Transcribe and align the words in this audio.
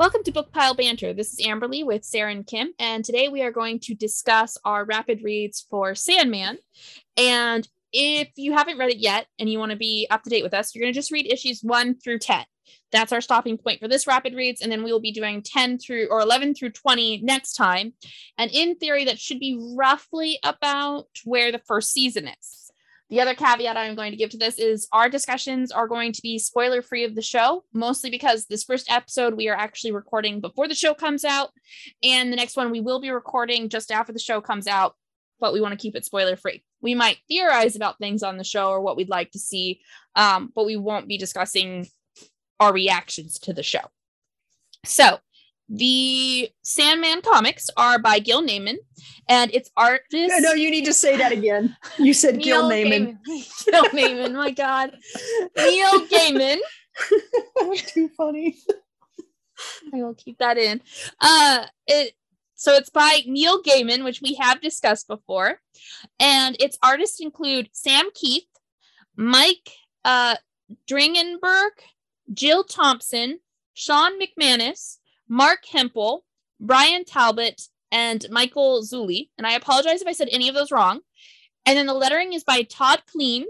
Welcome 0.00 0.22
to 0.22 0.32
Book 0.32 0.50
Pile 0.50 0.72
Banter. 0.72 1.12
This 1.12 1.34
is 1.34 1.46
Amberly 1.46 1.84
with 1.84 2.06
Sarah 2.06 2.32
and 2.32 2.46
Kim, 2.46 2.72
and 2.78 3.04
today 3.04 3.28
we 3.28 3.42
are 3.42 3.50
going 3.50 3.78
to 3.80 3.94
discuss 3.94 4.56
our 4.64 4.86
rapid 4.86 5.22
reads 5.22 5.66
for 5.68 5.94
Sandman. 5.94 6.56
And 7.18 7.68
if 7.92 8.30
you 8.36 8.54
haven't 8.54 8.78
read 8.78 8.88
it 8.88 8.96
yet 8.96 9.26
and 9.38 9.50
you 9.50 9.58
want 9.58 9.72
to 9.72 9.76
be 9.76 10.06
up 10.08 10.22
to 10.22 10.30
date 10.30 10.42
with 10.42 10.54
us, 10.54 10.74
you're 10.74 10.82
going 10.82 10.94
to 10.94 10.98
just 10.98 11.12
read 11.12 11.30
issues 11.30 11.60
1 11.60 11.96
through 11.96 12.20
10. 12.20 12.46
That's 12.90 13.12
our 13.12 13.20
stopping 13.20 13.58
point 13.58 13.78
for 13.78 13.88
this 13.88 14.06
rapid 14.06 14.32
reads, 14.32 14.62
and 14.62 14.72
then 14.72 14.82
we 14.82 14.90
will 14.90 15.00
be 15.00 15.12
doing 15.12 15.42
10 15.42 15.76
through 15.76 16.08
or 16.10 16.22
11 16.22 16.54
through 16.54 16.70
20 16.70 17.20
next 17.20 17.52
time. 17.52 17.92
And 18.38 18.50
in 18.52 18.76
theory, 18.76 19.04
that 19.04 19.18
should 19.18 19.38
be 19.38 19.60
roughly 19.76 20.38
about 20.42 21.08
where 21.26 21.52
the 21.52 21.60
first 21.66 21.92
season 21.92 22.26
is. 22.26 22.59
The 23.10 23.20
other 23.20 23.34
caveat 23.34 23.76
I'm 23.76 23.96
going 23.96 24.12
to 24.12 24.16
give 24.16 24.30
to 24.30 24.38
this 24.38 24.56
is 24.56 24.86
our 24.92 25.08
discussions 25.08 25.72
are 25.72 25.88
going 25.88 26.12
to 26.12 26.22
be 26.22 26.38
spoiler 26.38 26.80
free 26.80 27.04
of 27.04 27.16
the 27.16 27.22
show, 27.22 27.64
mostly 27.72 28.08
because 28.08 28.46
this 28.46 28.62
first 28.62 28.88
episode 28.88 29.34
we 29.34 29.48
are 29.48 29.56
actually 29.56 29.90
recording 29.90 30.40
before 30.40 30.68
the 30.68 30.76
show 30.76 30.94
comes 30.94 31.24
out. 31.24 31.50
And 32.04 32.32
the 32.32 32.36
next 32.36 32.56
one 32.56 32.70
we 32.70 32.80
will 32.80 33.00
be 33.00 33.10
recording 33.10 33.68
just 33.68 33.90
after 33.90 34.12
the 34.12 34.20
show 34.20 34.40
comes 34.40 34.68
out, 34.68 34.94
but 35.40 35.52
we 35.52 35.60
want 35.60 35.72
to 35.72 35.78
keep 35.78 35.96
it 35.96 36.04
spoiler 36.04 36.36
free. 36.36 36.62
We 36.80 36.94
might 36.94 37.18
theorize 37.28 37.74
about 37.74 37.98
things 37.98 38.22
on 38.22 38.38
the 38.38 38.44
show 38.44 38.68
or 38.68 38.80
what 38.80 38.96
we'd 38.96 39.08
like 39.08 39.32
to 39.32 39.40
see, 39.40 39.80
um, 40.14 40.52
but 40.54 40.64
we 40.64 40.76
won't 40.76 41.08
be 41.08 41.18
discussing 41.18 41.88
our 42.60 42.72
reactions 42.72 43.40
to 43.40 43.52
the 43.52 43.64
show. 43.64 43.90
So, 44.84 45.18
the 45.72 46.50
Sandman 46.62 47.22
comics 47.22 47.70
are 47.76 48.00
by 48.00 48.18
Gil 48.18 48.42
Naiman, 48.42 48.78
and 49.28 49.54
it's 49.54 49.70
artist. 49.76 50.10
No, 50.12 50.38
no, 50.38 50.52
you 50.52 50.68
need 50.68 50.84
to 50.86 50.92
say 50.92 51.16
that 51.16 51.30
again. 51.30 51.76
You 51.96 52.12
said 52.12 52.38
Gil 52.42 52.68
Naiman. 52.68 53.18
Gil 53.24 53.84
Naiman, 53.84 54.34
my 54.34 54.50
God. 54.50 54.90
Neil 55.56 56.06
Gaiman. 56.08 56.58
Too 57.86 58.08
funny. 58.16 58.56
I 59.94 60.02
will 60.02 60.14
keep 60.14 60.38
that 60.38 60.58
in. 60.58 60.82
Uh, 61.20 61.66
it 61.86 62.14
so 62.56 62.74
it's 62.74 62.90
by 62.90 63.20
Neil 63.26 63.62
Gaiman, 63.62 64.04
which 64.04 64.20
we 64.20 64.34
have 64.34 64.60
discussed 64.60 65.06
before, 65.06 65.60
and 66.18 66.56
its 66.60 66.76
artists 66.82 67.20
include 67.20 67.70
Sam 67.72 68.10
Kieth, 68.10 68.48
Mike 69.16 69.70
uh, 70.04 70.34
Dringenberg, 70.86 71.70
Jill 72.34 72.64
Thompson, 72.64 73.38
Shawn 73.72 74.12
McManus, 74.20 74.98
Mark 75.30 75.64
Hempel, 75.64 76.24
Bryan 76.58 77.04
Talbot, 77.04 77.62
and 77.92 78.26
Michael 78.30 78.82
Zulli. 78.82 79.30
And 79.38 79.46
I 79.46 79.52
apologize 79.52 80.02
if 80.02 80.08
I 80.08 80.12
said 80.12 80.28
any 80.30 80.48
of 80.48 80.54
those 80.54 80.72
wrong. 80.72 81.00
And 81.64 81.78
then 81.78 81.86
the 81.86 81.94
lettering 81.94 82.32
is 82.32 82.44
by 82.44 82.62
Todd 82.62 83.02
Klein, 83.10 83.44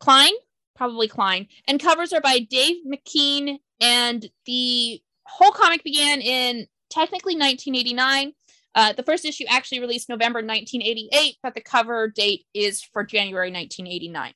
Klein, 0.00 0.32
probably 0.74 1.08
Klein, 1.08 1.46
and 1.66 1.80
covers 1.80 2.12
are 2.12 2.20
by 2.20 2.40
Dave 2.40 2.84
McKean. 2.84 3.58
And 3.80 4.28
the 4.44 5.00
whole 5.24 5.52
comic 5.52 5.84
began 5.84 6.20
in 6.20 6.66
technically 6.90 7.34
1989. 7.34 8.32
Uh, 8.74 8.92
the 8.92 9.02
first 9.02 9.24
issue 9.24 9.44
actually 9.48 9.80
released 9.80 10.08
November 10.08 10.38
1988, 10.38 11.36
but 11.42 11.54
the 11.54 11.60
cover 11.60 12.08
date 12.08 12.44
is 12.54 12.82
for 12.82 13.04
January 13.04 13.50
1989. 13.50 14.32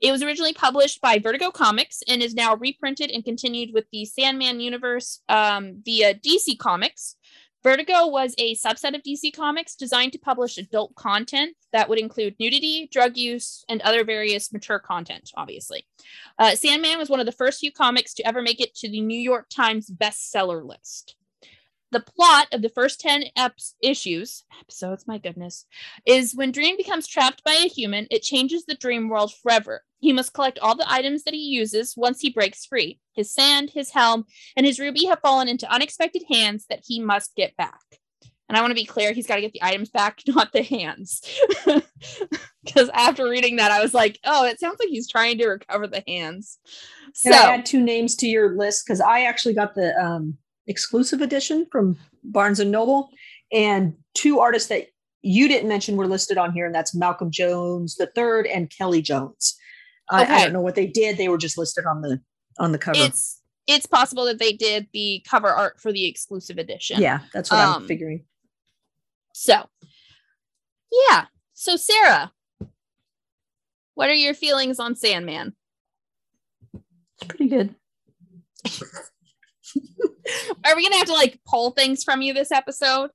It 0.00 0.12
was 0.12 0.22
originally 0.22 0.52
published 0.52 1.00
by 1.00 1.18
Vertigo 1.18 1.50
Comics 1.50 2.02
and 2.08 2.22
is 2.22 2.34
now 2.34 2.56
reprinted 2.56 3.10
and 3.10 3.24
continued 3.24 3.72
with 3.72 3.84
the 3.92 4.04
Sandman 4.04 4.60
universe 4.60 5.20
um, 5.28 5.82
via 5.84 6.14
DC 6.14 6.58
Comics. 6.58 7.16
Vertigo 7.62 8.06
was 8.06 8.34
a 8.36 8.54
subset 8.56 8.94
of 8.94 9.02
DC 9.02 9.34
Comics 9.34 9.74
designed 9.74 10.12
to 10.12 10.18
publish 10.18 10.58
adult 10.58 10.94
content 10.96 11.56
that 11.72 11.88
would 11.88 11.98
include 11.98 12.36
nudity, 12.38 12.90
drug 12.92 13.16
use, 13.16 13.64
and 13.70 13.80
other 13.80 14.04
various 14.04 14.52
mature 14.52 14.78
content, 14.78 15.30
obviously. 15.34 15.86
Uh, 16.38 16.54
Sandman 16.54 16.98
was 16.98 17.08
one 17.08 17.20
of 17.20 17.26
the 17.26 17.32
first 17.32 17.60
few 17.60 17.72
comics 17.72 18.12
to 18.14 18.26
ever 18.26 18.42
make 18.42 18.60
it 18.60 18.74
to 18.76 18.88
the 18.90 19.00
New 19.00 19.18
York 19.18 19.46
Times 19.48 19.90
bestseller 19.90 20.62
list 20.62 21.16
the 21.94 22.00
plot 22.00 22.48
of 22.52 22.60
the 22.60 22.68
first 22.68 23.00
10 23.00 23.24
ep- 23.36 23.56
issues, 23.80 24.44
episodes, 24.60 25.06
my 25.06 25.16
goodness, 25.16 25.64
is 26.04 26.34
when 26.34 26.52
Dream 26.52 26.76
becomes 26.76 27.06
trapped 27.06 27.42
by 27.44 27.52
a 27.52 27.68
human, 27.68 28.06
it 28.10 28.22
changes 28.22 28.66
the 28.66 28.74
dream 28.74 29.08
world 29.08 29.32
forever. 29.42 29.82
He 30.00 30.12
must 30.12 30.34
collect 30.34 30.58
all 30.58 30.76
the 30.76 30.92
items 30.92 31.24
that 31.24 31.32
he 31.32 31.40
uses 31.40 31.94
once 31.96 32.20
he 32.20 32.30
breaks 32.30 32.66
free. 32.66 33.00
His 33.14 33.32
sand, 33.32 33.70
his 33.70 33.92
helm, 33.92 34.24
and 34.56 34.66
his 34.66 34.78
ruby 34.78 35.06
have 35.06 35.20
fallen 35.20 35.48
into 35.48 35.72
unexpected 35.72 36.24
hands 36.28 36.66
that 36.68 36.82
he 36.84 37.00
must 37.00 37.34
get 37.36 37.56
back. 37.56 37.80
And 38.48 38.58
I 38.58 38.60
want 38.60 38.72
to 38.72 38.74
be 38.74 38.84
clear, 38.84 39.12
he's 39.12 39.26
got 39.26 39.36
to 39.36 39.40
get 39.40 39.52
the 39.52 39.62
items 39.62 39.88
back, 39.88 40.20
not 40.26 40.52
the 40.52 40.62
hands. 40.62 41.22
Because 42.64 42.88
after 42.94 43.28
reading 43.28 43.56
that, 43.56 43.70
I 43.70 43.82
was 43.82 43.92
like, 43.92 44.18
oh, 44.24 44.46
it 44.46 44.58
sounds 44.58 44.78
like 44.80 44.88
he's 44.88 45.10
trying 45.10 45.36
to 45.36 45.48
recover 45.48 45.86
the 45.86 46.02
hands. 46.08 46.58
So 47.12 47.30
Can 47.30 47.50
I 47.50 47.54
add 47.54 47.66
two 47.66 47.82
names 47.82 48.16
to 48.16 48.26
your 48.26 48.56
list 48.56 48.86
because 48.86 49.02
I 49.02 49.24
actually 49.24 49.52
got 49.52 49.74
the 49.74 49.94
um 50.02 50.38
exclusive 50.66 51.20
edition 51.20 51.66
from 51.70 51.96
Barnes 52.22 52.60
and 52.60 52.70
Noble, 52.70 53.10
and 53.52 53.94
two 54.14 54.40
artists 54.40 54.68
that 54.68 54.86
you 55.22 55.48
didn't 55.48 55.68
mention 55.68 55.96
were 55.96 56.06
listed 56.06 56.38
on 56.38 56.52
here, 56.52 56.66
and 56.66 56.74
that's 56.74 56.94
Malcolm 56.94 57.30
Jones 57.30 57.96
the 57.96 58.06
third 58.06 58.46
and 58.46 58.70
Kelly 58.70 59.02
Jones. 59.02 59.56
Okay. 60.12 60.22
I, 60.24 60.36
I, 60.36 60.44
don't 60.44 60.52
know 60.52 60.60
what 60.60 60.74
they 60.74 60.86
did; 60.86 61.16
they 61.16 61.28
were 61.28 61.38
just 61.38 61.56
listed 61.56 61.86
on 61.86 62.02
the 62.02 62.20
on 62.58 62.72
the 62.72 62.78
cover. 62.78 62.98
It's 63.00 63.40
it's 63.66 63.86
possible 63.86 64.26
that 64.26 64.38
they 64.38 64.52
did 64.52 64.88
the 64.92 65.24
cover 65.28 65.48
art 65.48 65.80
for 65.80 65.92
the 65.92 66.06
exclusive 66.06 66.58
edition. 66.58 67.00
Yeah, 67.00 67.20
that's 67.32 67.50
what 67.50 67.60
um, 67.60 67.82
I'm 67.82 67.88
figuring. 67.88 68.24
So, 69.32 69.64
yeah. 71.10 71.26
So, 71.54 71.76
Sarah, 71.76 72.32
what 73.94 74.10
are 74.10 74.14
your 74.14 74.34
feelings 74.34 74.78
on 74.78 74.94
Sandman? 74.94 75.54
It's 76.74 77.26
pretty 77.28 77.48
good. 77.48 77.74
Are 80.64 80.76
we 80.76 80.84
gonna 80.84 80.96
have 80.96 81.06
to 81.06 81.12
like 81.12 81.40
pull 81.46 81.70
things 81.70 82.04
from 82.04 82.22
you 82.22 82.32
this 82.32 82.52
episode? 82.52 83.10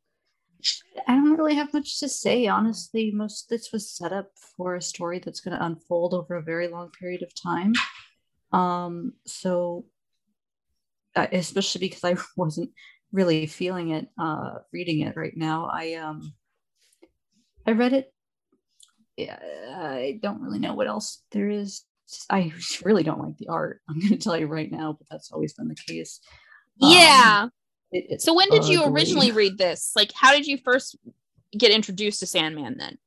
I 1.07 1.13
don't 1.13 1.37
really 1.37 1.55
have 1.55 1.73
much 1.73 1.99
to 1.99 2.09
say, 2.09 2.47
honestly. 2.47 3.11
Most 3.11 3.45
of 3.45 3.49
this 3.49 3.71
was 3.71 3.89
set 3.89 4.11
up 4.11 4.31
for 4.57 4.75
a 4.75 4.81
story 4.81 5.19
that's 5.19 5.39
going 5.39 5.57
to 5.57 5.65
unfold 5.65 6.13
over 6.13 6.35
a 6.35 6.41
very 6.41 6.67
long 6.67 6.89
period 6.91 7.23
of 7.23 7.31
time. 7.33 7.73
Um, 8.51 9.13
so, 9.25 9.85
uh, 11.15 11.27
especially 11.31 11.79
because 11.79 12.03
I 12.03 12.15
wasn't 12.37 12.71
really 13.11 13.47
feeling 13.47 13.91
it, 13.91 14.07
uh, 14.19 14.55
reading 14.73 14.99
it 15.01 15.15
right 15.15 15.35
now. 15.35 15.69
I 15.71 15.93
um, 15.93 16.33
I 17.65 17.71
read 17.71 17.93
it. 17.93 18.13
Yeah, 19.15 19.39
I 19.69 20.19
don't 20.21 20.41
really 20.41 20.59
know 20.59 20.73
what 20.73 20.87
else 20.87 21.23
there 21.31 21.49
is. 21.49 21.83
I 22.29 22.51
really 22.83 23.03
don't 23.03 23.21
like 23.21 23.37
the 23.37 23.49
art. 23.49 23.81
I'm 23.89 23.99
going 23.99 24.11
to 24.11 24.17
tell 24.17 24.37
you 24.37 24.47
right 24.47 24.71
now, 24.71 24.95
but 24.97 25.07
that's 25.09 25.31
always 25.31 25.53
been 25.53 25.67
the 25.67 25.75
case. 25.75 26.19
Yeah. 26.79 27.41
Um, 27.43 27.51
it, 27.91 28.21
so 28.21 28.33
when 28.33 28.49
did 28.49 28.61
ugly. 28.61 28.73
you 28.73 28.85
originally 28.85 29.31
read 29.31 29.57
this? 29.57 29.91
Like, 29.95 30.11
how 30.13 30.31
did 30.31 30.45
you 30.45 30.57
first 30.57 30.95
get 31.57 31.71
introduced 31.71 32.19
to 32.19 32.27
Sandman 32.27 32.77
then? 32.77 32.97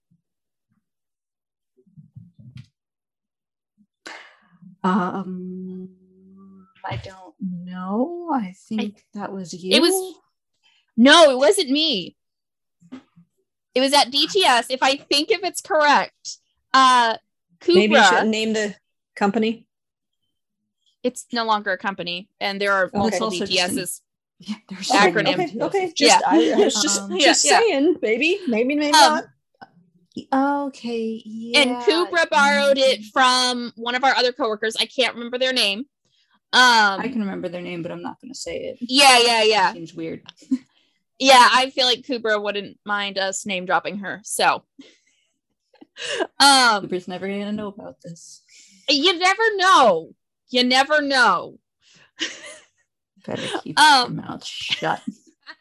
Um, 4.84 5.90
I 6.84 6.96
don't 6.96 7.34
know. 7.40 8.30
I 8.34 8.54
think 8.68 9.04
I, 9.14 9.18
that 9.20 9.32
was 9.32 9.54
you. 9.54 9.76
It 9.76 9.80
was 9.80 10.16
no, 10.96 11.30
it 11.30 11.38
wasn't 11.38 11.70
me. 11.70 12.16
It 13.74 13.80
was 13.80 13.94
at 13.94 14.10
DTS. 14.10 14.66
If 14.68 14.82
I 14.82 14.96
think 14.96 15.30
if 15.30 15.44
it's 15.44 15.60
correct, 15.60 16.38
uh, 16.74 17.14
Kubra, 17.60 17.74
maybe 17.74 17.94
you 17.94 18.04
should 18.04 18.26
name 18.26 18.52
the 18.52 18.74
company 19.14 19.66
it's 21.02 21.26
no 21.32 21.44
longer 21.44 21.72
a 21.72 21.78
company, 21.78 22.28
and 22.40 22.60
there 22.60 22.72
are 22.72 22.90
multiple 22.94 23.28
okay. 23.28 23.40
DTSs. 23.40 24.00
Yeah, 24.38 24.56
there's 24.68 24.88
acronym. 24.88 25.34
Okay, 25.34 25.62
okay. 25.62 25.92
Just, 25.94 26.00
yeah. 26.00 26.20
I, 26.26 26.52
I 26.52 26.64
just, 26.64 27.00
um, 27.00 27.18
just 27.18 27.44
yeah, 27.44 27.58
saying, 27.58 27.96
maybe, 28.02 28.40
maybe, 28.48 28.74
maybe 28.74 28.94
um, 28.94 29.00
not. 29.00 29.24
Okay. 30.32 31.22
Yeah. 31.24 31.60
And 31.60 31.70
Kubra 31.84 32.28
borrowed 32.28 32.78
it 32.78 33.04
from 33.12 33.72
one 33.76 33.94
of 33.94 34.04
our 34.04 34.14
other 34.14 34.32
coworkers. 34.32 34.76
I 34.76 34.86
can't 34.86 35.14
remember 35.14 35.38
their 35.38 35.52
name. 35.52 35.86
Um, 36.54 37.00
I 37.00 37.08
can 37.08 37.20
remember 37.20 37.48
their 37.48 37.62
name, 37.62 37.82
but 37.82 37.92
I'm 37.92 38.02
not 38.02 38.20
going 38.20 38.32
to 38.32 38.38
say 38.38 38.56
it. 38.56 38.78
Yeah, 38.80 39.18
yeah, 39.24 39.42
yeah. 39.42 39.70
It 39.70 39.74
seems 39.74 39.94
weird. 39.94 40.22
yeah, 41.18 41.48
I 41.50 41.70
feel 41.70 41.86
like 41.86 42.02
Kubra 42.02 42.42
wouldn't 42.42 42.78
mind 42.84 43.16
us 43.16 43.46
name 43.46 43.64
dropping 43.64 43.98
her. 43.98 44.20
So, 44.22 44.56
um, 46.40 46.88
Kubra's 46.88 47.08
never 47.08 47.26
going 47.26 47.46
to 47.46 47.52
know 47.52 47.68
about 47.68 48.02
this. 48.02 48.42
You 48.88 49.18
never 49.18 49.42
know 49.56 50.14
you 50.52 50.64
never 50.64 51.00
know. 51.00 51.58
Better 53.26 53.58
keep 53.62 53.78
um, 53.78 54.14
your 54.14 54.22
mouth 54.24 54.44
shut. 54.44 55.00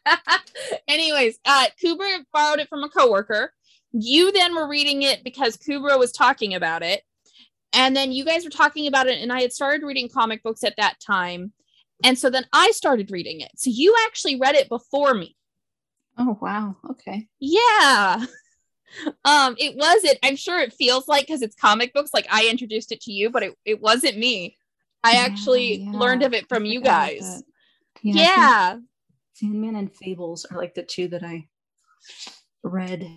anyways, 0.88 1.38
uh, 1.44 1.66
Kubra 1.82 2.24
borrowed 2.32 2.60
it 2.60 2.68
from 2.68 2.82
a 2.82 2.88
coworker. 2.88 3.52
You 3.92 4.32
then 4.32 4.54
were 4.54 4.68
reading 4.68 5.02
it 5.02 5.22
because 5.22 5.56
Kubra 5.56 5.98
was 5.98 6.12
talking 6.12 6.54
about 6.54 6.82
it. 6.82 7.02
And 7.72 7.96
then 7.96 8.12
you 8.12 8.24
guys 8.24 8.44
were 8.44 8.50
talking 8.50 8.86
about 8.86 9.06
it, 9.06 9.22
and 9.22 9.32
I 9.32 9.40
had 9.40 9.52
started 9.52 9.84
reading 9.84 10.08
comic 10.08 10.42
books 10.42 10.62
at 10.62 10.76
that 10.76 10.96
time. 11.00 11.52
And 12.04 12.18
so 12.18 12.28
then 12.28 12.44
I 12.52 12.70
started 12.72 13.10
reading 13.10 13.40
it. 13.40 13.50
So 13.56 13.70
you 13.72 13.94
actually 14.06 14.38
read 14.38 14.56
it 14.56 14.68
before 14.68 15.14
me. 15.14 15.36
Oh 16.18 16.38
wow. 16.40 16.76
Okay. 16.90 17.28
Yeah. 17.40 18.24
Um, 19.24 19.56
it 19.58 19.74
was 19.74 20.04
it, 20.04 20.18
I'm 20.22 20.36
sure 20.36 20.58
it 20.58 20.74
feels 20.74 21.08
like 21.08 21.26
because 21.26 21.40
it's 21.40 21.56
comic 21.56 21.94
books, 21.94 22.10
like 22.12 22.26
I 22.30 22.48
introduced 22.48 22.92
it 22.92 23.00
to 23.00 23.10
you, 23.10 23.30
but 23.30 23.42
it, 23.42 23.54
it 23.64 23.80
wasn't 23.80 24.18
me. 24.18 24.58
I 25.04 25.16
actually 25.16 25.82
yeah. 25.82 25.90
learned 25.92 26.22
of 26.22 26.32
it 26.34 26.48
from 26.48 26.64
you 26.64 26.80
guys. 26.80 27.42
Yeah. 28.02 28.14
Yeah. 28.14 28.78
Sandman 29.34 29.76
and 29.76 29.92
Fables 29.92 30.44
are 30.44 30.58
like 30.58 30.74
the 30.74 30.82
two 30.82 31.08
that 31.08 31.22
I 31.22 31.48
read 32.62 33.08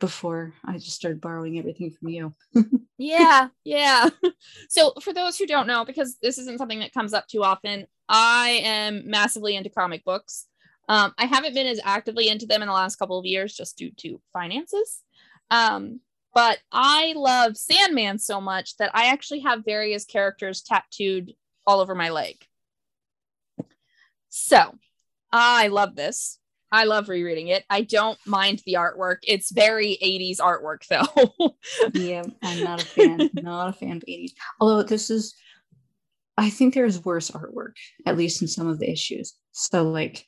before 0.00 0.54
I 0.64 0.74
just 0.74 0.94
started 0.94 1.20
borrowing 1.20 1.58
everything 1.58 1.90
from 1.90 2.08
you. 2.08 2.34
Yeah. 3.00 3.48
Yeah. 3.64 4.08
So, 4.68 4.92
for 5.00 5.12
those 5.12 5.38
who 5.38 5.46
don't 5.46 5.68
know, 5.68 5.84
because 5.84 6.16
this 6.20 6.36
isn't 6.36 6.58
something 6.58 6.80
that 6.80 6.92
comes 6.92 7.14
up 7.14 7.26
too 7.28 7.44
often, 7.44 7.86
I 8.08 8.60
am 8.64 9.08
massively 9.08 9.54
into 9.56 9.70
comic 9.70 10.04
books. 10.04 10.46
Um, 10.88 11.14
I 11.16 11.26
haven't 11.26 11.54
been 11.54 11.66
as 11.66 11.80
actively 11.84 12.28
into 12.28 12.46
them 12.46 12.60
in 12.60 12.68
the 12.68 12.74
last 12.74 12.96
couple 12.96 13.18
of 13.18 13.24
years 13.24 13.54
just 13.54 13.78
due 13.78 13.92
to 13.98 14.20
finances. 14.32 15.02
Um, 15.50 16.00
but 16.38 16.60
I 16.70 17.14
love 17.16 17.56
Sandman 17.56 18.20
so 18.20 18.40
much 18.40 18.76
that 18.76 18.92
I 18.94 19.06
actually 19.06 19.40
have 19.40 19.64
various 19.64 20.04
characters 20.04 20.62
tattooed 20.62 21.32
all 21.66 21.80
over 21.80 21.96
my 21.96 22.10
leg. 22.10 22.36
So 24.28 24.78
I 25.32 25.66
love 25.66 25.96
this. 25.96 26.38
I 26.70 26.84
love 26.84 27.08
rereading 27.08 27.48
it. 27.48 27.64
I 27.68 27.80
don't 27.80 28.24
mind 28.24 28.62
the 28.64 28.74
artwork. 28.74 29.16
It's 29.24 29.50
very 29.50 29.98
80s 30.00 30.38
artwork, 30.38 30.86
though. 30.86 31.56
yeah, 31.94 32.22
I'm 32.40 32.62
not 32.62 32.84
a 32.84 32.86
fan. 32.86 33.30
not 33.34 33.70
a 33.70 33.72
fan 33.72 33.96
of 33.96 34.04
80s. 34.08 34.30
Although 34.60 34.84
this 34.84 35.10
is, 35.10 35.34
I 36.36 36.50
think 36.50 36.72
there's 36.72 37.04
worse 37.04 37.32
artwork, 37.32 37.72
at 38.06 38.16
least 38.16 38.42
in 38.42 38.46
some 38.46 38.68
of 38.68 38.78
the 38.78 38.88
issues. 38.88 39.34
So, 39.50 39.90
like, 39.90 40.24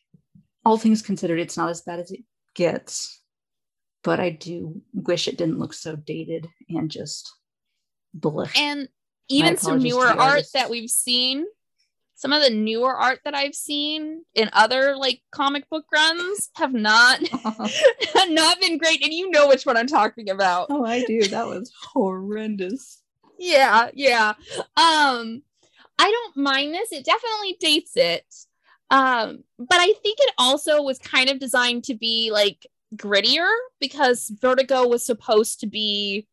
all 0.65 0.77
things 0.77 1.03
considered, 1.03 1.39
it's 1.39 1.57
not 1.57 1.71
as 1.71 1.83
bad 1.83 2.01
as 2.01 2.11
it 2.11 2.25
gets. 2.57 3.20
But 4.03 4.19
I 4.21 4.31
do 4.31 4.81
wish 4.95 5.29
it 5.29 5.37
didn't 5.37 5.59
look 5.59 5.75
so 5.75 5.95
dated 5.97 6.49
and 6.69 6.91
just 6.91 7.33
blush. 8.15 8.59
and 8.59 8.89
even 9.29 9.57
some 9.57 9.79
newer 9.79 10.07
art 10.07 10.19
artists. 10.19 10.53
that 10.53 10.71
we've 10.71 10.91
seen 10.91 11.47
some 12.21 12.35
of 12.35 12.43
the 12.43 12.51
newer 12.51 12.95
art 12.95 13.21
that 13.25 13.35
i've 13.35 13.55
seen 13.55 14.23
in 14.35 14.51
other 14.53 14.95
like 14.97 15.23
comic 15.31 15.69
book 15.71 15.85
runs 15.93 16.51
have 16.57 16.75
not 16.75 17.21
not 18.29 18.61
been 18.61 18.77
great 18.77 19.03
and 19.03 19.13
you 19.13 19.31
know 19.31 19.49
which 19.49 19.65
one 19.65 19.77
i'm 19.77 19.87
talking 19.87 20.29
about 20.29 20.67
oh, 20.71 20.85
I 20.85 21.05
do. 21.05 21.23
That 21.29 21.47
was 21.47 21.73
horrendous. 21.83 23.03
yeah 23.39 23.91
yeah 23.95 24.35
um 24.77 25.43
i 25.99 26.11
don't 26.11 26.37
mind 26.37 26.75
this 26.75 26.93
it 26.93 27.05
definitely 27.05 27.57
dates 27.59 27.97
it 27.97 28.27
um 28.91 29.45
but 29.59 29.79
i 29.79 29.93
think 30.03 30.19
it 30.21 30.35
also 30.37 30.83
was 30.83 30.99
kind 30.99 31.31
of 31.31 31.39
designed 31.39 31.85
to 31.85 31.95
be 31.95 32.31
like 32.33 32.67
grittier 32.97 33.49
because 33.81 34.31
vertigo 34.41 34.87
was 34.87 35.05
supposed 35.05 35.61
to 35.61 35.67
be 35.67 36.27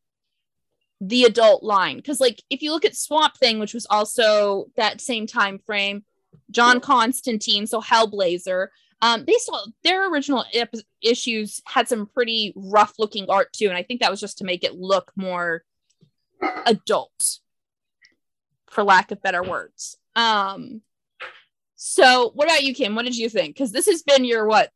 the 0.99 1.23
adult 1.23 1.63
line. 1.63 1.97
Because 1.97 2.19
like 2.19 2.41
if 2.49 2.61
you 2.61 2.71
look 2.71 2.85
at 2.85 2.95
swamp 2.95 3.37
thing 3.37 3.59
which 3.59 3.73
was 3.73 3.85
also 3.89 4.67
that 4.75 5.01
same 5.01 5.27
time 5.27 5.59
frame 5.59 6.03
john 6.51 6.79
constantine 6.79 7.67
so 7.67 7.81
hellblazer 7.81 8.67
um 9.01 9.25
they 9.25 9.33
saw 9.39 9.59
their 9.83 10.09
original 10.09 10.45
ep- 10.53 10.73
issues 11.01 11.61
had 11.65 11.89
some 11.89 12.05
pretty 12.05 12.53
rough 12.55 12.93
looking 12.99 13.25
art 13.27 13.51
too 13.51 13.67
and 13.67 13.75
i 13.75 13.83
think 13.83 13.99
that 13.99 14.11
was 14.11 14.19
just 14.19 14.37
to 14.37 14.45
make 14.45 14.63
it 14.63 14.75
look 14.75 15.11
more 15.15 15.63
adult 16.65 17.39
for 18.69 18.83
lack 18.83 19.11
of 19.11 19.21
better 19.21 19.43
words. 19.43 19.97
Um 20.15 20.81
so 21.75 22.31
what 22.33 22.47
about 22.47 22.63
you 22.63 22.73
kim? 22.73 22.95
What 22.95 23.05
did 23.05 23.17
you 23.17 23.29
think? 23.29 23.55
Because 23.55 23.71
this 23.71 23.85
has 23.85 24.01
been 24.01 24.25
your 24.25 24.45
what 24.47 24.71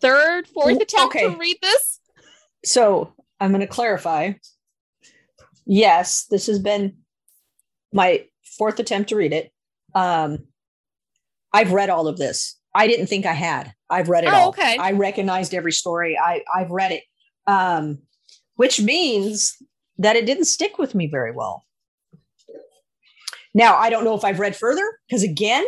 third 0.00 0.48
fourth 0.48 0.80
attempt 0.80 1.16
okay. 1.16 1.30
to 1.30 1.36
read 1.36 1.56
this 1.62 2.00
So 2.64 3.14
I'm 3.38 3.50
going 3.50 3.60
to 3.60 3.66
clarify. 3.66 4.32
Yes, 5.66 6.26
this 6.30 6.46
has 6.46 6.58
been 6.58 6.98
my 7.92 8.26
fourth 8.58 8.78
attempt 8.80 9.08
to 9.10 9.16
read 9.16 9.32
it. 9.32 9.50
Um, 9.94 10.46
I've 11.52 11.72
read 11.72 11.90
all 11.90 12.06
of 12.06 12.18
this. 12.18 12.58
I 12.74 12.86
didn't 12.86 13.06
think 13.06 13.26
I 13.26 13.32
had. 13.32 13.72
I've 13.88 14.08
read 14.08 14.24
it 14.24 14.30
Oh, 14.30 14.36
all. 14.36 14.48
okay. 14.50 14.76
I 14.78 14.92
recognized 14.92 15.54
every 15.54 15.72
story. 15.72 16.18
I 16.18 16.42
I've 16.54 16.70
read 16.70 16.92
it, 16.92 17.02
um, 17.46 17.98
which 18.56 18.80
means 18.80 19.56
that 19.98 20.16
it 20.16 20.26
didn't 20.26 20.44
stick 20.44 20.78
with 20.78 20.94
me 20.94 21.08
very 21.08 21.32
well. 21.32 21.66
Now 23.54 23.76
I 23.76 23.90
don't 23.90 24.04
know 24.04 24.14
if 24.14 24.24
I've 24.24 24.38
read 24.38 24.54
further 24.54 24.86
because 25.08 25.22
again, 25.24 25.64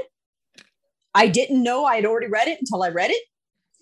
I 1.14 1.26
didn't 1.28 1.62
know 1.62 1.84
I 1.84 1.96
had 1.96 2.06
already 2.06 2.28
read 2.28 2.48
it 2.48 2.60
until 2.60 2.82
I 2.82 2.88
read 2.88 3.10
it. 3.10 3.22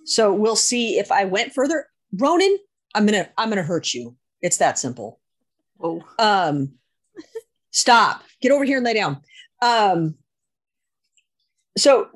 So 0.05 0.33
we'll 0.33 0.57
see 0.57 0.99
if 0.99 1.13
I 1.13 1.25
went 1.25 1.53
further. 1.53 1.87
Ronan, 2.19 2.59
I'm 2.95 3.07
gonna 3.07 3.29
I'm 3.39 3.49
gonna 3.49 3.63
hurt 3.63 3.95
you. 3.95 4.17
It's 4.41 4.57
that 4.59 4.79
simple. 4.79 5.21
Oh, 5.83 6.03
Um, 6.19 6.75
stop. 7.71 8.23
Get 8.43 8.53
over 8.53 8.65
here 8.65 8.79
and 8.79 8.85
lay 8.87 8.95
down. 8.95 9.21
Um, 9.63 10.17
so 11.77 12.09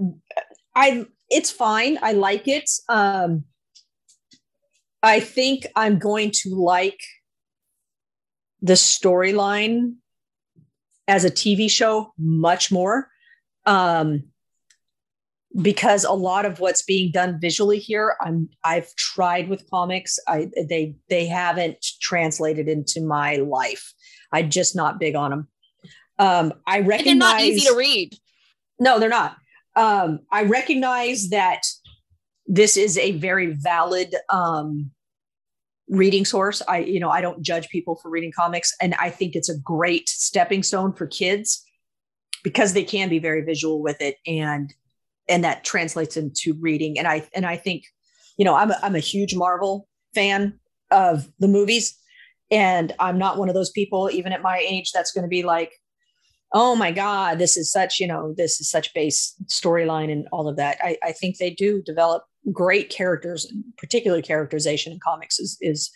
I 0.74 1.06
it's 1.30 1.50
fine. 1.50 1.98
I 2.02 2.12
like 2.12 2.48
it. 2.48 2.70
Um, 2.88 3.44
I 5.02 5.20
think 5.20 5.66
I'm 5.76 5.98
going 5.98 6.32
to 6.42 6.54
like 6.54 7.00
the 8.62 8.72
storyline 8.74 9.96
as 11.06 11.24
a 11.24 11.30
TV 11.30 11.70
show 11.70 12.12
much 12.18 12.72
more. 12.72 13.08
Um, 13.66 14.24
because 15.62 16.04
a 16.04 16.12
lot 16.12 16.46
of 16.46 16.60
what's 16.60 16.82
being 16.82 17.12
done 17.12 17.38
visually 17.40 17.78
here, 17.78 18.16
I'm 18.20 18.48
I've 18.64 18.94
tried 18.96 19.48
with 19.48 19.68
comics. 19.70 20.18
I 20.28 20.50
they 20.68 20.96
they 21.08 21.26
haven't 21.26 21.84
translated 22.00 22.68
into 22.68 23.00
my 23.00 23.36
life. 23.36 23.92
I'm 24.32 24.50
just 24.50 24.74
not 24.74 24.98
big 24.98 25.14
on 25.14 25.30
them. 25.30 25.48
Um, 26.18 26.52
I 26.66 26.78
and 26.78 26.88
recognize 26.88 27.18
they're 27.18 27.30
not 27.30 27.40
easy 27.40 27.68
to 27.68 27.76
read 27.76 28.18
no, 28.78 28.98
they're 28.98 29.08
not. 29.08 29.36
Um, 29.76 30.20
I 30.30 30.44
recognize 30.44 31.30
that 31.30 31.62
this 32.46 32.76
is 32.76 32.98
a 32.98 33.12
very 33.12 33.52
valid 33.52 34.14
um, 34.28 34.90
reading 35.88 36.24
source. 36.24 36.62
I, 36.68 36.78
you 36.78 37.00
know, 37.00 37.10
I 37.10 37.20
don't 37.20 37.42
judge 37.42 37.68
people 37.68 37.96
for 37.96 38.10
reading 38.10 38.32
comics, 38.32 38.74
and 38.80 38.94
I 38.94 39.10
think 39.10 39.34
it's 39.34 39.48
a 39.48 39.58
great 39.58 40.08
stepping 40.08 40.62
stone 40.62 40.92
for 40.92 41.06
kids 41.06 41.64
because 42.42 42.74
they 42.74 42.84
can 42.84 43.08
be 43.08 43.18
very 43.18 43.42
visual 43.42 43.82
with 43.82 44.00
it, 44.00 44.16
and 44.26 44.72
and 45.28 45.44
that 45.44 45.64
translates 45.64 46.16
into 46.16 46.54
reading. 46.60 46.98
And 46.98 47.06
I 47.08 47.26
and 47.34 47.46
I 47.46 47.56
think, 47.56 47.84
you 48.36 48.44
know, 48.44 48.54
I'm 48.54 48.70
a, 48.70 48.78
I'm 48.82 48.94
a 48.94 49.00
huge 49.00 49.34
Marvel 49.34 49.88
fan 50.14 50.58
of 50.90 51.28
the 51.38 51.48
movies, 51.48 51.96
and 52.50 52.92
I'm 52.98 53.18
not 53.18 53.38
one 53.38 53.48
of 53.48 53.54
those 53.54 53.70
people, 53.70 54.10
even 54.12 54.32
at 54.32 54.42
my 54.42 54.58
age, 54.58 54.92
that's 54.92 55.12
going 55.12 55.24
to 55.24 55.28
be 55.28 55.42
like, 55.42 55.72
oh 56.56 56.76
my 56.76 56.92
god 56.92 57.36
this 57.38 57.56
is 57.56 57.72
such 57.72 57.98
you 57.98 58.06
know 58.06 58.32
this 58.36 58.60
is 58.60 58.70
such 58.70 58.94
base 58.94 59.34
storyline 59.46 60.12
and 60.12 60.28
all 60.30 60.48
of 60.48 60.56
that. 60.56 60.78
I, 60.80 60.96
I 61.02 61.10
think 61.12 61.36
they 61.38 61.50
do 61.50 61.82
develop 61.82 62.22
great 62.52 62.90
characters 62.90 63.44
and 63.44 63.64
particular 63.76 64.22
characterization 64.22 64.92
in 64.92 65.00
comics 65.00 65.40
is 65.40 65.58
is 65.60 65.90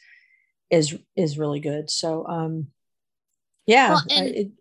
is 0.71 0.99
is 1.17 1.39
really 1.39 1.61
good. 1.61 1.91
So 1.91 2.27
um 2.27 2.69
yeah 3.67 3.91
Well, 3.91 4.05
I- 4.11 4.25
it- 4.25 4.53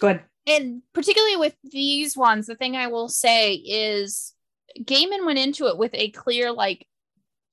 go 0.00 0.08
ahead 0.08 0.22
and 0.46 0.82
particularly 0.92 1.36
with 1.36 1.54
these 1.64 2.16
ones, 2.16 2.46
the 2.46 2.54
thing 2.54 2.76
I 2.76 2.88
will 2.88 3.08
say 3.08 3.54
is 3.54 4.34
Gaiman 4.80 5.24
went 5.24 5.38
into 5.38 5.66
it 5.66 5.78
with 5.78 5.92
a 5.94 6.10
clear 6.10 6.52
like 6.52 6.86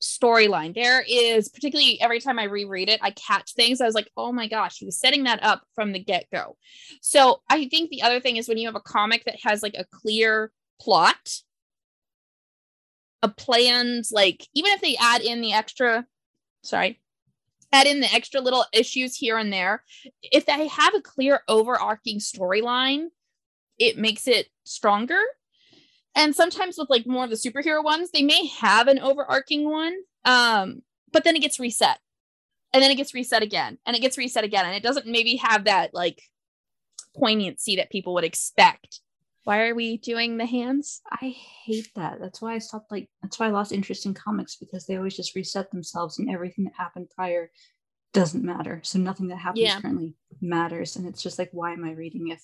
storyline. 0.02 0.74
There 0.74 1.04
is 1.08 1.48
particularly 1.48 2.02
every 2.02 2.20
time 2.20 2.40
I 2.40 2.46
reread 2.46 2.90
it, 2.90 3.00
I 3.04 3.12
catch 3.12 3.54
things. 3.54 3.80
I 3.80 3.86
was 3.86 3.96
like, 3.96 4.10
oh 4.18 4.32
my 4.32 4.48
gosh, 4.48 4.78
he 4.78 4.86
was 4.86 5.00
setting 5.00 5.24
that 5.26 5.44
up 5.44 5.62
from 5.76 5.92
the 5.92 6.04
get-go. 6.04 6.58
So 7.02 7.42
I 7.50 7.68
think 7.68 7.90
the 7.90 8.02
other 8.02 8.20
thing 8.20 8.38
is 8.38 8.48
when 8.48 8.58
you 8.58 8.68
have 8.68 8.76
a 8.76 8.82
comic 8.82 9.26
that 9.26 9.40
has 9.44 9.62
like 9.62 9.76
a 9.78 9.86
clear 9.86 10.52
plot, 10.80 11.36
a 13.22 13.30
planned, 13.30 14.06
like 14.12 14.48
even 14.56 14.72
if 14.72 14.82
they 14.82 14.98
add 15.00 15.22
in 15.22 15.42
the 15.42 15.54
extra, 15.54 16.06
sorry, 16.64 17.00
add 17.72 17.88
in 17.88 18.00
the 18.00 18.14
extra 18.14 18.42
little 18.42 18.66
issues 18.74 19.16
here 19.16 19.38
and 19.38 19.52
there, 19.52 19.84
if 20.22 20.46
they 20.46 20.68
have 20.68 20.94
a 20.96 21.02
clear 21.02 21.42
overarching 21.48 22.20
storyline, 22.20 23.08
it 23.80 23.98
makes 23.98 24.28
it 24.28 24.48
stronger. 24.64 25.20
And 26.16 26.36
sometimes 26.36 26.78
with 26.78 26.90
like 26.90 27.08
more 27.08 27.24
of 27.24 27.30
the 27.30 27.36
superhero 27.36 27.84
ones, 27.84 28.12
they 28.12 28.24
may 28.24 28.48
have 28.48 28.88
an 28.88 29.00
overarching 29.00 29.70
one, 29.70 29.96
um, 30.26 30.82
but 31.12 31.24
then 31.24 31.36
it 31.36 31.42
gets 31.42 31.60
reset. 31.60 32.00
And 32.74 32.82
then 32.82 32.92
it 32.92 32.96
gets 32.96 33.14
reset 33.14 33.44
again, 33.44 33.78
and 33.86 33.98
it 33.98 34.02
gets 34.02 34.18
reset 34.18 34.46
again, 34.46 34.66
and 34.66 34.74
it 34.74 34.84
doesn't 34.84 35.06
maybe 35.06 35.36
have 35.38 35.66
that 35.66 35.94
like 35.94 36.22
poignancy 37.18 37.76
that 37.76 37.92
people 37.92 38.14
would 38.14 38.24
expect. 38.24 39.02
Why 39.44 39.68
are 39.68 39.76
we 39.76 39.98
doing 39.98 40.38
the 40.38 40.46
hands? 40.46 41.02
I 41.12 41.36
hate 41.66 41.90
that. 41.96 42.20
That's 42.20 42.42
why 42.42 42.54
I 42.54 42.60
stopped 42.60 42.92
like 42.92 43.10
that's 43.22 43.40
why 43.40 43.48
I 43.48 43.52
lost 43.52 43.72
interest 43.72 44.06
in 44.06 44.14
comics 44.14 44.56
because 44.56 44.86
they 44.86 44.98
always 44.98 45.16
just 45.16 45.36
reset 45.36 45.72
themselves 45.72 46.20
and 46.20 46.30
everything 46.30 46.66
that 46.66 46.74
happened 46.78 47.08
prior 47.16 47.50
doesn't 48.14 48.44
matter. 48.44 48.82
So 48.84 49.00
nothing 49.00 49.28
that 49.30 49.38
happens 49.38 49.62
Yeah. 49.64 49.80
currently 49.82 50.16
matters. 50.42 50.96
And 50.96 51.08
it's 51.08 51.24
just 51.24 51.40
like, 51.40 51.50
why 51.54 51.74
am 51.74 51.84
I 51.86 51.92
reading 51.94 52.28
if 52.28 52.44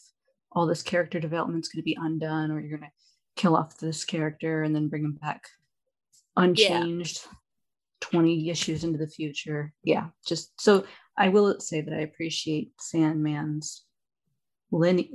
all 0.51 0.65
this 0.65 0.81
character 0.81 1.19
development's 1.19 1.67
gonna 1.69 1.83
be 1.83 1.97
undone 1.99 2.51
or 2.51 2.59
you're 2.59 2.77
gonna 2.77 2.91
kill 3.35 3.55
off 3.55 3.77
this 3.77 4.03
character 4.05 4.63
and 4.63 4.73
then 4.75 4.87
bring 4.87 5.03
him 5.03 5.13
back 5.21 5.43
unchanged 6.35 7.25
20 8.01 8.49
issues 8.49 8.83
into 8.83 8.97
the 8.97 9.07
future. 9.07 9.73
Yeah, 9.83 10.09
just 10.25 10.59
so 10.59 10.85
I 11.17 11.29
will 11.29 11.59
say 11.59 11.81
that 11.81 11.93
I 11.93 12.01
appreciate 12.01 12.71
Sandman's 12.77 13.85
linear 14.71 15.09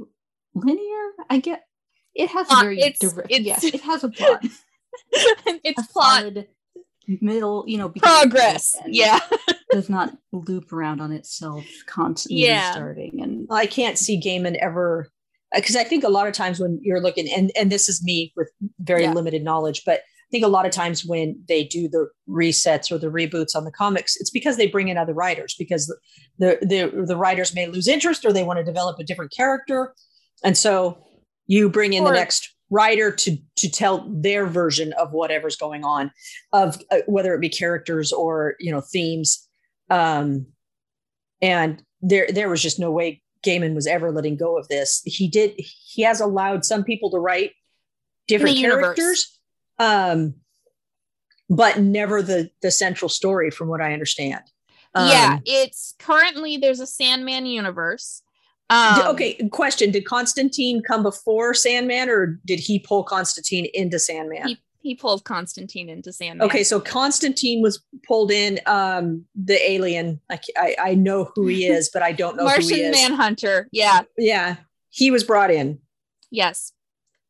linear, 0.54 1.12
I 1.30 1.38
get 1.38 1.64
It 2.14 2.28
has 2.30 2.46
Plot. 2.46 2.60
a 2.62 2.64
very 2.66 2.80
It's- 2.80 2.98
direct. 2.98 3.30
it's- 3.30 3.46
yes, 3.46 3.64
it 3.64 3.80
has 3.82 4.04
a 4.04 4.08
plot. 4.08 4.44
it's 5.12 5.78
a 5.88 5.92
plot 5.92 6.34
middle, 7.20 7.64
you 7.66 7.78
know, 7.78 7.88
progress. 7.88 8.76
Yeah. 8.86 9.18
does 9.70 9.88
not 9.88 10.14
loop 10.32 10.70
around 10.72 11.00
on 11.00 11.12
itself 11.12 11.64
constantly 11.86 12.44
Yeah. 12.44 12.68
restarting 12.68 13.22
and 13.22 13.46
I 13.50 13.64
can't 13.66 13.96
see 13.98 14.20
Gaiman 14.20 14.56
ever 14.56 15.08
uh, 15.54 15.58
because 15.58 15.76
I 15.76 15.84
think 15.84 16.04
a 16.04 16.08
lot 16.10 16.26
of 16.26 16.34
times 16.34 16.60
when 16.60 16.78
you're 16.82 17.00
looking 17.00 17.26
and 17.32 17.50
and 17.56 17.72
this 17.72 17.88
is 17.88 18.02
me 18.04 18.32
with 18.36 18.50
very 18.80 19.02
Yeah. 19.04 19.14
limited 19.14 19.42
knowledge, 19.42 19.82
but 19.86 20.00
I 20.00 20.28
think 20.30 20.44
a 20.44 20.48
lot 20.48 20.66
of 20.66 20.72
times 20.72 21.04
when 21.06 21.42
they 21.48 21.64
do 21.64 21.88
the 21.88 22.08
resets 22.28 22.90
or 22.92 22.98
the 22.98 23.06
reboots 23.08 23.54
on 23.56 23.64
the 23.64 23.72
comics, 23.72 24.16
it's 24.20 24.30
because 24.30 24.56
they 24.58 24.66
bring 24.66 24.88
in 24.88 24.96
other 24.98 25.14
writers 25.14 25.54
because 25.58 25.86
the 26.38 26.58
the 26.60 27.04
the 27.06 27.16
writers 27.16 27.54
may 27.54 27.66
lose 27.66 27.88
interest 27.88 28.24
or 28.26 28.32
they 28.32 28.42
want 28.44 28.58
to 28.58 28.64
develop 28.64 28.98
a 28.98 29.04
different 29.04 29.32
character, 29.32 29.94
and 30.44 30.56
so 30.56 30.98
you 31.46 31.68
bring 31.68 31.92
in 31.92 32.04
the 32.04 32.10
next 32.10 32.54
writer 32.70 33.10
to 33.10 33.36
to 33.56 33.70
tell 33.70 34.08
their 34.08 34.46
version 34.46 34.92
of 34.94 35.12
whatever's 35.12 35.56
going 35.56 35.84
on, 35.84 36.10
of 36.52 36.80
uh, 36.90 36.98
whether 37.06 37.34
it 37.34 37.40
be 37.40 37.48
characters 37.48 38.12
or 38.12 38.56
you 38.58 38.72
know 38.72 38.80
themes, 38.80 39.46
um, 39.90 40.46
and 41.40 41.82
there 42.00 42.26
there 42.32 42.48
was 42.48 42.62
just 42.62 42.80
no 42.80 42.90
way 42.90 43.22
Gaiman 43.44 43.74
was 43.74 43.86
ever 43.86 44.10
letting 44.10 44.36
go 44.36 44.58
of 44.58 44.68
this. 44.68 45.02
He 45.04 45.28
did. 45.28 45.54
He 45.56 46.02
has 46.02 46.20
allowed 46.20 46.64
some 46.64 46.84
people 46.84 47.10
to 47.10 47.18
write 47.18 47.52
different 48.28 48.56
characters, 48.56 49.38
um, 49.78 50.34
but 51.50 51.78
never 51.78 52.22
the 52.22 52.50
the 52.62 52.70
central 52.70 53.08
story, 53.08 53.50
from 53.50 53.68
what 53.68 53.80
I 53.80 53.92
understand. 53.92 54.42
yeah. 54.96 55.34
Um, 55.34 55.42
It's 55.44 55.94
currently 55.98 56.56
there's 56.56 56.80
a 56.80 56.86
Sandman 56.86 57.46
universe. 57.46 58.22
Um, 58.70 59.08
okay. 59.08 59.34
Question: 59.48 59.90
Did 59.90 60.04
Constantine 60.04 60.82
come 60.82 61.02
before 61.02 61.54
Sandman, 61.54 62.08
or 62.08 62.40
did 62.46 62.60
he 62.60 62.78
pull 62.78 63.04
Constantine 63.04 63.68
into 63.74 63.98
Sandman? 63.98 64.48
He, 64.48 64.58
he 64.80 64.94
pulled 64.94 65.24
Constantine 65.24 65.88
into 65.88 66.12
Sandman. 66.12 66.46
Okay, 66.46 66.64
so 66.64 66.80
Constantine 66.80 67.62
was 67.62 67.82
pulled 68.06 68.30
in. 68.30 68.60
Um, 68.66 69.26
the 69.34 69.60
alien. 69.70 70.20
I, 70.30 70.40
I 70.56 70.76
I 70.78 70.94
know 70.94 71.30
who 71.34 71.46
he 71.46 71.66
is, 71.66 71.90
but 71.92 72.02
I 72.02 72.12
don't 72.12 72.36
know 72.36 72.48
who 72.48 72.60
he 72.60 72.82
Martian. 72.82 72.90
Manhunter. 72.92 73.68
Yeah. 73.72 74.02
Yeah, 74.16 74.56
he 74.90 75.10
was 75.10 75.24
brought 75.24 75.50
in. 75.50 75.78
Yes. 76.30 76.72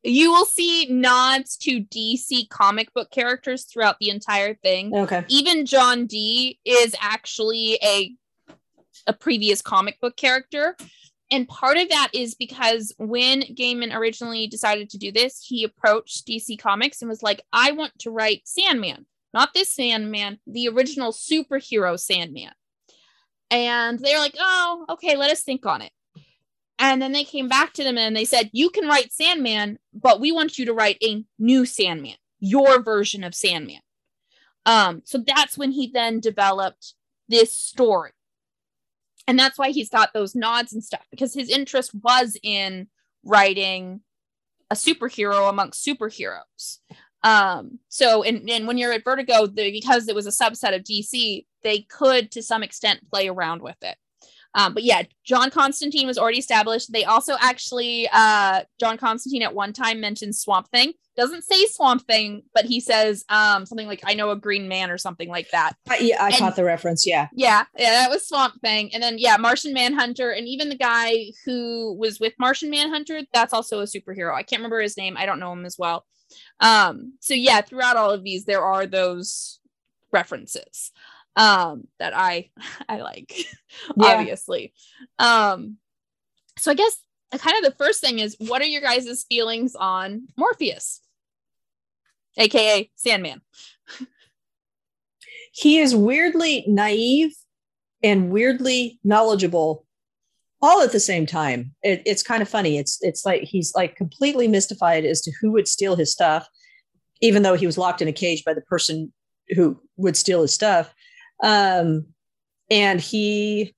You 0.05 0.33
will 0.33 0.47
see 0.47 0.87
nods 0.87 1.57
to 1.59 1.81
DC 1.81 2.49
comic 2.49 2.93
book 2.93 3.11
characters 3.12 3.65
throughout 3.65 3.97
the 4.01 4.11
entire 4.11 4.55
thing. 4.55 4.95
Okay. 4.95 5.25
Even 5.29 5.65
John 5.65 6.07
Dee 6.07 6.59
is 6.65 6.95
actually 7.01 7.79
a 7.83 8.12
a 9.07 9.12
previous 9.12 9.62
comic 9.62 10.01
book 10.01 10.17
character. 10.17 10.77
And 11.33 11.49
part 11.49 11.79
of 11.79 11.89
that 11.89 12.11
is 12.12 12.35
because 12.35 12.93
when 12.99 13.41
Gaiman 13.41 13.97
originally 13.97 14.47
decided 14.47 14.91
to 14.91 14.99
do 14.99 15.11
this, 15.11 15.43
he 15.43 15.65
approached 15.65 16.27
DC 16.27 16.59
Comics 16.59 17.01
and 17.01 17.09
was 17.09 17.23
like, 17.23 17.41
I 17.55 17.73
want 17.73 17.99
to 18.01 18.11
write 18.11 18.43
Sandman, 18.45 19.07
not 19.33 19.55
this 19.55 19.73
Sandman, 19.73 20.41
the 20.47 20.69
original 20.69 21.11
superhero 21.11 21.99
Sandman. 21.99 22.53
And 23.51 23.99
they're 23.99 24.19
like, 24.19 24.37
oh, 24.39 24.85
okay, 24.91 25.17
let 25.17 25.31
us 25.31 25.43
think 25.43 25.65
on 25.65 25.81
it. 25.81 25.93
And 26.79 27.01
then 27.01 27.12
they 27.12 27.25
came 27.25 27.49
back 27.49 27.73
to 27.75 27.85
them 27.85 27.97
and 27.97 28.15
they 28.15 28.27
said, 28.27 28.51
You 28.53 28.69
can 28.69 28.87
write 28.89 29.12
Sandman, 29.12 29.79
but 29.95 30.21
we 30.21 30.33
want 30.33 30.59
you 30.59 30.67
to 30.67 30.75
write 30.75 30.99
a 31.03 31.25
new 31.39 31.65
Sandman, 31.65 32.17
your 32.41 32.83
version 32.83 33.25
of 33.25 33.35
Sandman. 33.35 33.81
Um, 34.67 35.03
so 35.05 35.23
that's 35.25 35.57
when 35.57 35.71
he 35.71 35.87
then 35.87 36.21
developed 36.21 36.95
this 37.29 37.57
story. 37.57 38.11
And 39.26 39.38
that's 39.38 39.59
why 39.59 39.71
he's 39.71 39.88
got 39.88 40.12
those 40.12 40.35
nods 40.35 40.73
and 40.73 40.83
stuff, 40.83 41.07
because 41.11 41.33
his 41.35 41.49
interest 41.49 41.93
was 41.95 42.37
in 42.43 42.88
writing 43.25 44.00
a 44.71 44.75
superhero 44.75 45.49
amongst 45.49 45.87
superheroes. 45.87 46.79
Um, 47.23 47.79
so 47.88 48.23
and, 48.25 48.49
and 48.50 48.67
when 48.67 48.79
you're 48.79 48.93
at 48.93 49.05
Vertigo, 49.05 49.47
the, 49.47 49.71
because 49.71 50.09
it 50.09 50.14
was 50.14 50.26
a 50.26 50.31
subset 50.31 50.75
of 50.75 50.83
DC, 50.83 51.47
they 51.62 51.81
could 51.83 52.33
to 52.33 52.43
some 52.43 52.62
extent 52.62 53.09
play 53.09 53.29
around 53.29 53.62
with 53.62 53.76
it. 53.83 53.97
Um, 54.55 54.75
but 54.75 54.83
yeah, 54.83 55.03
John 55.25 55.51
Constantine 55.51 56.07
was 56.07 56.19
already 56.19 56.39
established. 56.39 56.93
They 56.93 57.05
also 57.05 57.35
actually, 57.41 58.09
uh, 58.13 58.63
John 58.79 58.99
Constantine 58.99 59.43
at 59.43 59.55
one 59.55 59.73
time 59.73 60.01
mentioned 60.01 60.37
Swamp 60.37 60.69
Thing. 60.69 60.93
Doesn't 61.17 61.43
say 61.45 61.67
Swamp 61.67 62.07
Thing, 62.07 62.43
but 62.55 62.65
he 62.65 62.81
says 62.81 63.25
um, 63.29 63.67
something 63.67 63.87
like 63.87 64.01
"I 64.05 64.15
know 64.15 64.31
a 64.31 64.37
Green 64.37 64.69
Man" 64.69 64.91
or 64.91 64.97
something 64.99 65.29
like 65.29 65.51
that. 65.51 65.75
I, 65.89 65.99
yeah, 65.99 66.23
I 66.23 66.29
And- 66.29 66.39
caught 66.39 66.57
the 66.57 66.65
reference. 66.65 67.07
Yeah. 67.07 67.29
Yeah, 67.35 67.65
yeah, 67.77 67.91
that 67.91 68.11
was 68.11 68.27
Swamp 68.27 68.61
Thing, 68.63 68.93
and 68.95 69.03
then 69.03 69.17
yeah, 69.19 69.37
Martian 69.39 69.73
Manhunter, 69.75 70.31
and 70.31 70.47
even 70.49 70.69
the 70.71 70.75
guy 70.77 71.27
who 71.45 71.95
was 71.99 72.19
with 72.21 72.33
Martian 72.39 72.71
Manhunter, 72.71 73.23
that's 73.33 73.53
also 73.53 73.81
a 73.81 73.85
superhero. 73.85 74.35
I 74.35 74.43
can't 74.43 74.61
remember 74.61 74.81
his 74.81 74.97
name. 74.97 75.17
I 75.19 75.27
don't 75.27 75.41
know 75.41 75.53
him 75.53 75.65
as 75.67 75.77
well. 75.79 76.07
Um, 76.61 77.15
so 77.21 77.35
yeah, 77.35 77.61
throughout 77.61 77.97
all 77.97 78.11
of 78.11 78.25
these, 78.25 78.45
there 78.47 78.63
are 78.65 78.87
those 78.87 79.61
references 80.13 80.93
um 81.37 81.87
that 81.99 82.12
I 82.17 82.51
I 82.89 83.01
like, 83.01 83.33
Yeah. 83.97 84.19
obviously. 84.19 84.73
Um, 85.19 85.79
so 86.59 86.71
I 86.71 86.75
guess 86.75 87.01
kind 87.39 87.57
of 87.57 87.65
the 87.71 87.77
first 87.79 88.01
thing 88.01 88.19
is, 88.19 88.37
what 88.39 88.61
are 88.61 88.67
your 88.67 88.83
guys' 88.83 89.25
feelings 89.29 89.75
on 89.75 90.29
Morpheus, 90.37 91.01
aka 92.37 92.91
Sandman? 92.97 93.41
he 95.53 95.79
is 95.79 95.95
weirdly 95.95 96.65
naive 96.67 97.35
and 98.03 98.31
weirdly 98.31 98.99
knowledgeable 99.05 99.87
all 100.61 100.81
at 100.81 100.93
the 100.93 101.01
same 101.01 101.27
time 101.27 101.75
it, 101.83 102.03
it's 102.07 102.23
kind 102.23 102.41
of 102.43 102.49
funny 102.49 102.79
it's 102.79 102.99
it's 103.03 103.25
like 103.27 103.43
he's 103.43 103.73
like 103.75 103.95
completely 103.97 104.49
mystified 104.49 105.05
as 105.05 105.21
to 105.21 105.31
who 105.41 105.53
would 105.53 105.69
steal 105.69 105.95
his 105.95 106.11
stuff 106.11 106.49
even 107.21 107.43
though 107.43 107.55
he 107.55 107.67
was 107.67 107.79
locked 107.79 108.01
in 108.03 108.09
a 108.09 108.12
cage 108.12 108.45
by 108.45 108.55
the 108.55 108.62
person 108.62 109.12
who 109.51 109.79
would 109.97 110.17
steal 110.17 110.43
his 110.43 110.55
stuff 110.55 110.95
um 111.43 112.07
and 112.71 113.01
he 113.01 113.75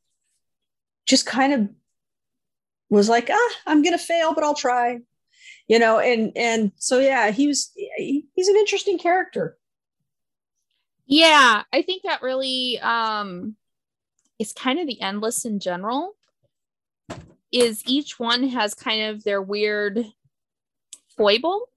just 1.07 1.27
kind 1.27 1.53
of 1.53 1.69
was 2.91 3.09
like 3.09 3.29
ah 3.31 3.51
i'm 3.67 3.83
gonna 3.83 3.99
fail 3.99 4.35
but 4.35 4.45
i'll 4.45 4.55
try 4.55 4.99
you 5.67 5.79
know 5.79 5.99
and 5.99 6.33
and 6.37 6.73
so 6.77 6.99
yeah 6.99 7.31
he 7.31 7.49
was 7.49 7.73
he- 7.75 8.27
he's 8.35 8.49
an 8.49 8.57
interesting 8.57 8.99
character 8.99 9.57
Yeah, 11.07 11.63
I 11.73 11.83
think 11.83 12.03
that 12.05 12.23
really 12.23 12.79
um 12.81 13.57
is 14.39 14.53
kind 14.53 14.79
of 14.79 14.87
the 14.87 15.01
endless 15.01 15.45
in 15.45 15.61
general. 15.61 16.17
Is 17.53 17.83
each 17.87 18.19
one 18.19 18.49
has 18.49 18.75
kind 18.75 19.11
of 19.11 19.23
their 19.23 19.43
weird 19.43 20.05
foible 21.17 21.69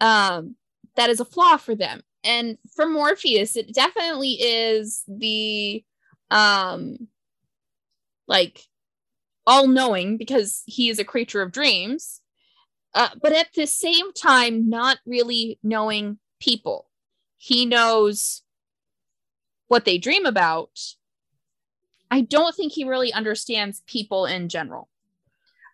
um 0.00 0.56
that 0.96 1.10
is 1.10 1.20
a 1.20 1.24
flaw 1.24 1.56
for 1.56 1.74
them. 1.74 2.02
And 2.24 2.58
for 2.74 2.88
Morpheus, 2.88 3.54
it 3.56 3.72
definitely 3.74 4.32
is 4.32 5.04
the 5.06 5.84
um 6.30 7.08
like 8.26 8.62
all 9.46 9.68
knowing 9.68 10.16
because 10.16 10.62
he 10.66 10.88
is 10.88 10.98
a 10.98 11.04
creature 11.04 11.42
of 11.42 11.52
dreams. 11.52 12.22
Uh, 12.94 13.10
but 13.20 13.32
at 13.32 13.48
the 13.54 13.66
same 13.66 14.12
time, 14.12 14.68
not 14.70 14.98
really 15.04 15.58
knowing 15.62 16.18
people. 16.40 16.88
He 17.36 17.66
knows 17.66 18.42
what 19.68 19.84
they 19.84 19.98
dream 19.98 20.24
about. 20.24 20.70
I 22.10 22.20
don't 22.22 22.54
think 22.54 22.72
he 22.72 22.84
really 22.84 23.12
understands 23.12 23.82
people 23.86 24.24
in 24.24 24.48
general. 24.48 24.88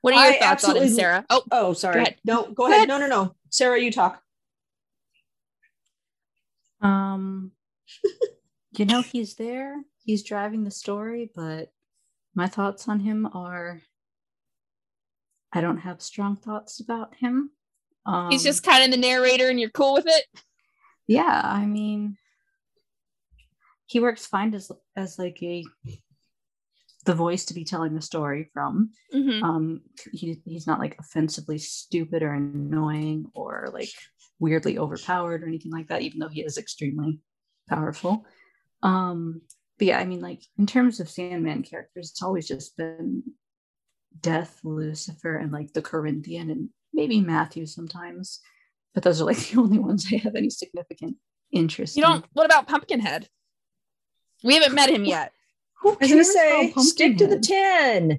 What 0.01 0.15
are 0.15 0.25
your 0.25 0.33
I 0.35 0.39
thoughts 0.39 0.65
on 0.65 0.77
him, 0.77 0.89
Sarah? 0.89 1.27
Oh, 1.29 1.43
Oh, 1.51 1.73
sorry. 1.75 2.01
ahead. 2.01 2.17
No, 2.25 2.45
go, 2.45 2.55
Go 2.55 2.67
ahead. 2.67 2.77
ahead. 2.77 2.89
No, 2.89 2.99
no, 2.99 3.07
no. 3.07 3.35
Sarah, 3.51 3.79
you 3.81 3.93
talk. 3.93 4.23
Um, 6.81 7.53
you 8.73 8.85
know, 8.85 9.03
he's 9.03 9.35
there, 9.35 9.77
he's 10.05 10.23
driving 10.23 10.65
the 10.65 10.71
story, 10.71 11.31
but 11.35 11.71
my 12.35 12.47
thoughts 12.47 12.89
on 12.89 13.01
him 13.01 13.29
are 13.35 13.81
I 15.53 15.61
don't 15.61 15.79
have 15.79 16.01
strong 16.01 16.37
thoughts 16.37 16.81
about 16.81 17.15
him. 17.17 17.51
Um, 18.07 18.31
he's 18.31 18.45
just 18.45 18.63
kind 18.63 18.85
of 18.85 18.91
the 18.91 18.97
narrator 18.97 19.49
and 19.49 19.59
you're 19.59 19.71
cool 19.71 19.95
with 19.95 20.07
it. 20.07 20.25
yeah, 21.07 21.41
I 21.45 21.67
mean, 21.67 22.17
he 23.87 24.01
works 24.01 24.27
fine 24.27 24.55
as 24.55 24.71
as 24.97 25.19
like 25.19 25.43
a 25.43 25.65
the 27.07 27.15
voice 27.15 27.47
to 27.47 27.55
be 27.55 27.65
telling 27.65 27.95
the 27.95 28.03
story 28.03 28.49
from. 28.53 28.91
Mhm. 29.13 29.43
Um, 29.43 29.81
he 30.13 30.41
he's 30.45 30.67
not 30.67 30.79
like 30.79 30.97
offensively 30.99 31.59
stupid 31.59 32.23
or 32.23 32.33
annoying 32.35 33.27
or 33.35 33.71
like 33.73 33.91
weirdly 34.41 34.79
overpowered 34.79 35.45
or 35.45 35.47
anything 35.47 35.71
like 35.71 35.89
that, 35.89 36.03
even 36.03 36.19
though 36.19 36.29
he 36.29 36.41
is 36.41 36.59
extremely 36.59 37.21
powerful. 37.69 38.27
Um, 38.83 39.43
but 39.79 39.87
yeah, 39.87 39.99
I 39.99 40.05
mean, 40.05 40.21
like 40.21 40.43
in 40.59 40.67
terms 40.67 40.99
of 40.99 41.09
Sandman 41.09 41.63
characters, 41.63 42.11
it's 42.11 42.23
always 42.23 42.49
just 42.49 42.77
been 42.77 43.23
Death, 44.21 44.59
Lucifer, 44.65 45.37
and 45.37 45.53
like 45.53 45.73
the 45.73 45.83
Corinthian, 45.83 46.51
and 46.51 46.71
maybe 46.93 47.21
Matthew 47.21 47.67
sometimes. 47.67 48.41
But 48.95 49.05
those 49.05 49.21
are 49.21 49.25
like 49.25 49.39
the 49.51 49.61
only 49.61 49.79
ones 49.79 50.07
I 50.13 50.17
have 50.17 50.35
any 50.35 50.51
significant 50.51 51.17
interest. 51.53 51.97
You 51.97 52.03
don't, 52.03 52.25
what 52.33 52.47
about 52.47 52.67
Pumpkinhead? 52.67 53.29
We 54.43 54.55
haven't 54.55 54.75
met 54.75 54.91
him 54.91 55.05
yet. 55.05 55.33
Who 55.83 55.93
I 55.93 55.97
was 56.01 56.11
gonna 56.11 56.25
say, 56.25 56.73
stick 56.79 57.19
to 57.19 57.27
the 57.27 57.39
10. 57.39 58.19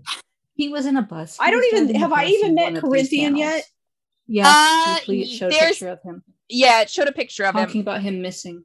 He 0.53 0.69
was 0.69 0.85
in 0.85 0.97
a 0.97 1.01
bus. 1.01 1.37
I 1.39 1.51
don't 1.51 1.63
even- 1.73 1.95
have 1.95 2.11
I 2.11 2.25
even 2.25 2.55
met 2.55 2.63
one 2.63 2.77
of 2.77 2.83
these 2.83 2.89
Corinthian 2.89 3.35
yet? 3.35 3.63
Panels. 4.27 4.27
Yeah, 4.27 4.45
Uh, 4.47 4.95
briefly 5.05 5.21
it 5.21 5.27
showed 5.37 5.47
a 5.47 5.49
there's- 5.51 5.69
picture 5.71 5.89
of 5.89 6.01
him 6.03 6.23
Yeah, 6.49 6.81
it 6.81 6.89
showed 6.89 7.07
a 7.07 7.11
picture 7.11 7.43
of 7.45 7.55
him. 7.55 7.61
talking 7.65 7.81
him. 7.81 7.87
about 7.87 8.01
him 8.01 8.21
missing. 8.21 8.63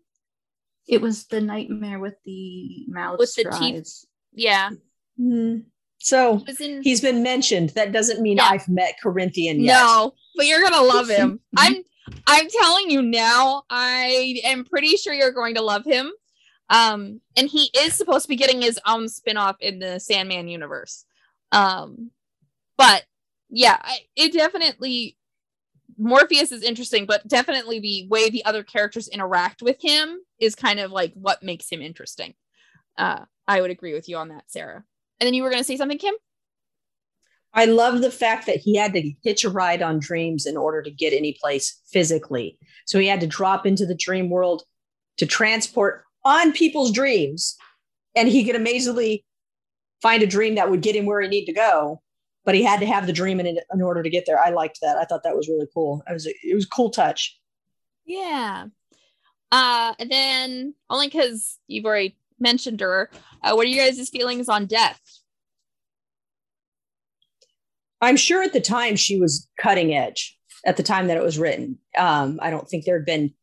It 0.89 1.01
was 1.01 1.27
the 1.27 1.41
nightmare 1.41 1.99
with 1.99 2.15
the 2.25 2.85
mouth 2.89 3.19
With 3.19 3.35
the 3.35 3.45
teeth. 3.45 3.77
eyes. 3.77 4.07
Yeah, 4.33 4.71
Hmm. 5.17 5.59
So 5.99 6.45
in. 6.61 6.83
he's 6.83 7.01
been 7.01 7.23
mentioned. 7.23 7.71
That 7.71 7.91
doesn't 7.91 8.21
mean 8.21 8.37
Yeah. 8.37 8.49
I've 8.51 8.69
met 8.69 8.97
Corinthian 9.03 9.61
yet. 9.61 9.73
No, 9.81 10.15
but 10.37 10.47
you're 10.47 10.61
gonna 10.63 10.83
love 10.83 11.09
him. 11.09 11.41
I'm 11.57 11.83
I'm 12.27 12.49
telling 12.49 12.89
you 12.91 13.03
now, 13.03 13.65
I 13.71 14.41
am 14.45 14.65
pretty 14.65 14.97
sure 14.97 15.13
you're 15.15 15.33
going 15.33 15.55
to 15.57 15.63
love 15.63 15.85
him. 15.85 16.13
Um, 16.71 17.21
and 17.37 17.49
he 17.49 17.71
is 17.77 17.95
supposed 17.95 18.23
to 18.25 18.29
be 18.29 18.37
getting 18.37 18.61
his 18.63 18.79
own 18.87 19.09
spin-off 19.09 19.57
in 19.61 19.79
the 19.81 19.99
Sandman 19.99 20.47
universe. 20.49 21.05
Um, 21.51 22.11
but 22.77 23.05
yeah, 23.51 23.77
I, 23.81 23.99
it 24.15 24.33
definitely 24.33 25.16
Morpheus 25.99 26.53
is 26.53 26.63
interesting, 26.63 27.07
but 27.07 27.27
definitely 27.27 27.81
the 27.81 28.07
way 28.09 28.29
the 28.29 28.45
other 28.45 28.63
characters 28.63 29.09
interact 29.09 29.63
with 29.63 29.77
him 29.81 30.21
is 30.39 30.55
kind 30.55 30.79
of 30.81 30.91
like 30.91 31.13
what 31.15 31.43
makes 31.43 31.71
him 31.71 31.81
interesting. 31.81 32.35
Uh, 32.99 33.25
I 33.49 33.61
would 33.61 33.71
agree 33.71 33.95
with 33.95 34.09
you 34.09 34.17
on 34.17 34.29
that, 34.29 34.45
Sarah. 34.49 34.85
And 35.21 35.27
then 35.27 35.35
you 35.35 35.43
were 35.43 35.51
gonna 35.51 35.65
say 35.65 35.77
something, 35.77 35.99
Kim? 35.99 36.15
I 37.55 37.65
love 37.65 38.03
the 38.03 38.11
fact 38.11 38.47
that 38.47 38.59
he 38.59 38.77
had 38.77 38.93
to 38.93 39.13
hitch 39.23 39.45
a 39.45 39.51
ride 39.51 39.81
on 39.81 39.99
dreams 39.99 40.45
in 40.45 40.59
order 40.59 40.83
to 40.83 40.91
get 40.91 41.15
any 41.15 41.39
place 41.41 41.81
physically. 41.91 42.59
So 42.85 42.99
he 42.99 43.07
had 43.07 43.21
to 43.21 43.27
drop 43.27 43.65
into 43.65 43.87
the 43.87 43.95
dream 43.95 44.29
world 44.29 44.63
to 45.17 45.27
transport 45.27 46.05
on 46.23 46.53
people's 46.53 46.93
dreams. 46.93 47.57
And 48.15 48.29
he 48.29 48.45
could 48.45 48.57
amazingly 48.57 49.25
find 50.03 50.23
a 50.23 50.27
dream 50.27 50.57
that 50.57 50.71
would 50.71 50.83
get 50.83 50.97
him 50.97 51.07
where 51.07 51.23
he 51.23 51.29
needed 51.29 51.47
to 51.47 51.55
go. 51.55 52.03
But 52.47 52.55
he 52.55 52.63
had 52.63 52.81
to 52.81 52.87
have 52.87 53.07
the 53.07 53.13
dream 53.13 53.41
in, 53.41 53.59
in 53.75 53.83
order 53.83 54.03
to 54.03 54.09
get 54.09 54.25
there. 54.25 54.39
I 54.39 54.51
liked 54.51 54.79
that. 54.81 54.97
I 54.97 55.05
thought 55.05 55.25
that 55.25 55.37
was 55.37 55.49
really 55.49 55.67
cool. 55.75 56.03
It 56.09 56.13
was 56.15 56.27
a, 56.27 56.31
it 56.43 56.55
was 56.55 56.65
a 56.65 56.69
cool 56.69 56.89
touch. 56.89 57.39
Yeah. 58.07 58.67
Uh, 59.53 59.95
and 59.99 60.11
then 60.11 60.75
only 60.89 61.09
because 61.09 61.59
you've 61.67 61.85
already 61.85 62.17
mentioned 62.39 62.81
her, 62.81 63.11
uh, 63.43 63.53
what 63.53 63.67
are 63.67 63.69
you 63.69 63.77
guys' 63.77 64.09
feelings 64.09 64.49
on 64.49 64.67
death? 64.67 65.01
I'm 68.01 68.17
sure 68.17 68.43
at 68.43 68.53
the 68.53 68.61
time 68.61 68.95
she 68.95 69.19
was 69.19 69.49
cutting 69.59 69.93
edge 69.95 70.39
at 70.65 70.77
the 70.77 70.83
time 70.83 71.09
that 71.09 71.17
it 71.17 71.23
was 71.23 71.39
written. 71.39 71.79
Um, 71.99 72.39
I 72.41 72.51
don't 72.51 72.69
think 72.69 72.85
there 72.85 72.99
had 72.99 73.07
been, 73.07 73.35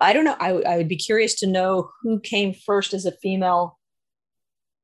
I 0.00 0.12
don't 0.12 0.24
know. 0.24 0.36
I, 0.38 0.52
I 0.52 0.76
would 0.76 0.88
be 0.88 0.96
curious 0.96 1.34
to 1.40 1.46
know 1.46 1.90
who 2.02 2.20
came 2.20 2.54
first 2.54 2.94
as 2.94 3.04
a 3.04 3.12
female. 3.12 3.78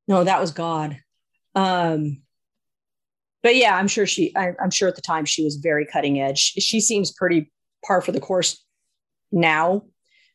No, 0.07 0.25
that 0.25 0.41
was 0.41 0.51
God. 0.51 1.01
Um, 1.55 2.23
but 3.43 3.57
yeah, 3.57 3.77
I'm 3.77 3.89
sure 3.89 4.07
she, 4.07 4.35
I, 4.37 4.53
I'm 4.63 4.71
sure 4.71 4.89
at 4.89 4.97
the 4.97 5.03
time 5.03 5.25
she 5.25 5.45
was 5.45 5.57
very 5.57 5.87
cutting 5.87 6.21
edge. 6.21 6.39
She 6.39 6.81
seems 6.81 7.13
pretty 7.13 7.51
par 7.85 8.01
for 8.01 8.13
the 8.13 8.21
course 8.21 8.65
now 9.31 9.83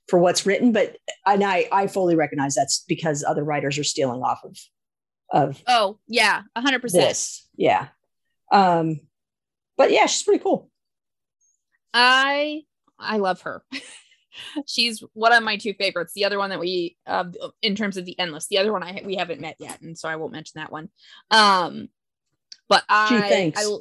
for 0.08 0.20
what's 0.20 0.46
written, 0.46 0.72
but 0.72 0.98
and 1.26 1.44
I, 1.44 1.68
I 1.72 1.88
fully 1.88 2.16
recognize 2.16 2.56
that's 2.56 2.84
because 2.88 3.24
other 3.24 3.44
writers 3.44 3.78
are 3.78 3.84
stealing 3.84 4.22
off 4.22 4.42
of, 4.44 4.58
of 5.32 5.64
Oh, 5.68 6.00
yeah, 6.08 6.42
a 6.56 6.62
100%. 6.62 6.92
this. 6.92 7.48
Yeah. 7.56 7.88
Um, 8.52 9.00
but 9.78 9.92
yeah, 9.92 10.06
she's 10.06 10.24
pretty 10.24 10.44
cool. 10.44 10.70
I 11.94 12.64
I 13.00 13.18
love 13.18 13.42
her. 13.42 13.64
She's 14.66 15.04
one 15.14 15.32
of 15.32 15.44
my 15.44 15.58
two 15.58 15.74
favorites. 15.76 16.14
The 16.16 16.26
other 16.26 16.40
one 16.40 16.50
that 16.50 16.60
we, 16.60 16.98
uh, 17.06 17.26
in 17.62 17.76
terms 17.76 17.98
of 17.98 18.06
the 18.06 18.18
endless, 18.20 18.48
the 18.48 18.58
other 18.58 18.72
one 18.74 18.82
I 18.82 19.02
we 19.06 19.16
haven't 19.16 19.42
met 19.42 19.58
yet, 19.60 19.82
and 19.82 19.98
so 19.98 20.10
I 20.10 20.16
won't 20.16 20.32
mention 20.32 20.60
that 20.60 20.72
one. 20.72 20.90
Um, 21.30 21.90
but 22.70 22.84
I, 22.90 23.22
thanks. 23.30 23.66
I 23.66 23.78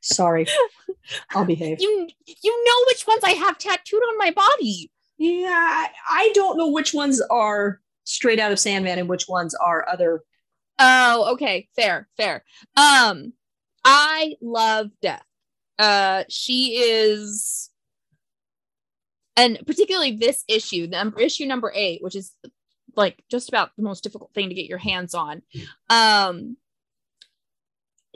Sorry. 0.00 0.46
I'll 1.30 1.44
behave. 1.44 1.80
you 1.80 2.08
you 2.26 2.64
know 2.64 2.84
which 2.88 3.06
ones 3.06 3.22
I 3.24 3.30
have 3.30 3.58
tattooed 3.58 4.02
on 4.02 4.18
my 4.18 4.30
body. 4.30 4.90
Yeah, 5.18 5.48
I, 5.50 5.88
I 6.08 6.32
don't 6.34 6.56
know 6.56 6.68
which 6.70 6.94
ones 6.94 7.20
are 7.30 7.80
straight 8.04 8.38
out 8.38 8.52
of 8.52 8.58
Sandman 8.58 8.98
and 8.98 9.08
which 9.08 9.28
ones 9.28 9.54
are 9.54 9.86
other. 9.88 10.22
Oh, 10.78 11.32
okay, 11.32 11.68
fair, 11.76 12.08
fair. 12.16 12.44
Um, 12.76 13.32
I 13.84 14.36
love 14.40 14.90
Death. 15.02 15.24
Uh, 15.78 16.24
she 16.28 16.76
is, 16.76 17.70
and 19.36 19.58
particularly 19.66 20.16
this 20.16 20.44
issue, 20.48 20.86
number 20.86 21.20
issue 21.20 21.46
number 21.46 21.72
eight, 21.74 22.02
which 22.02 22.16
is 22.16 22.32
like 22.96 23.22
just 23.30 23.48
about 23.48 23.70
the 23.76 23.82
most 23.82 24.02
difficult 24.02 24.32
thing 24.34 24.48
to 24.48 24.54
get 24.54 24.66
your 24.66 24.78
hands 24.78 25.14
on. 25.14 25.42
Um, 25.90 26.56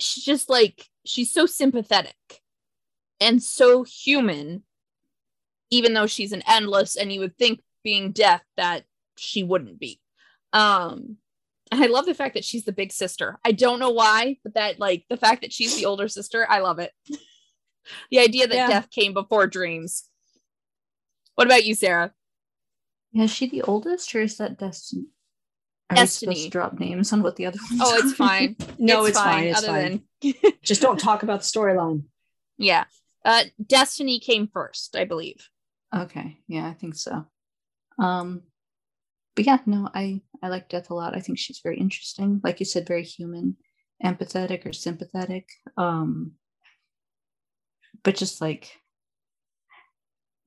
she's 0.02 0.24
just 0.24 0.48
like 0.50 0.88
she's 1.04 1.32
so 1.32 1.46
sympathetic 1.46 2.16
and 3.20 3.42
so 3.42 3.84
human, 3.84 4.64
even 5.70 5.94
though 5.94 6.06
she's 6.06 6.32
an 6.32 6.42
endless, 6.48 6.96
and 6.96 7.12
you 7.12 7.20
would 7.20 7.36
think 7.38 7.60
being 7.84 8.12
Death 8.12 8.42
that 8.56 8.84
she 9.16 9.42
wouldn't 9.42 9.78
be. 9.78 10.00
Um, 10.52 11.16
and 11.70 11.82
I 11.82 11.86
love 11.86 12.04
the 12.06 12.14
fact 12.14 12.34
that 12.34 12.44
she's 12.44 12.64
the 12.64 12.72
big 12.72 12.92
sister. 12.92 13.38
I 13.44 13.52
don't 13.52 13.78
know 13.78 13.90
why, 13.90 14.38
but 14.44 14.54
that 14.54 14.78
like 14.78 15.04
the 15.08 15.16
fact 15.16 15.42
that 15.42 15.52
she's 15.52 15.74
the 15.76 15.86
older 15.86 16.08
sister, 16.08 16.46
I 16.48 16.58
love 16.60 16.78
it. 16.78 16.92
the 18.10 18.18
idea 18.18 18.46
that 18.46 18.54
Yeah. 18.54 18.68
death 18.68 18.90
came 18.90 19.14
before 19.14 19.46
dreams. 19.46 20.08
What 21.34 21.46
about 21.46 21.64
you, 21.64 21.74
Sarah? 21.74 22.12
Is 23.14 23.30
she 23.30 23.46
the 23.48 23.62
oldest 23.62 24.14
or 24.14 24.20
is 24.20 24.36
that 24.38 24.58
Destiny? 24.58 25.06
Are 25.92 25.96
Destiny. 25.96 26.44
to 26.44 26.50
drop 26.50 26.78
names 26.81 27.12
on 27.12 27.22
what 27.22 27.37
the 27.37 27.46
other 27.46 27.59
ones 27.70 27.81
Oh, 27.85 27.96
it's 27.98 28.14
fine. 28.14 28.57
No, 28.78 29.05
it's, 29.05 29.18
fine. 29.18 29.44
It's 29.44 29.59
other 29.59 29.68
fine. 29.68 30.02
than 30.22 30.35
Just 30.62 30.83
don't 30.83 30.98
talk 30.98 31.22
about 31.22 31.40
the 31.40 31.46
storyline. 31.46 32.05
yeah. 32.59 32.85
Uh 33.24 33.44
Destiny 33.64 34.18
came 34.20 34.48
first, 34.52 34.96
I 34.96 35.05
believe. 35.05 35.48
Okay, 35.94 36.38
yeah, 36.48 36.66
I 36.66 36.72
think 36.74 36.94
so. 36.94 37.26
Um, 37.98 38.42
but 39.37 39.46
yeah, 39.46 39.59
no, 39.66 39.88
I 39.94 40.22
I 40.42 40.48
like 40.48 40.68
Death 40.68 40.90
a 40.90 40.94
lot. 40.94 41.14
I 41.16 41.20
think 41.20 41.38
she's 41.38 41.61
very 41.62 41.78
interesting. 41.78 42.40
Like 42.42 42.59
you 42.61 42.66
said, 42.66 42.87
very 42.88 43.05
human, 43.05 43.57
empathetic 44.05 44.66
or 44.66 44.72
sympathetic. 44.72 45.48
Um, 45.76 46.33
but 48.02 48.16
just 48.16 48.40
like 48.40 48.72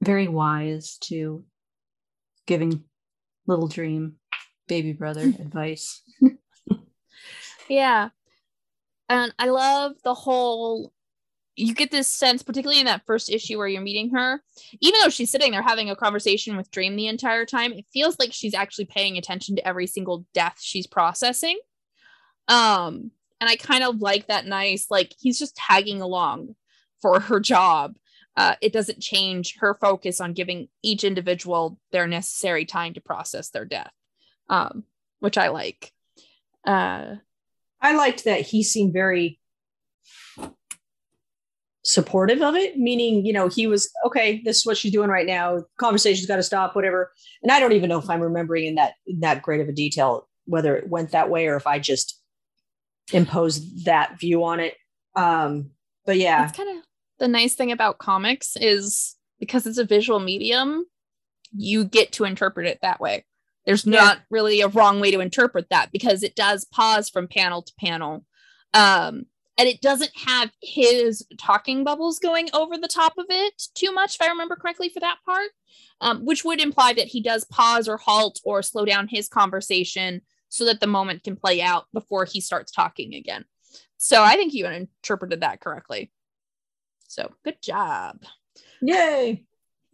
very 0.04 0.28
wise 0.28 0.98
to 1.04 1.46
giving 2.48 2.84
little 3.48 3.68
dream 3.68 4.16
baby 4.68 4.94
brother 4.94 5.22
advice. 5.40 6.02
Yeah. 7.70 8.10
And 9.10 9.34
I 9.38 9.48
love 9.48 9.94
the 10.04 10.14
whole 10.14 10.94
you 11.56 11.74
get 11.74 11.92
this 11.92 12.10
sense, 12.10 12.44
particularly 12.44 12.80
in 12.80 12.86
that 12.86 13.06
first 13.06 13.30
issue 13.30 13.58
where 13.58 13.68
you're 13.68 13.82
meeting 13.82 14.10
her, 14.12 14.44
even 14.82 15.00
though 15.02 15.10
she's 15.10 15.32
sitting 15.32 15.52
there 15.52 15.62
having 15.62 15.90
a 15.90 15.96
conversation 15.96 16.58
with 16.58 16.70
Dream 16.72 16.96
the 16.96 17.08
entire 17.08 17.46
time, 17.46 17.72
it 17.72 17.86
feels 17.94 18.20
like 18.20 18.34
she's 18.34 18.54
actually 18.54 18.86
paying 18.86 19.18
attention 19.18 19.56
to 19.56 19.68
every 19.68 19.88
single 19.88 20.26
death 20.34 20.58
she's 20.60 20.88
processing. 20.88 21.58
Um, 22.48 23.12
and 23.40 23.50
I 23.50 23.56
kind 23.56 23.84
of 23.84 24.02
like 24.02 24.28
that 24.28 24.46
nice, 24.46 24.88
like 24.90 25.14
he's 25.18 25.40
just 25.40 25.56
tagging 25.56 26.02
along 26.02 26.56
for 27.02 27.20
her 27.22 27.40
job. 27.40 27.96
Uh, 28.36 28.56
it 28.62 28.74
doesn't 28.74 29.00
change 29.00 29.56
her 29.60 29.78
focus 29.80 30.20
on 30.20 30.34
giving 30.34 30.68
each 30.84 31.06
individual 31.06 31.80
their 31.92 32.06
necessary 32.06 32.66
time 32.66 32.94
to 32.94 33.02
process 33.02 33.50
their 33.50 33.64
death, 33.64 33.92
um, 34.50 34.84
which 35.20 35.38
I 35.38 35.50
like. 35.50 35.92
Uh, 36.66 37.16
I 37.82 37.96
liked 37.96 38.26
that 38.26 38.42
he 38.42 38.64
seemed 38.64 38.94
very 38.94 39.40
supportive 41.84 42.42
of 42.42 42.56
it, 42.56 42.78
meaning, 42.78 43.26
you 43.26 43.32
know, 43.34 43.48
he 43.48 43.68
was 43.68 43.90
okay, 44.06 44.42
this 44.44 44.58
is 44.58 44.66
what 44.66 44.78
she's 44.78 44.92
doing 44.92 45.10
right 45.10 45.28
now. 45.28 45.64
Conversation's 45.78 46.28
got 46.28 46.38
to 46.38 46.44
stop, 46.44 46.76
whatever. 46.76 47.12
And 47.44 47.52
I 47.52 47.60
don't 47.60 47.74
even 47.74 47.90
know 47.90 48.00
if 48.00 48.10
I'm 48.10 48.22
remembering 48.22 48.66
in 48.66 48.76
that 48.76 48.94
in 49.06 49.20
that 49.20 49.42
great 49.42 49.62
of 49.62 49.70
a 49.70 49.74
detail 49.74 50.28
whether 50.46 50.76
it 50.76 50.88
went 50.90 51.12
that 51.12 51.30
way 51.30 51.48
or 51.48 51.56
if 51.56 51.68
I 51.68 51.80
just 51.80 52.22
imposed 53.12 53.86
that 53.86 54.20
view 54.20 54.44
on 54.44 54.60
it. 54.60 54.76
Um, 55.16 55.72
but 56.06 56.18
yeah, 56.18 56.46
That's 56.46 56.58
kind 56.58 56.78
of 56.78 56.84
the 57.20 57.28
nice 57.28 57.56
thing 57.56 57.72
about 57.72 57.98
comics 57.98 58.56
is 58.60 59.16
because 59.40 59.66
it's 59.66 59.78
a 59.78 59.86
visual 59.86 60.20
medium, 60.20 60.86
you 61.56 61.86
get 61.86 62.12
to 62.14 62.26
interpret 62.26 62.68
it 62.68 62.80
that 62.82 63.00
way. 63.00 63.26
There's 63.66 63.86
Yeah. 63.86 64.00
not 64.00 64.20
really 64.30 64.62
a 64.62 64.68
wrong 64.68 65.00
way 65.00 65.12
to 65.12 65.20
interpret 65.20 65.70
that 65.70 65.92
because 65.92 66.24
it 66.24 66.36
does 66.36 66.66
pause 66.66 67.10
from 67.10 67.28
panel 67.28 67.62
to 67.64 67.74
panel. 67.80 68.26
Um, 68.74 69.26
and 69.58 69.70
it 69.70 69.82
doesn't 69.82 70.12
have 70.26 70.52
his 70.62 71.26
talking 71.38 71.84
bubbles 71.86 72.20
going 72.20 72.50
over 72.54 72.78
the 72.78 72.90
top 72.90 73.14
of 73.18 73.26
it 73.30 73.64
too 73.74 73.92
much, 73.94 74.16
if 74.16 74.22
I 74.22 74.28
remember 74.28 74.56
correctly, 74.58 74.90
for 74.90 75.00
that 75.00 75.20
part, 75.26 75.50
um, 76.02 76.26
which 76.26 76.44
would 76.44 76.60
imply 76.60 76.92
that 76.94 77.08
he 77.08 77.22
does 77.22 77.46
pause 77.46 77.88
or 77.88 77.96
halt 77.98 78.42
or 78.44 78.62
slow 78.62 78.84
down 78.84 79.08
his 79.08 79.30
conversation 79.30 80.22
so 80.50 80.66
that 80.66 80.82
the 80.82 80.88
moment 80.88 81.24
can 81.24 81.36
play 81.38 81.62
out 81.62 81.86
before 81.94 82.26
he 82.26 82.42
starts 82.42 82.72
talking 82.72 83.16
again. 83.16 83.46
So 83.98 84.22
I 84.22 84.36
think 84.36 84.54
you 84.54 84.68
interpreted 84.68 85.40
that 85.42 85.62
correctly. 85.62 86.12
So 87.08 87.32
good 87.44 87.62
job. 87.62 88.24
yay. 88.82 89.46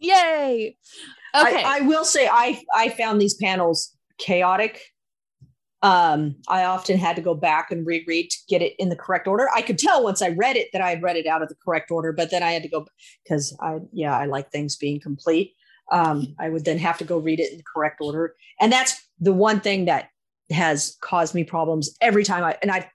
Yay. 0.02 0.76
Okay. 1.34 1.64
I, 1.64 1.78
I 1.78 1.80
will 1.80 2.04
say 2.04 2.28
I 2.30 2.62
I 2.74 2.90
found 2.90 3.20
these 3.20 3.34
panels 3.34 3.96
chaotic. 4.18 4.80
um, 5.82 6.36
I 6.46 6.64
often 6.64 6.96
had 6.96 7.16
to 7.16 7.22
go 7.22 7.34
back 7.34 7.72
and 7.72 7.84
reread 7.84 8.30
to 8.30 8.38
get 8.48 8.62
it 8.62 8.74
in 8.78 8.88
the 8.88 8.96
correct 8.96 9.26
order. 9.26 9.48
I 9.52 9.62
could 9.62 9.78
tell 9.78 10.04
once 10.04 10.22
I 10.22 10.28
read 10.28 10.56
it 10.56 10.68
that 10.72 10.80
I 10.80 10.90
had 10.90 11.02
read 11.02 11.16
it 11.16 11.26
out 11.26 11.42
of 11.42 11.48
the 11.48 11.56
correct 11.64 11.90
order, 11.90 12.12
but 12.12 12.30
then 12.30 12.42
I 12.42 12.52
had 12.52 12.62
to 12.62 12.68
go 12.68 12.86
because 13.24 13.56
I, 13.60 13.78
yeah, 13.92 14.16
I 14.16 14.26
like 14.26 14.50
things 14.50 14.76
being 14.76 15.00
complete. 15.00 15.54
Um, 15.90 16.36
I 16.38 16.50
would 16.50 16.64
then 16.64 16.78
have 16.78 16.98
to 16.98 17.04
go 17.04 17.18
read 17.18 17.40
it 17.40 17.50
in 17.50 17.58
the 17.58 17.64
correct 17.64 17.98
order. 18.00 18.34
And 18.60 18.70
that's 18.70 18.94
the 19.18 19.32
one 19.32 19.60
thing 19.60 19.86
that 19.86 20.10
has 20.50 20.96
caused 21.00 21.34
me 21.34 21.42
problems 21.44 21.96
every 22.00 22.24
time 22.24 22.44
I, 22.44 22.56
and 22.62 22.70
I, 22.70 22.88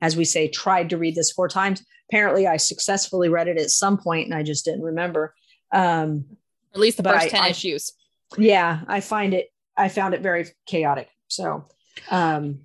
as 0.00 0.16
we 0.16 0.24
say, 0.24 0.48
tried 0.48 0.90
to 0.90 0.98
read 0.98 1.14
this 1.14 1.30
four 1.30 1.48
times. 1.48 1.84
Apparently, 2.10 2.48
I 2.48 2.56
successfully 2.56 3.28
read 3.28 3.48
it 3.48 3.58
at 3.58 3.70
some 3.70 3.96
point 3.96 4.26
and 4.26 4.34
I 4.34 4.42
just 4.42 4.64
didn't 4.64 4.82
remember. 4.82 5.34
Um, 5.72 6.26
At 6.74 6.80
least 6.80 6.96
the 6.96 7.02
but 7.02 7.14
first 7.14 7.26
I- 7.26 7.28
10 7.30 7.42
I- 7.42 7.48
issues. 7.50 7.92
yeah, 8.38 8.80
I 8.88 9.00
find 9.00 9.32
it, 9.34 9.48
I 9.76 9.88
found 9.88 10.14
it 10.14 10.20
very 10.22 10.46
chaotic. 10.66 11.08
So, 11.28 11.66
um, 12.10 12.60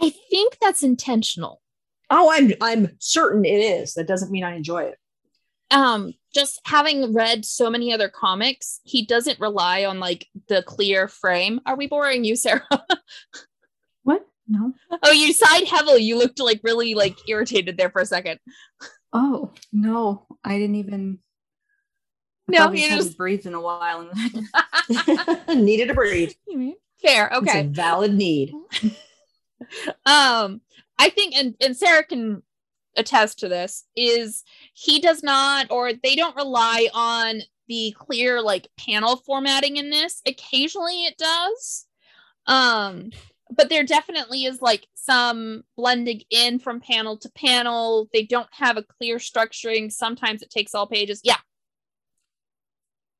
I 0.00 0.10
think 0.30 0.58
that's 0.60 0.82
intentional. 0.82 1.60
Oh, 2.10 2.30
I'm 2.32 2.52
I'm 2.60 2.96
certain 2.98 3.44
it 3.44 3.58
is. 3.58 3.94
That 3.94 4.06
doesn't 4.08 4.30
mean 4.32 4.44
I 4.44 4.56
enjoy 4.56 4.84
it. 4.84 4.98
um 5.70 6.14
just 6.34 6.60
having 6.64 7.12
read 7.12 7.44
so 7.44 7.68
many 7.70 7.92
other 7.92 8.08
comics 8.08 8.80
he 8.84 9.04
doesn't 9.04 9.38
rely 9.40 9.84
on 9.84 9.98
like 10.00 10.26
the 10.48 10.62
clear 10.62 11.06
frame 11.08 11.60
are 11.66 11.76
we 11.76 11.86
boring 11.88 12.24
you 12.24 12.34
sarah 12.36 12.66
What? 14.04 14.26
No. 14.48 14.72
oh 15.04 15.12
you 15.12 15.32
sighed 15.32 15.66
heavily 15.68 16.02
you 16.02 16.18
looked 16.18 16.40
like 16.40 16.60
really 16.64 16.94
like 16.94 17.16
irritated 17.28 17.76
there 17.76 17.90
for 17.90 18.00
a 18.02 18.06
second 18.06 18.38
Oh 19.12 19.52
no, 19.72 20.26
I 20.44 20.56
didn't 20.58 20.76
even. 20.76 21.18
No, 22.50 22.70
he 22.70 22.88
just- 22.88 23.16
breathed 23.16 23.46
in 23.46 23.54
a 23.54 23.60
while. 23.60 24.08
and 25.48 25.48
Needed 25.64 25.88
to 25.88 25.94
breathe. 25.94 26.32
fair 27.02 27.28
It's 27.28 27.34
a 27.34 27.38
okay 27.38 27.62
valid 27.62 28.12
need. 28.14 28.52
um 30.06 30.60
i 30.98 31.08
think 31.10 31.34
and, 31.34 31.54
and 31.60 31.76
sarah 31.76 32.04
can 32.04 32.42
attest 32.96 33.38
to 33.38 33.48
this 33.48 33.84
is 33.96 34.42
he 34.74 35.00
does 35.00 35.22
not 35.22 35.66
or 35.70 35.92
they 35.92 36.14
don't 36.16 36.36
rely 36.36 36.88
on 36.92 37.40
the 37.68 37.94
clear 37.98 38.42
like 38.42 38.68
panel 38.78 39.16
formatting 39.16 39.76
in 39.76 39.90
this 39.90 40.20
occasionally 40.26 41.04
it 41.04 41.16
does 41.16 41.86
um 42.46 43.10
but 43.56 43.68
there 43.68 43.84
definitely 43.84 44.44
is 44.44 44.60
like 44.60 44.86
some 44.94 45.62
blending 45.76 46.20
in 46.30 46.58
from 46.58 46.80
panel 46.80 47.16
to 47.16 47.30
panel 47.32 48.08
they 48.12 48.24
don't 48.24 48.48
have 48.52 48.76
a 48.76 48.82
clear 48.82 49.16
structuring 49.18 49.90
sometimes 49.90 50.42
it 50.42 50.50
takes 50.50 50.74
all 50.74 50.86
pages 50.86 51.20
yeah 51.24 51.36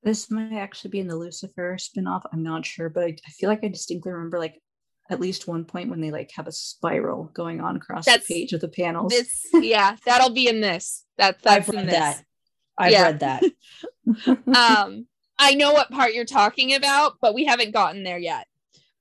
This 0.02 0.30
might 0.30 0.52
actually 0.54 0.90
be 0.90 1.00
in 1.00 1.08
the 1.08 1.16
Lucifer 1.16 1.76
spinoff. 1.78 2.22
I'm 2.32 2.42
not 2.42 2.64
sure, 2.64 2.88
but 2.88 3.04
I, 3.04 3.08
I 3.26 3.30
feel 3.32 3.48
like 3.50 3.62
I 3.62 3.68
distinctly 3.68 4.12
remember 4.12 4.38
like 4.38 4.60
at 5.10 5.20
least 5.20 5.48
one 5.48 5.64
point 5.64 5.90
when 5.90 6.00
they 6.00 6.10
like 6.10 6.30
have 6.36 6.46
a 6.46 6.52
spiral 6.52 7.24
going 7.34 7.60
on 7.60 7.76
across 7.76 8.06
That's- 8.06 8.26
the 8.26 8.34
page 8.34 8.52
of 8.52 8.60
the 8.60 8.68
panels. 8.68 9.10
this 9.12 9.46
yeah 9.54 9.96
that'll 10.06 10.30
be 10.30 10.46
in 10.48 10.60
this 10.60 11.04
that 11.18 11.42
that's 11.42 11.68
I've 11.68 11.74
read 11.74 11.86
this 11.86 11.94
that. 11.94 12.24
I've 12.78 12.92
Yeah. 12.92 13.02
read 13.02 13.20
that. 13.20 13.42
um 14.86 15.06
i 15.38 15.54
know 15.54 15.72
what 15.72 15.90
part 15.90 16.14
you're 16.14 16.24
talking 16.24 16.74
about 16.74 17.14
but 17.20 17.34
we 17.34 17.44
haven't 17.44 17.72
gotten 17.72 18.02
there 18.04 18.18
yet 18.18 18.46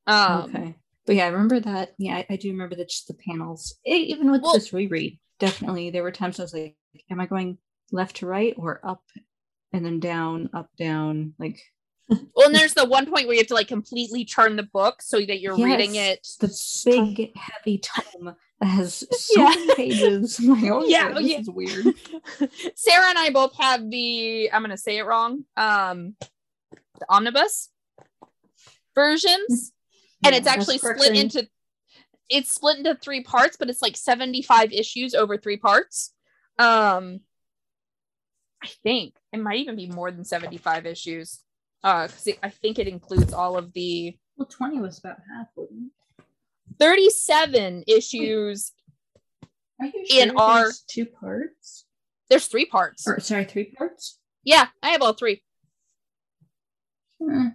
um 0.07 0.43
okay. 0.55 0.75
But 1.05 1.15
yeah, 1.15 1.25
I 1.25 1.29
remember 1.29 1.59
that. 1.61 1.95
Yeah, 1.97 2.17
I, 2.17 2.25
I 2.31 2.35
do 2.35 2.51
remember 2.51 2.75
that 2.75 2.89
just 2.89 3.07
the 3.07 3.15
panels. 3.15 3.75
E- 3.87 3.95
even 4.13 4.29
with 4.29 4.43
Well- 4.43 4.53
this 4.53 4.71
reread, 4.73 5.17
definitely 5.39 5.89
there 5.89 6.03
were 6.03 6.11
times 6.11 6.39
I 6.39 6.43
was 6.43 6.53
like, 6.53 6.75
am 7.09 7.19
I 7.19 7.25
going 7.25 7.57
left 7.91 8.17
to 8.17 8.27
right 8.27 8.53
or 8.57 8.79
up 8.83 9.01
and 9.73 9.85
then 9.85 9.99
down, 9.99 10.49
up, 10.53 10.69
down? 10.77 11.33
Like 11.39 11.61
well 12.09 12.47
and 12.47 12.55
there's 12.55 12.73
the 12.73 12.85
one 12.85 13.05
point 13.05 13.27
where 13.27 13.35
you 13.35 13.39
have 13.41 13.47
to 13.47 13.53
like 13.53 13.67
completely 13.67 14.25
turn 14.25 14.55
the 14.55 14.63
book 14.63 15.01
so 15.01 15.19
that 15.19 15.39
you're 15.41 15.55
reading 15.55 15.95
it 15.95 16.27
the 16.39 16.47
big 16.85 17.31
heavy 17.37 17.77
tome 17.77 18.35
that 18.59 18.67
has 18.67 19.05
so 19.11 19.41
Yeah. 19.41 19.49
many 19.49 19.75
pages. 19.75 20.39
I'm 20.39 20.47
like, 20.61 20.71
oh 20.71 20.85
Yeah, 20.87 21.09
yeah, 21.09 21.13
this 21.13 21.27
yeah. 21.27 21.39
is 21.39 21.49
weird. 21.49 21.85
sarah 22.75 23.09
and 23.09 23.19
i 23.19 23.29
both 23.29 23.55
have 23.57 23.87
the 23.89 24.51
i'm 24.51 24.61
gonna 24.63 24.77
say 24.77 24.97
it 24.97 25.03
wrong 25.05 25.43
um 25.55 26.15
the 26.99 27.05
omnibus 27.09 27.69
versions 28.95 29.71
and 30.25 30.35
it's 30.35 30.47
actually 30.47 30.77
split 30.79 31.15
into 31.15 31.47
it's 32.29 32.53
split 32.53 32.77
into 32.77 32.95
three 32.95 33.23
parts 33.23 33.55
but 33.57 33.69
it's 33.69 33.81
like 33.81 33.95
75 33.95 34.71
issues 34.73 35.13
over 35.13 35.37
three 35.37 35.57
parts 35.57 36.13
um 36.57 37.19
i 38.63 38.67
think 38.83 39.13
it 39.31 39.39
might 39.39 39.57
even 39.59 39.75
be 39.75 39.87
more 39.87 40.11
than 40.11 40.23
75 40.23 40.85
issues 40.85 41.43
uh 41.83 42.07
'cause 42.07 42.27
it- 42.27 42.39
i 42.43 42.49
think 42.49 42.79
it 42.79 42.87
includes 42.87 43.33
all 43.33 43.57
of 43.57 43.73
the 43.73 44.17
Well, 44.37 44.47
20 44.47 44.79
was 44.79 44.99
about 44.99 45.17
half, 45.33 45.47
wasn't 45.55 45.91
it? 46.19 46.25
37 46.79 47.83
issues 47.87 48.71
Are 49.81 49.85
you 49.87 50.05
In 50.09 50.37
our- 50.37 50.71
two 50.87 51.05
parts? 51.05 51.85
there's 52.29 52.47
three 52.47 52.65
parts 52.65 53.07
Or 53.07 53.19
sorry, 53.19 53.45
three 53.45 53.71
parts? 53.71 54.19
yeah 54.43 54.67
i 54.83 54.89
have 54.89 55.01
all 55.01 55.13
three 55.13 55.43
Hmm. 57.21 57.49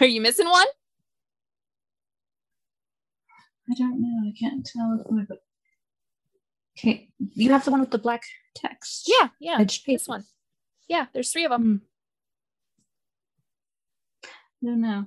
are 0.00 0.06
you 0.06 0.20
missing 0.20 0.48
one 0.48 0.66
I 3.70 3.74
don't 3.74 4.00
know. 4.00 4.26
I 4.26 4.32
can't 4.32 4.64
tell 4.64 4.98
if 4.98 5.10
my 5.10 5.24
book. 5.24 5.42
Okay, 6.78 7.10
you 7.34 7.50
have 7.50 7.64
the 7.64 7.72
one 7.72 7.80
with 7.80 7.90
the 7.90 7.98
black 7.98 8.22
text. 8.54 9.08
yeah 9.08 9.28
yeah 9.40 9.58
paper. 9.58 9.72
this 9.86 10.08
one 10.08 10.24
yeah 10.88 11.06
there's 11.12 11.30
three 11.32 11.44
of 11.44 11.50
them 11.50 11.82
I 14.62 14.66
don't 14.66 14.80
know. 14.80 15.04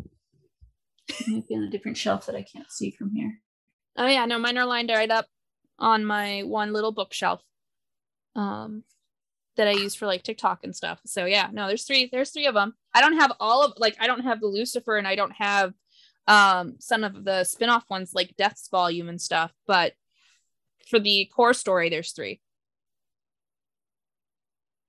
It 1.09 1.27
might 1.27 1.47
be 1.47 1.55
on 1.55 1.63
a 1.63 1.69
different 1.69 1.97
shelf 1.97 2.25
that 2.25 2.35
I 2.35 2.41
can't 2.41 2.71
see 2.71 2.91
from 2.91 3.13
here. 3.13 3.39
Oh 3.97 4.07
yeah, 4.07 4.25
no, 4.25 4.39
mine 4.39 4.57
are 4.57 4.65
lined 4.65 4.89
right 4.89 5.11
up 5.11 5.25
on 5.77 6.05
my 6.05 6.41
one 6.41 6.71
little 6.73 6.91
bookshelf. 6.91 7.41
Um 8.35 8.83
that 9.57 9.67
I 9.67 9.71
use 9.71 9.93
for 9.93 10.05
like 10.05 10.23
TikTok 10.23 10.63
and 10.63 10.73
stuff. 10.73 11.01
So 11.05 11.25
yeah, 11.25 11.49
no, 11.51 11.67
there's 11.67 11.83
three, 11.83 12.07
there's 12.09 12.29
three 12.29 12.45
of 12.45 12.53
them. 12.55 12.73
I 12.93 13.01
don't 13.01 13.19
have 13.19 13.33
all 13.41 13.65
of 13.65 13.73
like 13.77 13.97
I 13.99 14.07
don't 14.07 14.21
have 14.23 14.39
the 14.39 14.47
Lucifer 14.47 14.95
and 14.97 15.07
I 15.07 15.15
don't 15.15 15.33
have 15.33 15.73
um 16.27 16.75
some 16.79 17.03
of 17.03 17.25
the 17.25 17.43
spin-off 17.43 17.83
ones 17.89 18.13
like 18.13 18.37
Death's 18.37 18.69
volume 18.69 19.09
and 19.09 19.19
stuff, 19.19 19.51
but 19.67 19.93
for 20.91 20.99
the 20.99 21.27
core 21.35 21.55
story, 21.55 21.89
there's 21.89 22.11
three. 22.11 22.39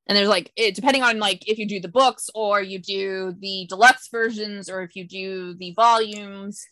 And 0.07 0.19
there's 0.19 0.29
like 0.29 0.53
it 0.57 0.75
depending 0.75 1.03
on 1.03 1.19
like 1.19 1.49
if 1.49 1.57
you 1.59 1.67
do 1.67 1.81
the 1.81 1.89
books 1.89 2.29
or 2.35 2.61
you 2.61 2.79
do 2.79 3.35
the 3.39 3.67
deluxe 3.69 4.09
versions 4.09 4.69
or 4.69 4.83
if 4.83 4.95
you 4.97 5.07
do 5.07 5.55
the 5.55 5.73
volumes. 5.73 6.63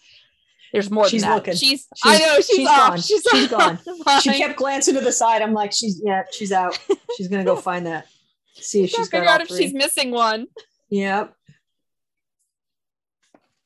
There's 0.72 0.90
more 0.90 1.08
She's 1.08 1.24
looking. 1.24 1.54
She's, 1.56 1.88
I 2.04 2.18
know 2.18 2.36
she's, 2.36 2.46
she's 2.46 2.68
off. 2.68 2.90
gone. 2.90 3.00
She's, 3.00 3.22
She's 3.30 3.48
gone. 3.48 3.76
Fine. 4.04 4.20
She 4.20 4.38
kept 4.38 4.56
glancing 4.56 4.94
to 4.94 5.00
the 5.00 5.10
side. 5.10 5.42
I'm 5.42 5.52
like, 5.52 5.72
she's 5.72 6.00
yeah, 6.04 6.22
she's 6.30 6.52
out. 6.52 6.78
She's 7.16 7.28
gonna 7.28 7.44
go 7.44 7.56
find 7.56 7.86
that. 7.86 8.06
See 8.54 8.84
if 8.84 8.90
she's 8.90 9.08
figure 9.08 9.28
out 9.28 9.40
if 9.40 9.48
three. 9.48 9.58
she's 9.58 9.72
missing 9.74 10.10
one. 10.10 10.46
Yep. 10.90 11.34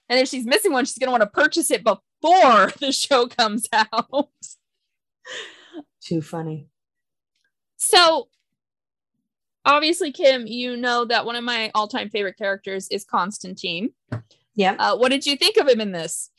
And 0.08 0.20
if 0.20 0.28
she's 0.28 0.46
missing 0.46 0.72
one, 0.72 0.84
she's 0.84 0.98
gonna 0.98 1.10
want 1.10 1.22
to 1.22 1.26
purchase 1.28 1.70
it 1.70 1.82
before 1.84 2.72
the 2.80 2.92
show 2.92 3.26
comes 3.26 3.68
out. 3.72 4.28
Too 6.02 6.22
funny. 6.22 6.68
So 7.76 8.28
obviously, 9.64 10.12
Kim, 10.12 10.46
you 10.46 10.76
know 10.76 11.04
that 11.04 11.26
one 11.26 11.36
of 11.36 11.44
my 11.44 11.70
all-time 11.74 12.10
favorite 12.10 12.38
characters 12.38 12.88
is 12.88 13.04
Constantine. 13.04 13.90
Yeah. 14.54 14.76
Uh, 14.78 14.96
what 14.96 15.10
did 15.10 15.26
you 15.26 15.36
think 15.36 15.56
of 15.56 15.68
him 15.68 15.80
in 15.80 15.92
this? 15.92 16.30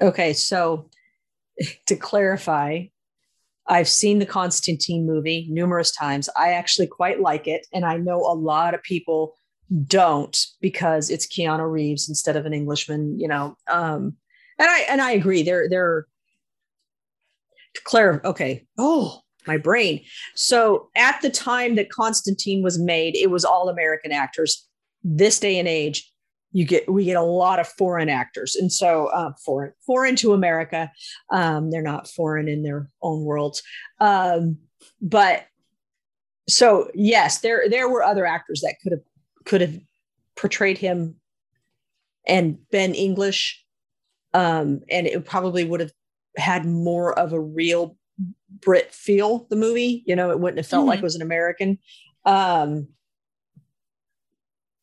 Okay, 0.00 0.32
so 0.32 0.90
to 1.86 1.96
clarify, 1.96 2.84
I've 3.66 3.88
seen 3.88 4.18
the 4.18 4.26
Constantine 4.26 5.06
movie 5.06 5.46
numerous 5.50 5.90
times. 5.90 6.28
I 6.36 6.52
actually 6.52 6.86
quite 6.86 7.20
like 7.20 7.46
it, 7.48 7.66
and 7.72 7.84
I 7.84 7.96
know 7.96 8.20
a 8.20 8.34
lot 8.34 8.74
of 8.74 8.82
people 8.82 9.34
don't 9.86 10.38
because 10.60 11.08
it's 11.08 11.26
Keanu 11.26 11.70
Reeves 11.70 12.08
instead 12.08 12.36
of 12.36 12.44
an 12.44 12.52
Englishman. 12.52 13.18
You 13.18 13.28
know, 13.28 13.56
um, 13.68 14.16
and 14.58 14.68
I 14.68 14.80
and 14.88 15.00
I 15.00 15.12
agree. 15.12 15.42
They're 15.42 15.68
they're 15.68 16.06
clarify. 17.84 18.28
Okay. 18.28 18.66
Oh, 18.78 19.20
my 19.46 19.56
brain. 19.56 20.00
So 20.34 20.88
at 20.96 21.20
the 21.22 21.30
time 21.30 21.74
that 21.76 21.90
Constantine 21.90 22.62
was 22.62 22.78
made, 22.78 23.16
it 23.16 23.30
was 23.30 23.44
all 23.44 23.68
American 23.68 24.12
actors. 24.12 24.66
This 25.02 25.38
day 25.38 25.58
and 25.58 25.68
age, 25.68 26.10
you 26.54 26.64
get 26.64 26.90
we 26.90 27.04
get 27.04 27.16
a 27.16 27.22
lot 27.22 27.58
of 27.58 27.68
foreign 27.68 28.08
actors 28.08 28.54
and 28.54 28.72
so 28.72 29.06
uh, 29.06 29.32
foreign 29.44 29.72
foreign 29.84 30.16
to 30.16 30.32
america 30.32 30.90
um, 31.30 31.70
they're 31.70 31.82
not 31.82 32.08
foreign 32.08 32.48
in 32.48 32.62
their 32.62 32.88
own 33.02 33.24
worlds 33.24 33.62
um, 34.00 34.56
but 35.02 35.46
so 36.48 36.88
yes 36.94 37.40
there 37.40 37.68
there 37.68 37.88
were 37.88 38.02
other 38.02 38.24
actors 38.24 38.60
that 38.60 38.76
could 38.82 38.92
have 38.92 39.02
could 39.44 39.60
have 39.60 39.78
portrayed 40.36 40.78
him 40.78 41.16
and 42.26 42.56
been 42.70 42.94
english 42.94 43.63
um, 44.34 44.80
and 44.90 45.06
it 45.06 45.24
probably 45.24 45.64
would 45.64 45.80
have 45.80 45.92
had 46.36 46.66
more 46.66 47.18
of 47.18 47.32
a 47.32 47.40
real 47.40 47.96
brit 48.60 48.92
feel 48.92 49.46
the 49.50 49.56
movie 49.56 50.02
you 50.06 50.14
know 50.14 50.30
it 50.30 50.38
wouldn't 50.38 50.58
have 50.58 50.66
felt 50.66 50.86
like 50.86 50.98
it 50.98 51.02
was 51.02 51.16
an 51.16 51.22
american 51.22 51.78
um, 52.26 52.88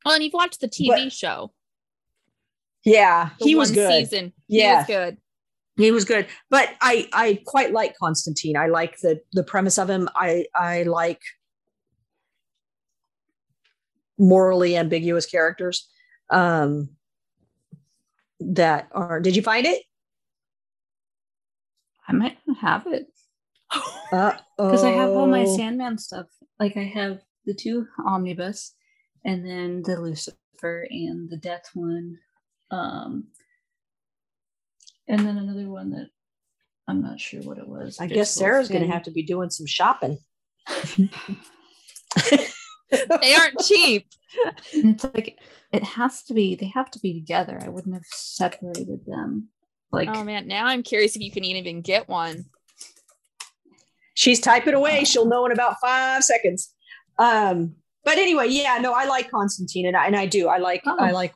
Well, 0.05 0.15
and 0.15 0.23
you've 0.23 0.33
watched 0.33 0.61
the 0.61 0.67
TV 0.67 0.87
But- 0.87 1.11
show. 1.13 1.51
Yeah, 2.83 3.29
the 3.39 3.45
he 3.45 3.53
was 3.55 3.69
good. 3.71 3.91
season. 4.09 4.33
He 4.47 4.57
Yeah. 4.59 4.77
was 4.79 4.87
good. 4.87 5.17
He 5.77 5.91
was 5.91 6.03
good, 6.05 6.25
but 6.49 6.69
I 6.81 7.07
I 7.13 7.39
quite 7.45 7.71
like 7.73 7.95
Constantine. 7.97 8.57
I 8.57 8.67
like 8.67 8.97
the 9.01 9.21
the 9.33 9.43
premise 9.43 9.77
of 9.77 9.87
him. 9.89 10.09
I 10.15 10.45
I 10.55 10.83
like 10.83 11.21
morally 14.17 14.75
ambiguous 14.77 15.25
characters 15.25 15.87
um 16.29 16.89
that 18.41 18.89
are 18.91 19.19
did 19.19 19.35
you 19.35 19.41
find 19.41 19.65
it 19.65 19.83
I 22.07 22.13
might 22.13 22.37
not 22.45 22.57
have 22.57 22.87
it 22.87 23.07
uh 24.11 24.33
because 24.57 24.83
I 24.83 24.89
have 24.91 25.11
all 25.11 25.27
my. 25.27 25.45
Sandman 25.45 25.97
stuff. 25.97 26.27
Like 26.59 26.77
I 26.77 26.83
have 26.83 27.21
the 27.45 27.53
two 27.53 27.87
omnibus, 28.05 28.73
and 29.25 29.45
then 29.45 29.81
the 29.83 29.99
Lucifer 29.99 30.87
and 30.89 31.29
the 31.29 31.37
Death 31.37 31.71
one, 31.73 32.19
um, 32.69 33.27
and 35.07 35.19
then 35.19 35.37
another 35.37 35.67
one 35.69 35.91
that 35.91 36.09
I'm 36.87 37.01
not 37.01 37.19
sure 37.19 37.41
what 37.41 37.57
it 37.57 37.67
was. 37.67 37.99
i 37.99 38.07
guess 38.07 38.31
sarah's 38.31 38.67
both 38.67 38.79
gonna 38.79 38.91
have 38.91 39.03
to 39.03 39.11
be 39.11 39.23
doing 39.23 39.49
some 39.49 39.65
shopping 39.65 40.17
They 42.91 43.33
aren't 43.35 43.59
cheap. 43.59 44.07
And 44.73 44.95
it's 44.95 45.03
like 45.03 45.37
it 45.71 45.83
has 45.83 46.23
to 46.23 46.33
be. 46.33 46.55
They 46.55 46.67
have 46.73 46.89
to 46.91 46.99
be 46.99 47.13
together. 47.13 47.59
I 47.61 47.69
wouldn't 47.69 47.93
have 47.95 48.05
separated 48.05 49.05
them. 49.05 49.49
Like 49.91 50.09
oh 50.11 50.23
man, 50.23 50.47
now 50.47 50.65
I'm 50.67 50.83
curious 50.83 51.15
if 51.15 51.21
you 51.21 51.31
can 51.31 51.43
even 51.43 51.81
get 51.81 52.07
one. 52.09 52.45
she's 54.13 54.39
typing 54.39 54.73
away 54.73 55.03
she'll 55.05 55.25
know 55.25 55.45
in 55.45 55.51
about 55.51 55.75
five 55.81 56.23
seconds 56.23 56.73
um 57.17 57.73
but 58.03 58.17
anyway 58.17 58.45
yeah 58.47 58.77
no 58.81 58.91
i 58.93 59.05
like 59.05 59.31
constantine 59.31 59.85
and 59.87 59.95
i, 59.95 60.05
and 60.05 60.15
I 60.15 60.25
do 60.25 60.47
i 60.49 60.57
like 60.57 60.81
Oh. 60.85 60.97
i 60.99 61.11
like 61.11 61.33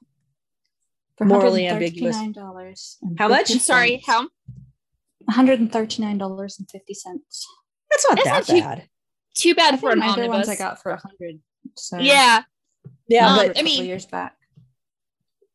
for 1.18 1.24
morally 1.26 1.66
ambiguous. 1.68 2.16
$139 2.18 2.96
How 3.18 3.30
much? 3.30 3.48
50 3.48 3.54
I'm 3.54 3.60
sorry, 3.60 4.04
how? 4.06 4.28
$139 5.32 6.60
and 6.60 6.70
50 6.72 6.94
cents. 6.94 7.48
that's 7.90 8.06
not 8.10 8.16
That's 8.18 8.28
that 8.28 8.34
not 8.34 8.46
too- 8.48 8.62
bad 8.62 8.88
Too 9.36 9.54
bad 9.56 9.74
I 9.76 9.78
for 9.78 9.92
think 9.92 9.94
an 9.94 10.00
my 10.00 10.08
other 10.08 10.24
omnibus. 10.24 10.48
ones 10.48 10.50
I 10.50 10.64
got 10.64 10.82
for 10.82 10.92
a 10.92 10.98
hundred. 10.98 11.40
So 11.76 11.98
yeah, 12.00 12.44
yeah 13.08 13.28
Um, 13.30 13.38
but 13.48 13.60
a 13.60 13.64
mean- 13.64 13.86
years 13.86 14.06
back. 14.06 14.36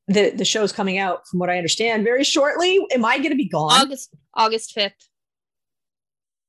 the 0.08 0.30
the 0.30 0.44
show's 0.44 0.72
coming 0.72 0.98
out 0.98 1.26
from 1.28 1.38
what 1.38 1.48
i 1.48 1.56
understand 1.56 2.02
very 2.04 2.24
shortly 2.24 2.84
am 2.92 3.04
i 3.04 3.16
going 3.18 3.30
to 3.30 3.36
be 3.36 3.48
gone 3.48 3.72
August 3.80 4.10
August 4.34 4.72
fifth. 4.72 5.08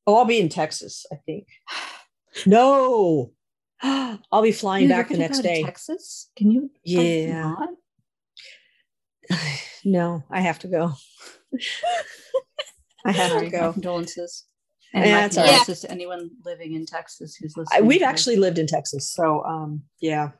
oh 0.07 0.15
i'll 0.17 0.25
be 0.25 0.39
in 0.39 0.49
texas 0.49 1.05
i 1.13 1.15
think 1.27 1.45
no 2.47 3.31
i'll 3.83 4.41
be 4.41 4.51
flying 4.51 4.87
You're 4.89 4.97
back 4.97 5.09
the 5.09 5.17
next 5.17 5.39
day 5.41 5.61
Texas? 5.63 6.31
Can 6.35 6.49
you? 6.51 6.71
Yeah. 6.83 7.55
no 9.85 10.23
i 10.29 10.39
have 10.41 10.59
to 10.59 10.67
go 10.67 10.93
i 13.05 13.11
have 13.11 13.39
to 13.41 13.49
go 13.49 13.73
condolences. 13.73 14.45
And 14.93 15.05
Yeah, 15.05 15.19
my 15.19 15.25
it's 15.25 15.37
all 15.37 15.45
right. 15.45 15.65
to 15.65 15.91
anyone 15.91 16.31
living 16.43 16.73
in 16.73 16.85
Texas 16.85 17.35
who's 17.35 17.55
listening. 17.55 17.81
I, 17.83 17.85
we've 17.85 18.01
actually 18.01 18.35
lived 18.35 18.57
in 18.59 18.67
texas 18.67 19.11
so 19.11 19.43
um 19.45 19.83
yeah. 20.01 20.31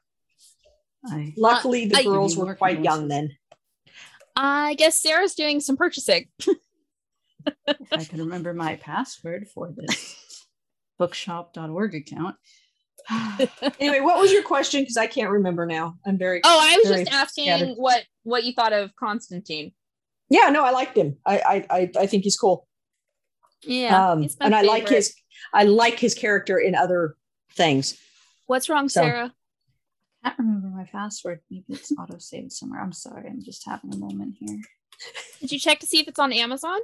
I, 1.05 1.33
luckily 1.37 1.85
the 1.87 1.97
I- 1.97 2.03
girls 2.03 2.37
were 2.37 2.53
quite 2.55 2.83
young 2.83 3.07
then 3.07 3.31
I 4.35 4.75
guess 4.75 5.01
Sarah's 5.01 5.35
doing 5.35 5.59
some 5.59 5.75
purchasing. 5.75 6.27
I 7.91 8.05
can 8.05 8.19
remember 8.19 8.53
my 8.53 8.75
password 8.77 9.47
for 9.53 9.73
this 9.75 10.45
bookshop.org 10.99 11.95
account. 11.95 12.35
anyway 13.79 13.99
what 13.99 14.19
was 14.19 14.31
your 14.31 14.43
question 14.43 14.81
because 14.83 14.95
i 14.95 15.07
can't 15.07 15.31
remember 15.31 15.65
now 15.65 15.95
i'm 16.05 16.19
very 16.19 16.39
Oh, 16.43 16.59
I 16.61 16.77
was 16.77 16.87
Very 16.87 17.03
just 17.03 17.15
asking 17.17 17.45
scattered. 17.45 17.73
what 17.75 18.03
what 18.21 18.43
you 18.43 18.53
thought 18.53 18.73
of 18.73 18.95
Constantine. 18.95 19.71
yeah 20.29 20.49
no 20.49 20.63
i 20.63 20.69
liked 20.69 20.95
him 20.95 21.17
i 21.25 21.39
i 21.39 21.65
i, 21.77 21.91
I 22.01 22.05
think 22.05 22.23
he's 22.25 22.37
cool 22.37 22.67
Yeah, 23.63 24.11
um 24.11 24.21
he's 24.23 24.37
my 24.39 24.45
and 24.47 24.55
i 24.55 24.61
like 24.61 24.89
his 24.89 25.13
i 25.53 25.63
like 25.63 25.99
his 25.99 26.13
character 26.15 26.57
in 26.57 26.73
other 26.75 27.15
things 27.53 27.97
What's 28.47 28.67
wrong, 28.69 28.89
so- 28.89 29.01
Sarah? 29.01 29.33
I 30.23 30.29
can't 30.29 30.39
remember 30.39 30.67
my 30.67 30.83
password. 30.83 31.39
Maybe 31.49 31.65
it's 31.69 31.91
auto 31.97 32.17
saved 32.19 32.51
somewhere. 32.51 32.79
I'm 32.81 32.91
sorry. 32.91 33.27
I'm 33.27 33.41
just 33.41 33.65
having 33.65 33.91
a 33.93 33.97
moment 33.97 34.35
here. 34.39 34.59
Did 35.39 35.51
you 35.51 35.57
check 35.57 35.79
to 35.79 35.87
see 35.87 35.99
if 35.99 36.07
it's 36.07 36.19
on 36.19 36.31
Amazon? 36.31 36.79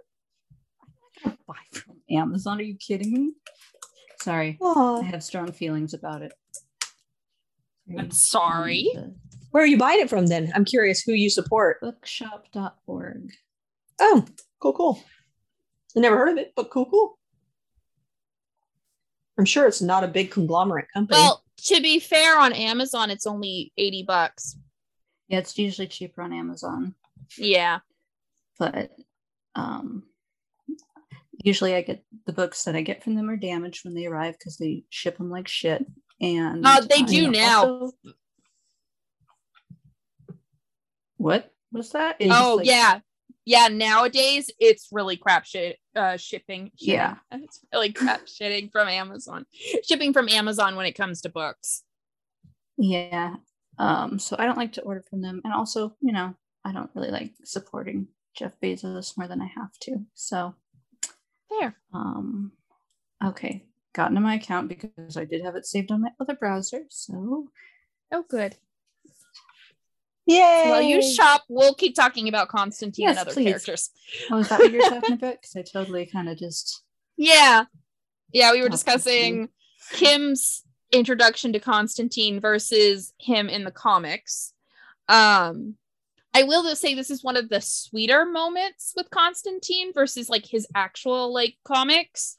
Buy 1.23 1.55
from 1.71 1.97
Amazon? 2.09 2.59
Are 2.59 2.63
you 2.63 2.75
kidding 2.75 3.13
me? 3.13 3.33
Sorry. 4.21 4.57
I 4.63 5.03
have 5.11 5.21
strong 5.23 5.51
feelings 5.51 5.93
about 5.93 6.21
it. 6.23 6.33
I'm 7.99 8.09
sorry. 8.11 8.89
Um, 8.97 9.15
where 9.51 9.63
are 9.63 9.67
you 9.67 9.77
buying 9.77 9.99
it 9.99 10.09
from 10.09 10.27
then 10.27 10.51
i'm 10.55 10.65
curious 10.65 11.01
who 11.01 11.13
you 11.13 11.29
support 11.29 11.79
bookshop.org. 11.81 13.31
oh 13.99 14.25
cool 14.59 14.73
cool 14.73 15.03
i 15.97 15.99
never 15.99 16.15
heard 16.17 16.29
of 16.29 16.37
it 16.37 16.53
but 16.55 16.69
cool 16.69 16.85
cool 16.85 17.17
i'm 19.37 19.45
sure 19.45 19.67
it's 19.67 19.81
not 19.81 20.03
a 20.03 20.07
big 20.07 20.31
conglomerate 20.31 20.87
company 20.93 21.19
Well, 21.19 21.43
to 21.65 21.81
be 21.81 21.99
fair, 21.99 22.39
on 22.39 22.53
Amazon 22.53 23.09
it's 23.09 23.25
only 23.25 23.73
80 23.77 24.03
bucks. 24.03 24.55
Yeah, 25.27 25.39
it's 25.39 25.57
usually 25.57 25.87
cheaper 25.87 26.21
on 26.21 26.31
Amazon, 26.31 26.93
Yeah. 27.35 27.79
but 28.59 28.91
um, 29.55 30.03
usually 31.43 31.73
I 31.73 31.81
get 31.81 32.05
the 32.27 32.31
books 32.33 32.63
that 32.65 32.75
I 32.75 32.81
get 32.81 33.03
from 33.03 33.15
them 33.15 33.27
are 33.27 33.35
damaged 33.37 33.83
when 33.83 33.95
they 33.95 34.05
arrive 34.05 34.37
because 34.37 34.57
they 34.57 34.83
ship 34.91 35.17
them 35.17 35.31
like 35.31 35.47
shit. 35.47 35.83
And 36.21 36.63
Uh, 36.65 36.81
they 36.81 36.99
I 36.99 37.01
do 37.01 37.31
now. 37.31 37.65
also- 37.65 37.95
what 41.17 41.51
was 41.71 41.91
that? 41.91 42.17
It's 42.19 42.33
oh, 42.35 42.55
like- 42.55 42.67
yeah. 42.67 42.99
Yeah, 43.45 43.69
nowadays 43.69 44.51
it's 44.59 44.89
really 44.91 45.15
crap 45.17 45.45
shit 45.45 45.79
uh 45.97 46.17
shipping. 46.17 46.71
shipping. 46.77 46.95
Yeah. 46.95 47.15
It's 47.31 47.59
really 47.73 47.91
crap 47.91 48.25
shitting 48.25 48.71
from 48.71 48.87
Amazon. 48.87 49.45
Shipping 49.83 50.13
from 50.13 50.29
Amazon 50.29 50.75
when 50.75 50.85
it 50.85 50.93
comes 50.93 51.21
to 51.21 51.29
books. 51.29 51.83
Yeah. 52.77 53.35
Um, 53.79 54.19
so 54.19 54.35
I 54.39 54.45
don't 54.45 54.57
like 54.57 54.73
to 54.73 54.81
order 54.81 55.03
from 55.09 55.21
them. 55.21 55.41
And 55.43 55.53
also, 55.53 55.95
you 56.01 56.11
know, 56.13 56.35
I 56.63 56.71
don't 56.71 56.89
really 56.95 57.11
like 57.11 57.33
supporting 57.43 58.07
Jeff 58.35 58.53
Bezos 58.61 59.17
more 59.17 59.27
than 59.27 59.41
I 59.41 59.47
have 59.47 59.71
to. 59.81 60.05
So 60.13 60.55
Fair. 61.49 61.75
um 61.93 62.51
okay. 63.23 63.63
Got 63.93 64.09
into 64.09 64.21
my 64.21 64.35
account 64.35 64.69
because 64.69 65.17
I 65.17 65.25
did 65.25 65.43
have 65.43 65.55
it 65.55 65.65
saved 65.65 65.91
on 65.91 66.01
my 66.01 66.11
other 66.19 66.35
browser. 66.35 66.83
So 66.89 67.47
Oh, 68.11 68.23
good. 68.29 68.55
Yay! 70.27 70.65
While 70.69 70.81
you 70.81 71.01
shop, 71.01 71.43
we'll 71.49 71.73
keep 71.73 71.95
talking 71.95 72.27
about 72.27 72.49
Constantine 72.49 73.03
Yes, 73.07 73.17
and 73.17 73.27
other 73.27 73.33
please. 73.33 73.45
characters. 73.45 73.89
oh, 74.29 74.39
is 74.39 74.49
that 74.49 74.59
what 74.59 74.71
you're 74.71 74.81
talking 74.89 75.13
about? 75.13 75.41
Because 75.41 75.55
I 75.55 75.61
totally 75.63 76.05
kind 76.05 76.27
of 76.29 76.37
just 76.37 76.83
Yeah. 77.15 77.65
Yeah, 78.33 78.51
we 78.51 78.61
were 78.61 78.69
discussing 78.69 79.47
Kim's 79.93 80.63
introduction 80.91 81.53
to 81.53 81.59
Constantine 81.59 82.39
versus 82.41 83.13
him 83.19 83.47
in 83.49 83.63
the 83.63 83.71
comics. 83.71 84.53
Um 85.07 85.75
I 86.33 86.43
will 86.43 86.61
just 86.63 86.81
say 86.81 86.93
this 86.93 87.09
is 87.09 87.23
one 87.23 87.37
of 87.37 87.49
the 87.49 87.61
sweeter 87.61 88.25
moments 88.25 88.93
with 88.95 89.09
Constantine 89.09 89.91
versus 89.93 90.29
like 90.29 90.45
his 90.45 90.67
actual 90.75 91.33
like 91.33 91.55
comics. 91.63 92.37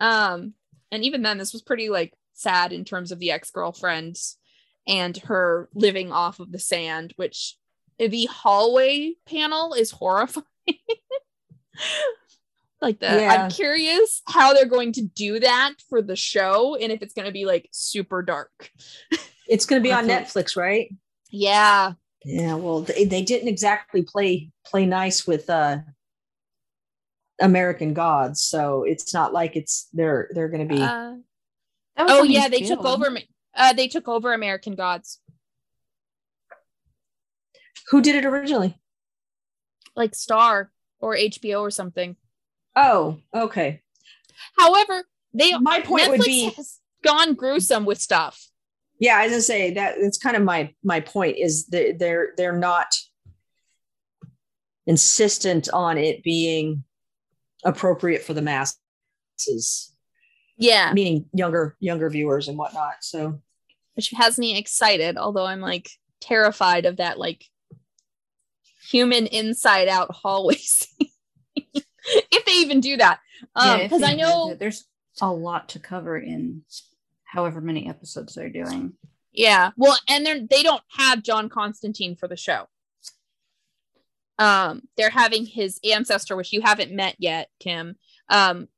Um 0.00 0.54
and 0.90 1.04
even 1.04 1.20
then 1.22 1.36
this 1.36 1.52
was 1.52 1.60
pretty 1.62 1.90
like 1.90 2.14
sad 2.32 2.72
in 2.72 2.84
terms 2.86 3.12
of 3.12 3.18
the 3.18 3.30
ex-girlfriend 3.32 4.16
and 4.88 5.16
her 5.18 5.68
living 5.74 6.10
off 6.10 6.40
of 6.40 6.50
the 6.50 6.58
sand, 6.58 7.12
which 7.16 7.56
the 7.98 8.24
hallway 8.26 9.14
panel 9.26 9.74
is 9.74 9.90
horrifying. 9.90 10.46
like 12.80 12.98
the 12.98 13.06
Yeah. 13.06 13.44
I'm 13.44 13.50
curious 13.50 14.22
how 14.26 14.54
they're 14.54 14.64
going 14.64 14.92
to 14.94 15.02
do 15.02 15.38
that 15.40 15.74
for 15.88 16.00
the 16.00 16.16
show 16.16 16.74
and 16.74 16.90
if 16.90 17.02
it's 17.02 17.14
going 17.14 17.26
to 17.26 17.32
be 17.32 17.44
like 17.44 17.68
super 17.70 18.22
dark. 18.22 18.70
it's 19.48 19.66
going 19.66 19.80
to 19.80 19.86
be 19.86 19.92
on 19.92 20.08
Netflix, 20.08 20.56
right? 20.56 20.92
Yeah. 21.30 21.92
Yeah. 22.24 22.54
Well, 22.54 22.80
they, 22.80 23.04
they 23.04 23.22
didn't 23.22 23.48
exactly 23.48 24.02
play 24.02 24.50
play 24.64 24.86
nice 24.86 25.26
with 25.26 25.50
uh 25.50 25.78
American 27.40 27.94
Gods, 27.94 28.42
so 28.42 28.82
it's 28.82 29.14
not 29.14 29.32
like 29.32 29.54
it's 29.54 29.88
they're 29.92 30.28
they're 30.32 30.48
going 30.48 30.68
to 30.68 30.74
be. 30.74 30.82
Uh, 30.82 31.14
oh 31.98 32.24
yeah, 32.24 32.48
they 32.48 32.62
HBO, 32.62 32.68
took 32.68 32.84
over 32.84 33.16
it? 33.16 33.28
Uh 33.54 33.72
they 33.72 33.88
took 33.88 34.08
over 34.08 34.32
American 34.32 34.74
Gods. 34.74 35.20
who 37.90 38.02
did 38.02 38.14
it 38.16 38.24
originally? 38.24 38.78
Like 39.96 40.14
Star 40.14 40.70
or 41.00 41.16
HBO 41.16 41.60
or 41.60 41.70
something. 41.70 42.16
Oh, 42.76 43.18
okay. 43.34 43.82
However, 44.58 45.04
they 45.32 45.56
My 45.58 45.80
point 45.80 46.10
would 46.10 46.20
be- 46.20 46.50
has 46.50 46.80
gone 47.02 47.34
gruesome 47.34 47.84
with 47.84 48.00
stuff. 48.00 48.48
Yeah, 49.00 49.16
I 49.16 49.24
was 49.24 49.32
gonna 49.32 49.42
say 49.42 49.74
that 49.74 49.94
it's 49.98 50.18
kind 50.18 50.36
of 50.36 50.42
my 50.42 50.74
my 50.82 51.00
point 51.00 51.38
is 51.38 51.66
that 51.68 51.98
they're 51.98 52.32
they're 52.36 52.56
not 52.58 52.88
insistent 54.86 55.68
on 55.72 55.98
it 55.98 56.22
being 56.22 56.84
appropriate 57.64 58.22
for 58.22 58.34
the 58.34 58.42
masses, 58.42 59.87
Yeah. 60.58 60.92
meaning 60.92 61.26
younger 61.32 61.76
younger 61.80 62.10
viewers 62.10 62.48
and 62.48 62.58
whatnot. 62.58 62.96
So 63.00 63.40
Which 63.94 64.10
has 64.10 64.38
me 64.38 64.58
excited, 64.58 65.16
although 65.16 65.46
I'm 65.46 65.60
like 65.60 65.90
terrified 66.20 66.84
of 66.84 66.96
that 66.96 67.18
like 67.18 67.44
human 68.90 69.26
inside 69.26 69.88
out 69.88 70.14
hallway 70.14 70.54
scene. 70.56 71.10
if 71.54 72.44
they 72.44 72.52
even 72.52 72.80
do 72.80 72.96
that. 72.96 73.20
Um, 73.54 73.82
because 73.82 74.00
they 74.00 74.08
I 74.08 74.14
know 74.14 74.54
there's 74.54 74.84
a 75.20 75.30
lot 75.32 75.68
to 75.70 75.78
cover 75.78 76.18
in 76.18 76.62
however 77.24 77.60
many 77.60 77.88
episodes 77.88 78.34
they're 78.34 78.48
doing. 78.50 78.94
Yeah. 79.32 79.70
Well, 79.76 79.96
and 80.08 80.24
they're 80.24 80.40
they 80.40 80.62
don't 80.62 80.82
have 80.90 81.22
John 81.22 81.48
Constantine 81.48 82.16
for 82.16 82.26
the 82.28 82.36
show. 82.36 82.66
Um, 84.38 84.82
they're 84.96 85.10
having 85.10 85.46
his 85.46 85.80
ancestor, 85.84 86.36
which 86.36 86.52
you 86.52 86.62
haven't 86.62 86.92
met 86.92 87.16
yet, 87.18 87.48
Kim, 87.58 87.96
um, 88.28 88.68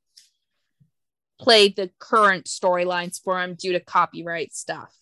play 1.41 1.69
the 1.69 1.89
current 1.99 2.45
storylines 2.45 3.21
for 3.21 3.41
him 3.41 3.55
due 3.55 3.73
to 3.73 3.79
copyright 3.79 4.53
stuff. 4.53 4.95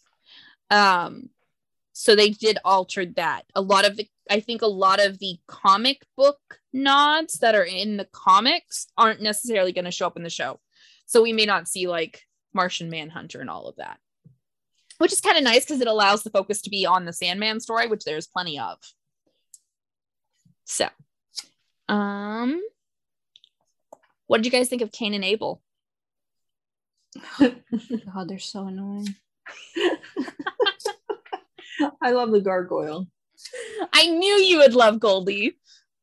Um, 0.72 1.30
so 1.94 2.16
they 2.16 2.30
did 2.30 2.58
alter 2.64 3.06
that. 3.06 3.44
A 3.56 3.62
lot 3.62 3.86
of 3.86 3.98
the 3.98 4.08
I 4.30 4.40
think 4.40 4.62
a 4.62 4.68
lot 4.68 5.04
of 5.04 5.20
the 5.20 5.38
comic 5.48 6.04
book 6.16 6.40
nods 6.72 7.40
that 7.40 7.56
are 7.56 7.64
in 7.64 7.98
the 7.98 8.08
comics 8.12 8.88
aren't 8.98 9.22
necessarily 9.22 9.72
going 9.72 9.86
to 9.86 9.92
show 9.92 10.08
up 10.08 10.18
in 10.18 10.24
the 10.24 10.30
show. 10.30 10.60
So 11.08 11.24
we 11.24 11.34
may 11.34 11.46
not 11.46 11.68
see 11.68 11.88
like 11.88 12.22
Martian 12.54 12.90
Manhunter 12.90 13.42
and 13.42 13.50
all 13.50 13.68
of 13.68 13.78
that 13.78 14.00
which 15.00 15.14
is 15.14 15.22
kind 15.22 15.38
of 15.38 15.44
nice 15.44 15.66
because 15.66 15.82
it 15.82 15.88
allows 15.88 16.24
the 16.24 16.30
focus 16.30 16.62
to 16.62 16.70
be 16.70 16.86
on 16.86 17.06
the 17.06 17.14
Sandman 17.14 17.60
story, 17.60 17.88
which 17.88 18.04
there's 18.04 18.28
plenty 18.28 18.60
of. 18.60 18.78
So, 20.66 20.88
um, 21.88 22.62
what 24.28 24.38
did 24.38 24.46
you 24.46 24.52
guys 24.52 24.70
think 24.70 24.82
of 24.82 24.92
Cain 24.92 25.14
and 25.14 25.24
Abel? 25.24 25.62
God, 27.40 28.28
they're 28.28 28.40
so 28.40 28.68
annoying. 28.68 29.16
I 32.02 32.12
love 32.12 32.32
the 32.32 32.42
gargoyle. 32.42 33.08
I 33.94 34.08
knew 34.08 34.36
you 34.36 34.58
would 34.60 34.74
love 34.74 35.00
Goldie. 35.00 35.58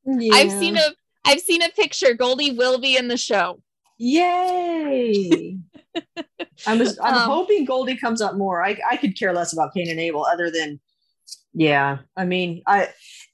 Yeah. 0.07 0.35
I've 0.35 0.51
seen 0.53 0.77
a 0.77 0.95
I've 1.25 1.40
seen 1.40 1.62
a 1.62 1.69
picture. 1.71 2.14
Goldie 2.14 2.53
will 2.53 2.79
be 2.79 2.97
in 2.97 3.09
the 3.09 3.16
show. 3.16 3.61
Yay! 3.99 5.59
I 6.66 6.77
was 6.77 6.99
I'm 7.03 7.14
Um, 7.14 7.21
hoping 7.31 7.64
Goldie 7.64 7.97
comes 7.97 8.21
up 8.23 8.37
more. 8.37 8.64
I 8.64 8.79
I 8.90 8.97
could 8.97 9.19
care 9.19 9.33
less 9.33 9.53
about 9.53 9.75
Cain 9.75 9.90
and 9.90 10.01
Abel 10.01 10.25
other 10.25 10.51
than 10.51 10.81
yeah. 11.53 11.99
I 12.16 12.25
mean, 12.25 12.62
I 12.66 12.88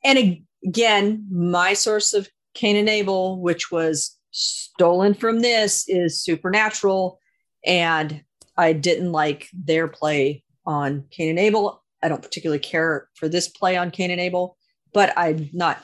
and 0.05 0.45
again, 0.65 1.27
my 1.31 1.75
source 1.75 2.13
of 2.15 2.29
Cain 2.55 2.77
and 2.77 2.89
Abel, 2.89 3.41
which 3.41 3.71
was 3.71 4.19
stolen 4.31 5.15
from 5.15 5.41
this, 5.41 5.85
is 5.89 6.21
supernatural. 6.21 7.19
And 7.65 8.23
I 8.57 8.73
didn't 8.73 9.13
like 9.13 9.49
their 9.53 9.89
play 9.89 10.45
on 10.67 11.05
Cain 11.11 11.31
and 11.31 11.39
Abel. 11.39 11.83
I 12.03 12.09
don't 12.09 12.23
particularly 12.23 12.59
care 12.59 13.09
for 13.15 13.29
this 13.29 13.49
play 13.49 13.77
on 13.77 13.91
Cain 13.91 14.11
and 14.11 14.21
Abel, 14.21 14.57
but 14.93 15.13
I'm 15.17 15.49
not 15.53 15.83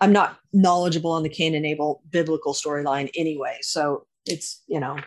I'm 0.00 0.12
not 0.12 0.38
knowledgeable 0.52 1.12
on 1.12 1.22
the 1.22 1.28
Cain 1.30 1.54
and 1.54 1.64
Abel 1.64 2.02
biblical 2.10 2.52
storyline 2.52 3.10
anyway. 3.16 3.56
So 3.62 4.06
it's, 4.26 4.62
you 4.66 4.78
know, 4.78 4.98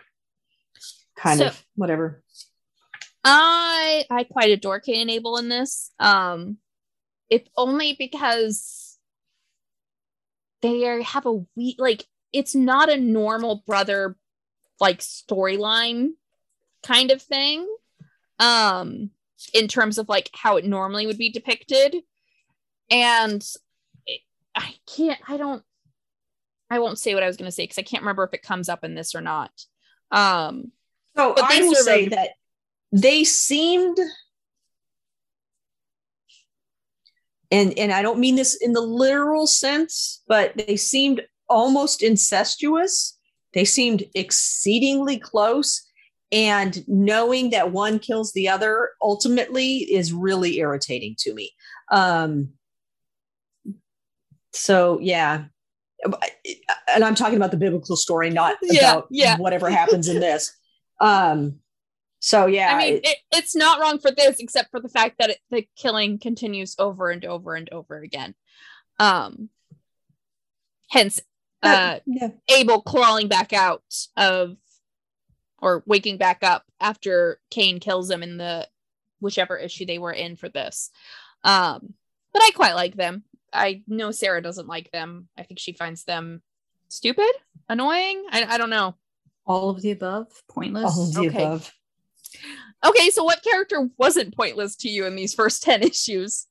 kind 1.16 1.38
So- 1.38 1.46
of 1.46 1.64
whatever. 1.76 2.22
I 3.22 4.06
I 4.10 4.24
quite 4.24 4.50
adore 4.50 4.80
Cain 4.80 5.02
and 5.02 5.10
Abel 5.10 5.36
in 5.36 5.48
this. 5.48 5.92
Um, 6.00 6.56
if 7.28 7.42
only 7.56 7.94
because 7.98 8.98
they 10.62 10.88
are, 10.88 11.02
have 11.02 11.26
a 11.26 11.44
we 11.54 11.76
like 11.78 12.04
it's 12.32 12.54
not 12.54 12.88
a 12.88 12.96
normal 12.96 13.62
brother 13.66 14.16
like 14.80 15.00
storyline 15.00 16.10
kind 16.82 17.10
of 17.10 17.22
thing. 17.22 17.66
Um, 18.38 19.10
in 19.54 19.68
terms 19.68 19.98
of 19.98 20.08
like 20.08 20.30
how 20.34 20.56
it 20.56 20.64
normally 20.64 21.06
would 21.06 21.18
be 21.18 21.30
depicted, 21.30 21.96
and 22.90 23.44
it, 24.06 24.20
I 24.54 24.74
can't. 24.96 25.20
I 25.28 25.36
don't. 25.36 25.62
I 26.70 26.78
won't 26.78 26.98
say 26.98 27.14
what 27.14 27.22
I 27.22 27.26
was 27.26 27.36
going 27.36 27.48
to 27.48 27.52
say 27.52 27.64
because 27.64 27.78
I 27.78 27.82
can't 27.82 28.02
remember 28.02 28.24
if 28.24 28.34
it 28.34 28.42
comes 28.42 28.68
up 28.68 28.84
in 28.84 28.94
this 28.94 29.14
or 29.14 29.20
not. 29.20 29.50
Um, 30.10 30.72
So 31.16 31.34
But 31.34 31.44
I 31.44 31.62
will 31.62 31.74
say 31.74 32.08
that 32.08 32.30
they 32.92 33.24
seemed 33.24 33.98
and 37.50 37.76
and 37.78 37.92
I 37.92 38.02
don't 38.02 38.20
mean 38.20 38.36
this 38.36 38.54
in 38.54 38.72
the 38.72 38.80
literal 38.80 39.46
sense, 39.46 40.22
but 40.28 40.56
they 40.56 40.76
seemed 40.76 41.22
almost 41.48 42.02
incestuous. 42.02 43.18
They 43.54 43.64
seemed 43.64 44.04
exceedingly 44.14 45.18
close. 45.18 45.86
And 46.32 46.86
knowing 46.86 47.50
that 47.50 47.72
one 47.72 47.98
kills 47.98 48.32
the 48.32 48.48
other 48.48 48.90
ultimately 49.02 49.78
is 49.78 50.12
really 50.12 50.58
irritating 50.58 51.16
to 51.20 51.34
me. 51.34 51.50
Um, 51.90 52.50
so 54.52 54.98
yeah. 55.00 55.44
And 56.94 57.04
I'm 57.04 57.14
talking 57.14 57.36
about 57.36 57.50
the 57.50 57.56
biblical 57.56 57.96
story, 57.96 58.30
not 58.30 58.56
Yeah, 58.62 58.92
about 58.92 59.08
yeah. 59.10 59.36
whatever 59.38 59.68
happens 59.70 60.08
in 60.08 60.20
this. 60.20 60.56
Um, 61.00 61.60
so 62.20 62.46
yeah, 62.46 62.74
I 62.74 62.78
mean, 62.78 62.94
it- 62.94 63.06
it, 63.06 63.16
it's 63.32 63.56
not 63.56 63.80
wrong 63.80 63.98
for 63.98 64.10
this, 64.10 64.38
except 64.38 64.70
for 64.70 64.78
the 64.80 64.88
fact 64.88 65.16
that 65.18 65.30
it, 65.30 65.38
the 65.50 65.66
killing 65.76 66.18
continues 66.18 66.76
over 66.78 67.10
and 67.10 67.24
over 67.24 67.54
and 67.54 67.68
over 67.72 67.98
again. 67.98 68.34
Um, 68.98 69.48
hence, 70.90 71.20
uh, 71.62 71.98
yeah. 72.06 72.28
Abel 72.48 72.82
crawling 72.82 73.28
back 73.28 73.52
out 73.52 73.82
of 74.16 74.56
or 75.58 75.82
waking 75.86 76.16
back 76.16 76.42
up 76.42 76.64
after 76.80 77.38
Cain 77.50 77.80
kills 77.80 78.10
him 78.10 78.22
in 78.22 78.38
the 78.38 78.66
whichever 79.20 79.56
issue 79.56 79.84
they 79.84 79.98
were 79.98 80.12
in 80.12 80.36
for 80.36 80.48
this. 80.48 80.90
Um, 81.44 81.94
but 82.32 82.42
I 82.42 82.50
quite 82.54 82.74
like 82.74 82.96
them. 82.96 83.24
I 83.52 83.82
know 83.86 84.10
Sarah 84.10 84.42
doesn't 84.42 84.68
like 84.68 84.90
them. 84.90 85.28
I 85.36 85.42
think 85.42 85.58
she 85.58 85.72
finds 85.72 86.04
them 86.04 86.42
stupid, 86.88 87.30
annoying. 87.68 88.24
I, 88.30 88.44
I 88.44 88.58
don't 88.58 88.70
know. 88.70 88.94
All 89.46 89.70
of 89.70 89.82
the 89.82 89.90
above, 89.90 90.28
pointless. 90.48 90.96
all 90.96 91.08
of 91.08 91.14
the 91.14 91.20
okay. 91.28 91.42
above. 91.42 91.72
Okay, 92.84 93.10
so 93.10 93.24
what 93.24 93.42
character 93.42 93.88
wasn't 93.98 94.36
pointless 94.36 94.76
to 94.76 94.88
you 94.88 95.06
in 95.06 95.16
these 95.16 95.34
first 95.34 95.62
10 95.64 95.82
issues? 95.82 96.46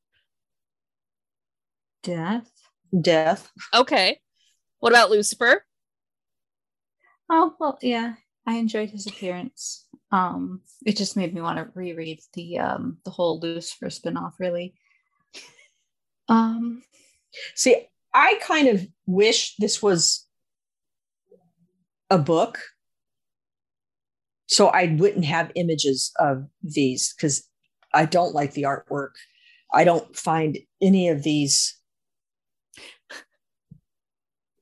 Death. 2.04 2.52
Death. 3.00 3.52
Okay. 3.74 4.20
What 4.80 4.92
about 4.92 5.12
Lucifer? 5.12 5.66
Oh 7.30 7.54
well, 7.60 7.78
yeah. 7.82 8.14
I 8.46 8.56
enjoyed 8.56 8.90
his 8.90 9.06
appearance. 9.06 9.86
Um, 10.12 10.62
it 10.86 10.98
just 10.98 11.16
made 11.16 11.34
me 11.34 11.42
want 11.42 11.58
to 11.58 11.70
reread 11.76 12.20
the 12.34 12.60
um 12.60 12.98
the 13.06 13.12
whole 13.12 13.40
Lucifer 13.40 13.88
spinoff. 13.88 14.34
Really. 14.40 14.74
Um, 16.28 16.84
See, 17.56 17.88
I 18.14 18.40
kind 18.42 18.68
of 18.68 18.88
wish 19.06 19.56
this 19.58 19.82
was 19.82 20.26
a 22.10 22.18
book. 22.18 22.60
So 24.48 24.68
I 24.68 24.96
wouldn't 24.98 25.26
have 25.26 25.52
images 25.56 26.12
of 26.20 26.48
these 26.64 27.14
because 27.14 27.48
I 27.94 28.06
don't 28.06 28.34
like 28.34 28.54
the 28.54 28.64
artwork. 28.64 29.12
I 29.72 29.84
don't 29.84 30.16
find 30.16 30.58
any 30.82 31.10
of 31.10 31.22
these 31.22 31.79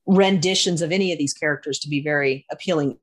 renditions 0.08 0.82
of 0.82 0.90
any 0.90 1.12
of 1.12 1.18
these 1.18 1.34
characters 1.34 1.78
to 1.78 1.88
be 1.88 2.02
very 2.02 2.44
appealing. 2.50 2.98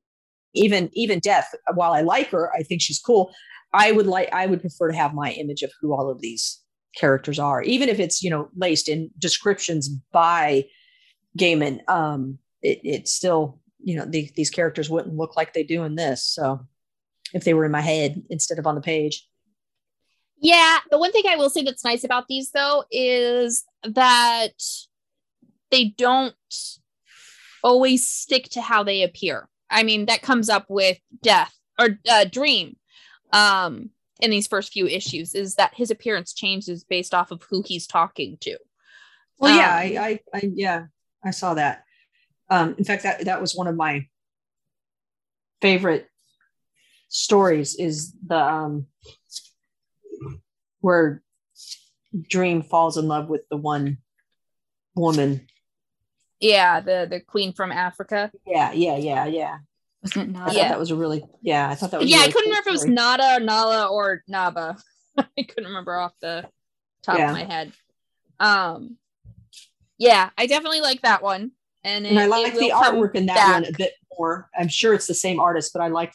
Even 0.53 0.89
even 0.93 1.19
Death, 1.19 1.53
while 1.73 1.93
I 1.93 2.01
like 2.01 2.29
her, 2.31 2.51
I 2.53 2.63
think 2.63 2.81
she's 2.81 2.99
cool. 2.99 3.33
I 3.73 3.91
would 3.91 4.07
like 4.07 4.29
I 4.33 4.45
would 4.47 4.61
prefer 4.61 4.89
to 4.89 4.97
have 4.97 5.13
my 5.13 5.31
image 5.31 5.61
of 5.61 5.71
who 5.79 5.93
all 5.93 6.09
of 6.09 6.21
these 6.21 6.61
characters 6.97 7.39
are, 7.39 7.61
even 7.61 7.89
if 7.89 7.99
it's 7.99 8.23
you 8.23 8.29
know 8.29 8.49
laced 8.55 8.89
in 8.89 9.11
descriptions 9.19 9.89
by 10.11 10.65
Gaiman. 11.37 11.87
Um, 11.89 12.39
it, 12.61 12.79
it's 12.83 13.13
still 13.13 13.59
you 13.83 13.97
know 13.97 14.05
the, 14.05 14.31
these 14.35 14.49
characters 14.49 14.89
wouldn't 14.89 15.15
look 15.15 15.35
like 15.35 15.53
they 15.53 15.63
do 15.63 15.83
in 15.83 15.95
this. 15.95 16.23
So 16.23 16.65
if 17.33 17.43
they 17.43 17.53
were 17.53 17.65
in 17.65 17.71
my 17.71 17.81
head 17.81 18.23
instead 18.29 18.59
of 18.59 18.65
on 18.65 18.75
the 18.75 18.81
page, 18.81 19.27
Yeah, 20.39 20.79
the 20.89 20.97
one 20.97 21.11
thing 21.11 21.23
I 21.27 21.35
will 21.35 21.49
say 21.49 21.63
that's 21.63 21.83
nice 21.83 22.03
about 22.03 22.27
these 22.27 22.51
though 22.51 22.85
is 22.91 23.65
that 23.83 24.53
they 25.69 25.93
don't 25.97 26.35
always 27.65 28.07
stick 28.07 28.47
to 28.49 28.61
how 28.61 28.83
they 28.83 29.01
appear. 29.01 29.49
I 29.69 29.83
mean, 29.83 30.05
that 30.05 30.21
comes 30.21 30.49
up 30.49 30.67
with 30.69 30.99
Death 31.21 31.53
or 31.77 31.99
uh, 32.09 32.25
Dream 32.25 32.77
um 33.33 33.89
in 34.21 34.29
these 34.31 34.47
first 34.47 34.71
few 34.71 34.87
issues 34.87 35.35
is 35.35 35.55
that 35.55 35.73
his 35.73 35.91
appearance 35.91 36.31
changes 36.31 36.85
based 36.85 37.13
off 37.13 37.31
of 37.31 37.43
who 37.49 37.63
he's 37.65 37.87
talking 37.87 38.37
to. 38.39 38.57
well, 39.39 39.57
yeah, 39.57 39.67
Um, 39.67 39.73
I, 39.73 40.19
I, 40.33 40.37
I 40.37 40.51
yeah, 40.53 40.85
I 41.23 41.31
saw 41.31 41.55
that. 41.55 41.83
Um, 42.49 42.75
in 42.77 42.85
fact, 42.85 43.03
that 43.03 43.25
that 43.25 43.41
was 43.41 43.55
one 43.55 43.67
of 43.67 43.75
my 43.75 44.07
favorite 45.59 46.07
stories. 47.09 47.75
Is 47.75 48.13
the 48.25 48.37
um 48.37 48.85
where 50.79 51.23
Dream 52.29 52.61
falls 52.61 52.97
in 52.97 53.07
love 53.07 53.27
with 53.27 53.41
the 53.49 53.57
one 53.57 53.97
woman. 54.95 55.47
Yeah, 56.39 56.79
the 56.81 57.07
the 57.09 57.19
queen 57.21 57.53
from 57.53 57.71
Africa. 57.71 58.31
Yeah, 58.45 58.71
yeah, 58.73 58.97
yeah, 58.97 59.25
yeah. 59.25 59.57
wasn't 60.03 60.29
it 60.31 60.35
I 60.35 60.39
not? 60.39 60.47
thought 60.53 60.55
that 60.69 60.79
was 60.79 60.91
a 60.91 60.95
really 60.95 61.23
yeah. 61.41 61.69
I 61.69 61.75
thought 61.75 61.91
that 61.91 61.99
was 62.01 62.07
a 62.09 62.11
yeah, 62.11 62.19
I 62.19 62.25
couldn't 62.31 62.33
cool 62.33 62.51
remember 62.51 62.61
if 62.61 62.67
it 62.67 62.71
was 62.71 62.81
story. 62.81 62.93
Nada, 62.95 63.39
Nala, 63.43 63.85
or 63.87 64.23
Naba. 64.27 64.77
I 65.17 65.25
couldn't 65.43 65.65
remember 65.65 65.95
off 65.95 66.13
the 66.21 66.45
top 67.03 67.17
Yeah. 67.17 67.27
of 67.29 67.33
my 67.33 67.43
head. 67.45 67.71
Um, 68.39 68.97
Yeah, 69.97 70.29
I 70.37 70.45
definitely 70.47 70.81
like 70.81 71.01
that 71.03 71.23
one. 71.23 71.51
And, 71.85 72.05
and 72.05 72.17
it- 72.17 72.19
I 72.19 72.25
it 72.25 72.29
like 72.29 72.53
the 72.55 72.71
artwork 72.71 73.15
in 73.15 73.27
that 73.27 73.35
back. 73.35 73.53
one 73.53 73.65
a 73.65 73.77
bit 73.77 73.93
more. 74.17 74.49
I'm 74.57 74.67
sure 74.67 74.93
it's 74.93 75.07
the 75.07 75.13
same 75.13 75.39
artist, 75.39 75.71
but 75.73 75.81
I 75.81 75.87
like 75.87 76.13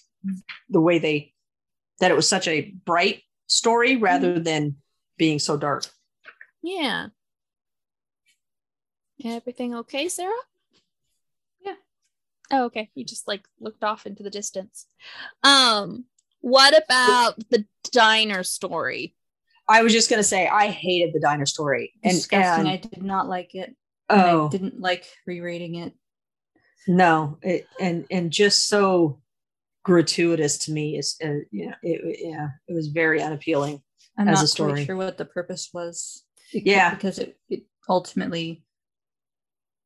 the 0.69 0.81
way 0.81 0.99
they 0.99 1.33
that 2.01 2.11
it 2.11 2.15
was 2.15 2.29
such 2.29 2.47
a 2.49 2.73
bright 2.85 3.23
story 3.47 3.97
rather 3.97 4.35
Mm-hmm. 4.35 4.43
than 4.43 4.77
being 5.17 5.39
so 5.39 5.57
dark. 5.57 5.87
Yeah. 6.63 7.09
Everything 9.25 9.75
okay, 9.75 10.09
Sarah? 10.09 10.33
Yeah. 11.65 11.75
Oh, 12.53 12.65
okay. 12.65 12.91
You 12.95 13.05
just 13.05 13.29
like 13.29 13.45
looked 13.61 13.85
off 13.85 14.07
into 14.07 14.23
the 14.23 14.31
distance. 14.31 14.87
Um, 15.43 16.05
what 16.41 16.75
about 16.83 17.39
the 17.51 17.67
diner 17.93 18.43
story? 18.43 19.15
I 19.69 19.83
was 19.83 19.93
just 19.93 20.11
gonna 20.11 20.23
say 20.25 20.49
I 20.49 20.69
hated 20.69 21.15
the 21.15 21.21
diner 21.21 21.47
story, 21.47 21.93
and, 22.03 22.15
Disgusting. 22.15 22.67
I 22.67 22.77
did 22.79 23.03
not 23.03 23.29
like 23.29 23.55
it. 23.55 23.75
and 24.09 24.21
oh 24.23 24.47
I 24.47 24.51
didn't 24.51 24.81
like 24.81 25.07
rereading 25.27 25.77
it. 25.77 25.93
no, 26.89 27.39
it, 27.43 27.67
and 27.79 28.05
and 28.11 28.31
just 28.33 28.69
so 28.69 29.21
gratuitous 29.85 30.59
to 30.59 30.73
me 30.73 30.99
is 30.99 31.17
uh, 31.25 31.45
yeah 31.53 31.75
it, 31.83 32.19
yeah 32.23 32.49
it 32.69 32.73
was 32.75 32.89
very 32.89 33.23
unappealing. 33.23 33.81
I'm 34.19 34.29
As 34.29 34.41
a 34.41 34.43
not 34.43 34.49
story. 34.49 34.85
sure 34.85 34.97
what 34.97 35.17
the 35.19 35.25
purpose 35.25 35.71
was. 35.73 36.25
Yeah. 36.53 36.93
because 36.95 37.19
it, 37.21 37.39
it 37.49 37.63
ultimately 37.89 38.65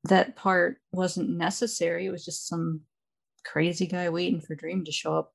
that 0.05 0.37
part 0.37 0.79
wasn't 0.93 1.31
necessary. 1.31 2.07
It 2.07 2.11
was 2.11 2.25
just 2.25 2.47
some 2.47 2.83
crazy 3.45 3.87
guy 3.87 4.09
waiting 4.11 4.41
for 4.41 4.55
Dream 4.55 4.85
to 4.85 4.93
show 4.93 5.17
up. 5.17 5.33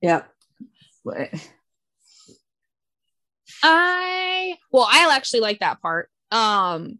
Yeah, 0.00 0.24
What- 1.02 1.30
I 3.62 4.56
well, 4.70 4.86
I 4.90 5.14
actually 5.14 5.40
like 5.40 5.60
that 5.60 5.80
part. 5.80 6.10
Um 6.30 6.98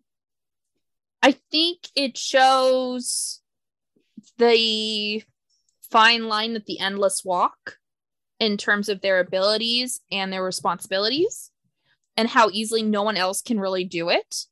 I 1.23 1.33
think 1.51 1.81
it 1.97 2.17
shows 2.17 3.41
the 4.39 5.23
fine 5.91 6.29
line 6.29 6.55
that 6.55 6.67
the 6.67 6.79
endless 6.79 7.25
walk 7.25 7.79
in 8.39 8.57
terms 8.57 8.89
of 8.89 9.01
their 9.01 9.19
abilities 9.21 10.01
and 10.13 10.33
their 10.33 10.45
responsibilities 10.45 11.51
and 12.17 12.29
how 12.29 12.49
easily 12.53 12.83
no 12.83 13.03
one 13.03 13.17
else 13.17 13.43
can 13.43 13.59
really 13.59 13.85
do 13.85 14.09
it. 14.09 14.45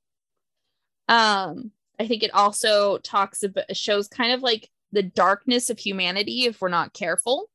Um 1.08 1.70
I 2.04 2.08
think 2.08 2.22
it 2.22 2.34
also 2.34 2.98
talks 2.98 3.42
about 3.42 3.74
shows 3.74 4.08
kind 4.08 4.32
of 4.32 4.42
like 4.42 4.68
the 4.92 5.02
darkness 5.02 5.70
of 5.70 5.78
humanity 5.78 6.44
if 6.44 6.60
we're 6.60 6.68
not 6.68 6.92
careful. 6.92 7.48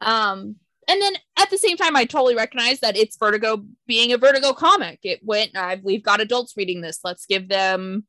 Um 0.00 0.56
and 0.86 1.00
then 1.00 1.14
at 1.38 1.48
the 1.48 1.56
same 1.56 1.78
time, 1.78 1.96
I 1.96 2.04
totally 2.04 2.36
recognize 2.36 2.80
that 2.80 2.94
it's 2.94 3.16
Vertigo 3.16 3.64
being 3.86 4.12
a 4.12 4.18
Vertigo 4.18 4.52
comic. 4.52 4.98
It 5.02 5.20
went, 5.22 5.56
I've, 5.56 5.82
we've 5.82 6.02
got 6.02 6.20
adults 6.20 6.58
reading 6.58 6.82
this. 6.82 7.00
Let's 7.02 7.24
give 7.24 7.48
them 7.48 8.04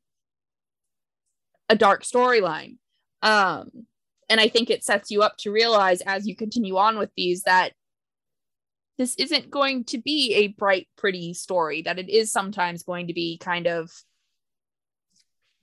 a 1.70 1.74
dark 1.74 2.02
storyline. 2.02 2.76
Um, 3.22 3.70
and 4.28 4.40
I 4.40 4.48
think 4.48 4.68
it 4.68 4.84
sets 4.84 5.10
you 5.10 5.22
up 5.22 5.38
to 5.38 5.50
realize 5.50 6.02
as 6.02 6.26
you 6.26 6.36
continue 6.36 6.76
on 6.76 6.98
with 6.98 7.08
these 7.16 7.44
that 7.44 7.72
this 8.98 9.14
isn't 9.14 9.50
going 9.50 9.84
to 9.84 9.98
be 9.98 10.34
a 10.34 10.48
bright, 10.48 10.86
pretty 10.98 11.32
story, 11.32 11.80
that 11.80 11.98
it 11.98 12.10
is 12.10 12.30
sometimes 12.30 12.82
going 12.82 13.06
to 13.06 13.14
be 13.14 13.38
kind 13.38 13.66
of 13.66 13.90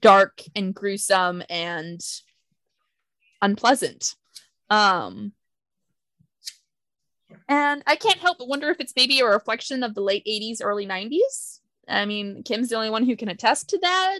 dark 0.04 0.42
and 0.56 0.76
gruesome 0.76 1.42
and 1.50 2.00
unpleasant. 3.42 4.16
Um, 4.70 5.32
and 7.48 7.82
I 7.88 7.96
can't 7.96 8.20
help 8.20 8.38
but 8.38 8.48
wonder 8.48 8.70
if 8.70 8.80
it's 8.80 8.94
maybe 8.96 9.20
a 9.20 9.26
reflection 9.26 9.84
of 9.84 9.96
the 9.96 10.02
late 10.02 10.26
80s, 10.26 10.58
early 10.62 10.86
90s. 10.86 11.60
I 11.88 12.06
mean, 12.06 12.44
Kim's 12.44 12.70
the 12.70 12.76
only 12.76 12.90
one 12.90 13.06
who 13.06 13.16
can 13.16 13.30
attest 13.30 13.70
to 13.70 13.80
that. 13.80 14.20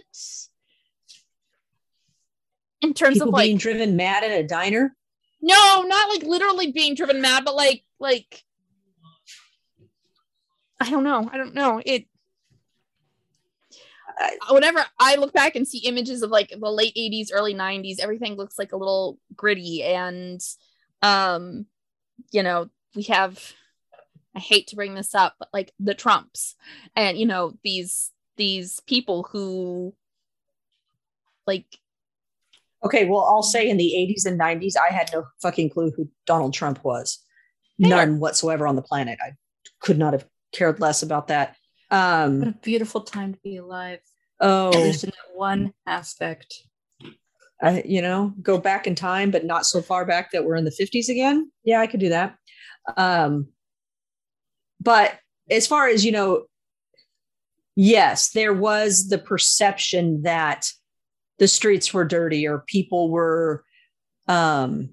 In 2.82 2.92
terms 2.92 3.14
people 3.14 3.28
of 3.28 3.34
like 3.34 3.46
being 3.46 3.56
driven 3.56 3.96
mad 3.96 4.24
at 4.24 4.30
a 4.30 4.46
diner. 4.46 4.94
no, 5.40 5.82
not 5.86 6.08
like 6.10 6.22
literally 6.22 6.72
being 6.72 6.94
driven 6.94 7.22
mad, 7.22 7.44
but 7.44 7.54
like 7.54 7.82
like 7.98 8.42
I 10.80 10.90
don't 10.90 11.04
know. 11.04 11.28
I 11.32 11.38
don't 11.38 11.54
know. 11.54 11.80
It 11.84 12.06
whenever 14.50 14.84
I 14.98 15.16
look 15.16 15.32
back 15.32 15.56
and 15.56 15.66
see 15.66 15.78
images 15.78 16.22
of 16.22 16.30
like 16.30 16.50
the 16.50 16.70
late 16.70 16.94
80s, 16.94 17.28
early 17.32 17.54
90s, 17.54 18.00
everything 18.00 18.34
looks 18.34 18.58
like 18.58 18.72
a 18.72 18.76
little 18.76 19.18
gritty 19.34 19.82
and 19.82 20.40
um 21.02 21.66
you 22.32 22.42
know, 22.42 22.68
we 22.94 23.02
have 23.04 23.52
I 24.36 24.40
hate 24.40 24.68
to 24.68 24.76
bring 24.76 24.94
this 24.94 25.14
up, 25.14 25.34
but 25.38 25.48
like 25.52 25.72
the 25.78 25.94
Trumps 25.94 26.56
and 26.96 27.18
you 27.18 27.26
know, 27.26 27.54
these 27.62 28.10
these 28.36 28.80
people 28.80 29.28
who 29.30 29.94
like 31.46 31.66
Okay, 32.84 33.06
well, 33.06 33.24
I'll 33.24 33.42
say 33.42 33.70
in 33.70 33.78
the 33.78 33.94
80s 33.96 34.26
and 34.26 34.38
90s, 34.38 34.74
I 34.76 34.92
had 34.92 35.08
no 35.10 35.24
fucking 35.40 35.70
clue 35.70 35.90
who 35.96 36.10
Donald 36.26 36.52
Trump 36.52 36.84
was. 36.84 37.18
None 37.78 38.20
whatsoever 38.20 38.66
on 38.66 38.76
the 38.76 38.82
planet. 38.82 39.18
I 39.24 39.32
could 39.80 39.98
not 39.98 40.12
have 40.12 40.26
cared 40.52 40.80
less 40.80 41.02
about 41.02 41.28
that. 41.28 41.56
What 41.94 42.24
Um, 42.24 42.42
a 42.42 42.52
beautiful 42.62 43.00
time 43.00 43.34
to 43.34 43.40
be 43.42 43.56
alive. 43.56 44.00
oh, 44.40 44.68
At 44.68 44.82
least 44.82 45.04
in 45.04 45.10
that 45.10 45.36
one 45.36 45.72
aspect. 45.86 46.62
I, 47.62 47.82
you 47.86 48.02
know, 48.02 48.34
go 48.42 48.58
back 48.58 48.86
in 48.86 48.94
time, 48.94 49.30
but 49.30 49.44
not 49.44 49.64
so 49.64 49.80
far 49.80 50.04
back 50.04 50.32
that 50.32 50.44
we're 50.44 50.56
in 50.56 50.64
the 50.64 50.70
50s 50.70 51.08
again. 51.08 51.50
Yeah, 51.62 51.80
I 51.80 51.86
could 51.86 52.00
do 52.00 52.10
that. 52.10 52.36
Um, 52.96 53.48
but 54.80 55.18
as 55.50 55.66
far 55.66 55.88
as, 55.88 56.04
you 56.04 56.12
know, 56.12 56.44
yes, 57.76 58.30
there 58.30 58.52
was 58.52 59.08
the 59.08 59.18
perception 59.18 60.22
that 60.22 60.68
the 61.38 61.48
streets 61.48 61.94
were 61.94 62.04
dirty 62.04 62.46
or 62.46 62.64
people 62.66 63.10
were 63.10 63.64
um, 64.28 64.90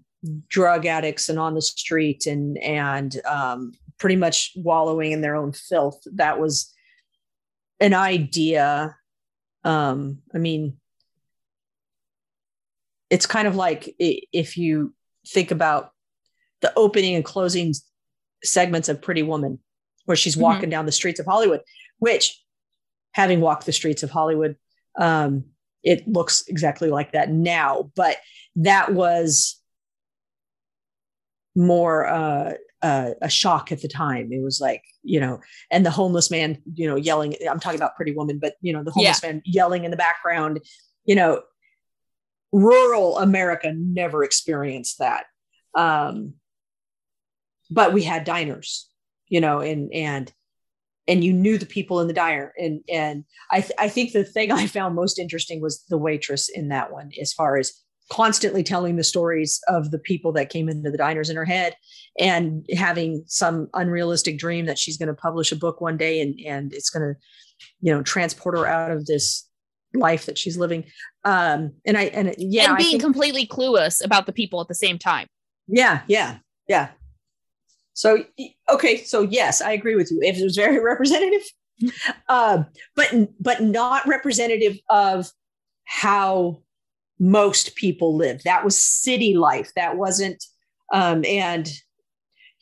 drug 0.47 0.85
addicts 0.85 1.29
and 1.29 1.39
on 1.39 1.55
the 1.55 1.61
street 1.61 2.25
and, 2.25 2.57
and 2.59 3.19
um, 3.25 3.73
pretty 3.97 4.15
much 4.15 4.51
wallowing 4.55 5.11
in 5.11 5.21
their 5.21 5.35
own 5.35 5.51
filth. 5.51 6.01
That 6.13 6.39
was 6.39 6.70
an 7.81 7.93
idea. 7.93 8.95
Um, 9.65 10.19
I 10.33 10.37
mean, 10.37 10.77
it's 13.09 13.25
kind 13.25 13.47
of 13.47 13.55
like 13.57 13.93
if 13.99 14.57
you 14.57 14.93
think 15.27 15.51
about 15.51 15.91
the 16.61 16.71
opening 16.77 17.15
and 17.15 17.25
closing 17.25 17.73
segments 18.43 18.87
of 18.87 19.01
Pretty 19.01 19.23
Woman, 19.23 19.59
where 20.05 20.15
she's 20.15 20.35
Mhm. 20.37 20.41
walking 20.41 20.69
down 20.69 20.85
the 20.85 20.91
streets 20.93 21.19
of 21.19 21.25
Hollywood, 21.25 21.61
which, 21.99 22.41
having 23.13 23.41
walked 23.41 23.65
the 23.65 23.73
streets 23.73 24.03
of 24.03 24.09
Hollywood, 24.11 24.55
um, 24.97 25.45
it 25.83 26.07
looks 26.07 26.43
exactly 26.47 26.89
like 26.89 27.11
that 27.11 27.29
now. 27.29 27.91
But 27.95 28.17
that 28.55 28.93
was 28.93 29.61
more 31.55 32.07
uh, 32.07 32.53
uh, 32.81 33.11
a 33.21 33.29
shock 33.29 33.71
at 33.71 33.81
the 33.81 33.87
time. 33.87 34.31
It 34.31 34.41
was 34.41 34.59
like, 34.59 34.83
you 35.03 35.19
know, 35.19 35.39
and 35.69 35.85
the 35.85 35.91
homeless 35.91 36.31
man, 36.31 36.61
you 36.73 36.87
know, 36.87 36.95
yelling. 36.95 37.35
I'm 37.49 37.59
talking 37.59 37.79
about 37.79 37.95
Pretty 37.95 38.13
Woman, 38.13 38.39
but, 38.39 38.55
you 38.61 38.73
know, 38.73 38.83
the 38.83 38.91
homeless 38.91 39.21
man 39.23 39.41
yelling 39.45 39.83
in 39.83 39.91
the 39.91 39.97
background, 39.97 40.61
you 41.05 41.15
know, 41.15 41.41
rural 42.51 43.17
America 43.17 43.71
never 43.75 44.23
experienced 44.23 44.99
that. 44.99 45.25
Um, 45.75 46.33
but 47.69 47.93
we 47.93 48.03
had 48.03 48.23
diners, 48.25 48.89
you 49.29 49.39
know, 49.39 49.61
and 49.61 49.91
and 49.93 50.31
and 51.07 51.23
you 51.23 51.33
knew 51.33 51.57
the 51.57 51.65
people 51.65 51.99
in 52.01 52.07
the 52.07 52.13
diner, 52.13 52.53
and 52.57 52.81
and 52.89 53.23
I 53.49 53.61
th- 53.61 53.79
I 53.79 53.87
think 53.87 54.11
the 54.11 54.23
thing 54.23 54.51
I 54.51 54.67
found 54.67 54.95
most 54.95 55.19
interesting 55.19 55.61
was 55.61 55.83
the 55.89 55.97
waitress 55.97 56.49
in 56.49 56.69
that 56.69 56.91
one, 56.91 57.11
as 57.19 57.33
far 57.33 57.57
as 57.57 57.73
constantly 58.11 58.61
telling 58.61 58.97
the 58.97 59.03
stories 59.05 59.61
of 59.69 59.89
the 59.89 59.97
people 59.97 60.33
that 60.33 60.49
came 60.49 60.67
into 60.67 60.91
the 60.91 60.97
diners 60.97 61.29
in 61.29 61.37
her 61.37 61.45
head 61.45 61.73
and 62.19 62.65
having 62.75 63.23
some 63.25 63.69
unrealistic 63.73 64.37
dream 64.37 64.65
that 64.65 64.77
she's 64.77 64.97
going 64.97 65.07
to 65.07 65.13
publish 65.13 65.53
a 65.53 65.55
book 65.55 65.79
one 65.79 65.95
day 65.95 66.19
and 66.19 66.37
and 66.45 66.73
it's 66.73 66.89
going 66.89 67.01
to 67.01 67.17
you 67.79 67.91
know 67.91 68.03
transport 68.03 68.57
her 68.57 68.67
out 68.67 68.91
of 68.91 69.05
this 69.05 69.47
life 69.93 70.25
that 70.25 70.37
she's 70.37 70.57
living. 70.57 70.83
Um 71.23 71.71
and 71.85 71.97
i 71.97 72.03
and 72.03 72.35
yeah 72.37 72.69
and 72.69 72.77
being 72.77 72.91
think- 72.91 73.01
completely 73.01 73.47
clueless 73.47 74.03
about 74.03 74.25
the 74.25 74.33
people 74.33 74.59
at 74.59 74.67
the 74.67 74.75
same 74.75 74.99
time. 74.99 75.27
yeah 75.67 76.01
yeah 76.07 76.39
yeah. 76.67 76.89
So 77.93 78.25
okay 78.69 78.97
so 79.03 79.21
yes 79.21 79.61
i 79.61 79.71
agree 79.71 79.95
with 79.95 80.11
you. 80.11 80.19
If 80.21 80.37
it 80.37 80.43
was 80.43 80.57
very 80.57 80.83
representative 80.83 81.43
uh, 82.29 82.63
but 82.95 83.13
but 83.39 83.61
not 83.61 84.05
representative 84.07 84.77
of 84.89 85.31
how 85.85 86.61
most 87.21 87.75
people 87.75 88.17
live. 88.17 88.41
That 88.43 88.65
was 88.65 88.75
city 88.75 89.35
life. 89.35 89.71
That 89.75 89.95
wasn't 89.95 90.43
um 90.91 91.23
and 91.23 91.71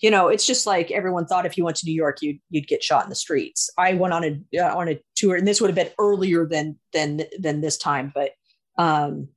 you 0.02 0.12
know 0.12 0.28
it's 0.28 0.46
just 0.46 0.68
like 0.68 0.92
everyone 0.92 1.26
thought 1.26 1.46
if 1.46 1.58
you 1.58 1.64
went 1.64 1.78
to 1.78 1.86
new 1.88 1.96
york 1.96 2.18
you'd 2.22 2.40
you'd 2.52 2.68
get 2.68 2.84
shot 2.84 3.04
in 3.06 3.10
the 3.10 3.16
streets. 3.16 3.70
I 3.78 3.94
went 3.94 4.14
on 4.14 4.24
a 4.26 4.60
uh, 4.62 4.78
on 4.78 4.90
a 4.90 5.00
tour 5.16 5.38
and 5.38 5.48
this 5.48 5.62
would 5.62 5.70
have 5.70 5.76
been 5.76 5.94
earlier 5.98 6.46
than 6.46 6.78
than 6.94 7.22
than 7.40 7.62
this 7.62 7.78
time 7.78 8.12
but 8.14 8.32
um 8.78 9.30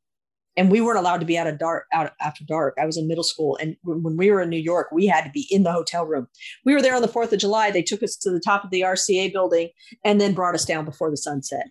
and 0.57 0.71
we 0.71 0.83
weren't 0.83 0.99
allowed 0.99 1.21
to 1.21 1.27
be 1.27 1.39
out 1.39 1.47
of 1.47 1.59
dark 1.59 1.87
out 1.95 2.13
after 2.21 2.45
dark. 2.45 2.77
I 2.79 2.85
was 2.85 2.99
in 2.99 3.07
middle 3.07 3.25
school 3.25 3.57
and 3.61 3.77
when 3.85 4.17
we 4.17 4.29
were 4.33 4.43
in 4.43 4.51
new 4.51 4.57
york 4.57 4.89
we 4.91 5.07
had 5.07 5.25
to 5.25 5.31
be 5.31 5.47
in 5.51 5.63
the 5.63 5.73
hotel 5.73 6.05
room. 6.05 6.27
We 6.65 6.75
were 6.75 6.83
there 6.83 6.97
on 6.97 7.03
the 7.03 7.09
4th 7.09 7.33
of 7.33 7.39
july. 7.39 7.71
They 7.71 7.83
took 7.83 8.03
us 8.03 8.17
to 8.17 8.31
the 8.33 8.41
top 8.41 8.65
of 8.65 8.71
the 8.71 8.81
rca 8.81 9.33
building 9.33 9.71
and 10.05 10.21
then 10.21 10.35
brought 10.35 10.57
us 10.57 10.65
down 10.65 10.85
before 10.85 11.13
the 11.13 11.17
sunset 11.17 11.69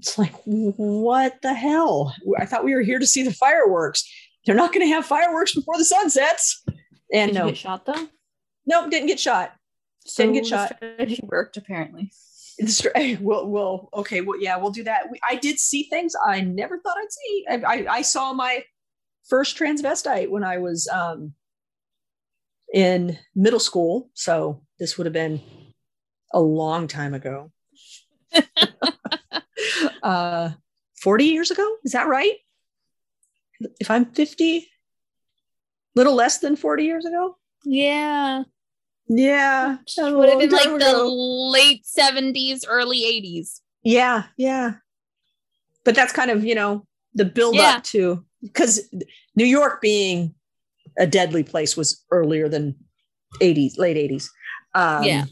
It's 0.00 0.16
like, 0.16 0.32
what 0.46 1.42
the 1.42 1.52
hell? 1.52 2.14
I 2.38 2.46
thought 2.46 2.64
we 2.64 2.74
were 2.74 2.80
here 2.80 2.98
to 2.98 3.06
see 3.06 3.22
the 3.22 3.34
fireworks. 3.34 4.10
They're 4.46 4.54
not 4.56 4.72
going 4.72 4.86
to 4.86 4.94
have 4.94 5.04
fireworks 5.04 5.54
before 5.54 5.76
the 5.76 5.84
sun 5.84 6.08
sets. 6.08 6.64
And 7.12 7.32
Did 7.32 7.34
no, 7.34 7.44
you 7.44 7.50
get 7.50 7.58
shot 7.58 7.84
though? 7.84 8.08
no, 8.64 8.88
didn't 8.88 9.08
get 9.08 9.20
shot. 9.20 9.52
So 10.06 10.22
Didn't 10.22 10.36
get 10.36 10.46
shot. 10.46 10.72
strategy 10.76 11.20
worked 11.22 11.56
apparently. 11.56 12.12
We'll, 13.20 13.48
we'll, 13.48 13.88
okay, 13.94 14.20
well, 14.20 14.38
yeah, 14.38 14.58
we'll 14.58 14.70
do 14.70 14.84
that. 14.84 15.10
We, 15.10 15.18
I 15.26 15.36
did 15.36 15.58
see 15.58 15.84
things 15.84 16.14
I 16.26 16.42
never 16.42 16.78
thought 16.78 16.96
I'd 16.98 17.10
see. 17.10 17.46
I, 17.48 17.54
I, 17.54 17.86
I 17.96 18.02
saw 18.02 18.34
my 18.34 18.62
first 19.28 19.58
transvestite 19.58 20.28
when 20.28 20.44
I 20.44 20.58
was 20.58 20.86
um, 20.88 21.32
in 22.74 23.18
middle 23.34 23.60
school. 23.60 24.10
So 24.12 24.60
this 24.78 24.98
would 24.98 25.06
have 25.06 25.14
been 25.14 25.40
a 26.34 26.40
long 26.40 26.86
time 26.86 27.14
ago. 27.14 27.50
uh, 30.02 30.50
40 31.02 31.24
years 31.24 31.50
ago? 31.50 31.76
Is 31.84 31.92
that 31.92 32.08
right? 32.08 32.34
If 33.78 33.90
I'm 33.90 34.06
50, 34.06 34.66
little 35.94 36.14
less 36.14 36.38
than 36.38 36.56
40 36.56 36.84
years 36.84 37.04
ago? 37.04 37.36
Yeah. 37.64 38.44
Yeah. 39.08 39.78
a 39.98 40.16
Would 40.16 40.28
have 40.28 40.38
been 40.38 40.50
like 40.50 40.62
time 40.62 40.78
the 40.78 41.04
late 41.04 41.84
70s, 41.84 42.64
early 42.68 42.98
80s. 42.98 43.60
Yeah, 43.82 44.24
yeah. 44.36 44.74
But 45.84 45.94
that's 45.94 46.12
kind 46.12 46.30
of, 46.30 46.44
you 46.44 46.54
know, 46.54 46.86
the 47.14 47.24
build 47.24 47.56
Yeah. 47.56 47.76
up 47.76 47.84
to 47.84 48.24
because 48.42 48.88
New 49.34 49.44
York 49.44 49.80
being 49.80 50.34
a 50.98 51.06
deadly 51.06 51.42
place 51.42 51.76
was 51.76 52.04
earlier 52.10 52.48
than 52.48 52.76
80s, 53.40 53.78
late 53.78 53.96
80s. 53.96 54.28
Um, 54.74 55.04
Yeah. 55.04 55.24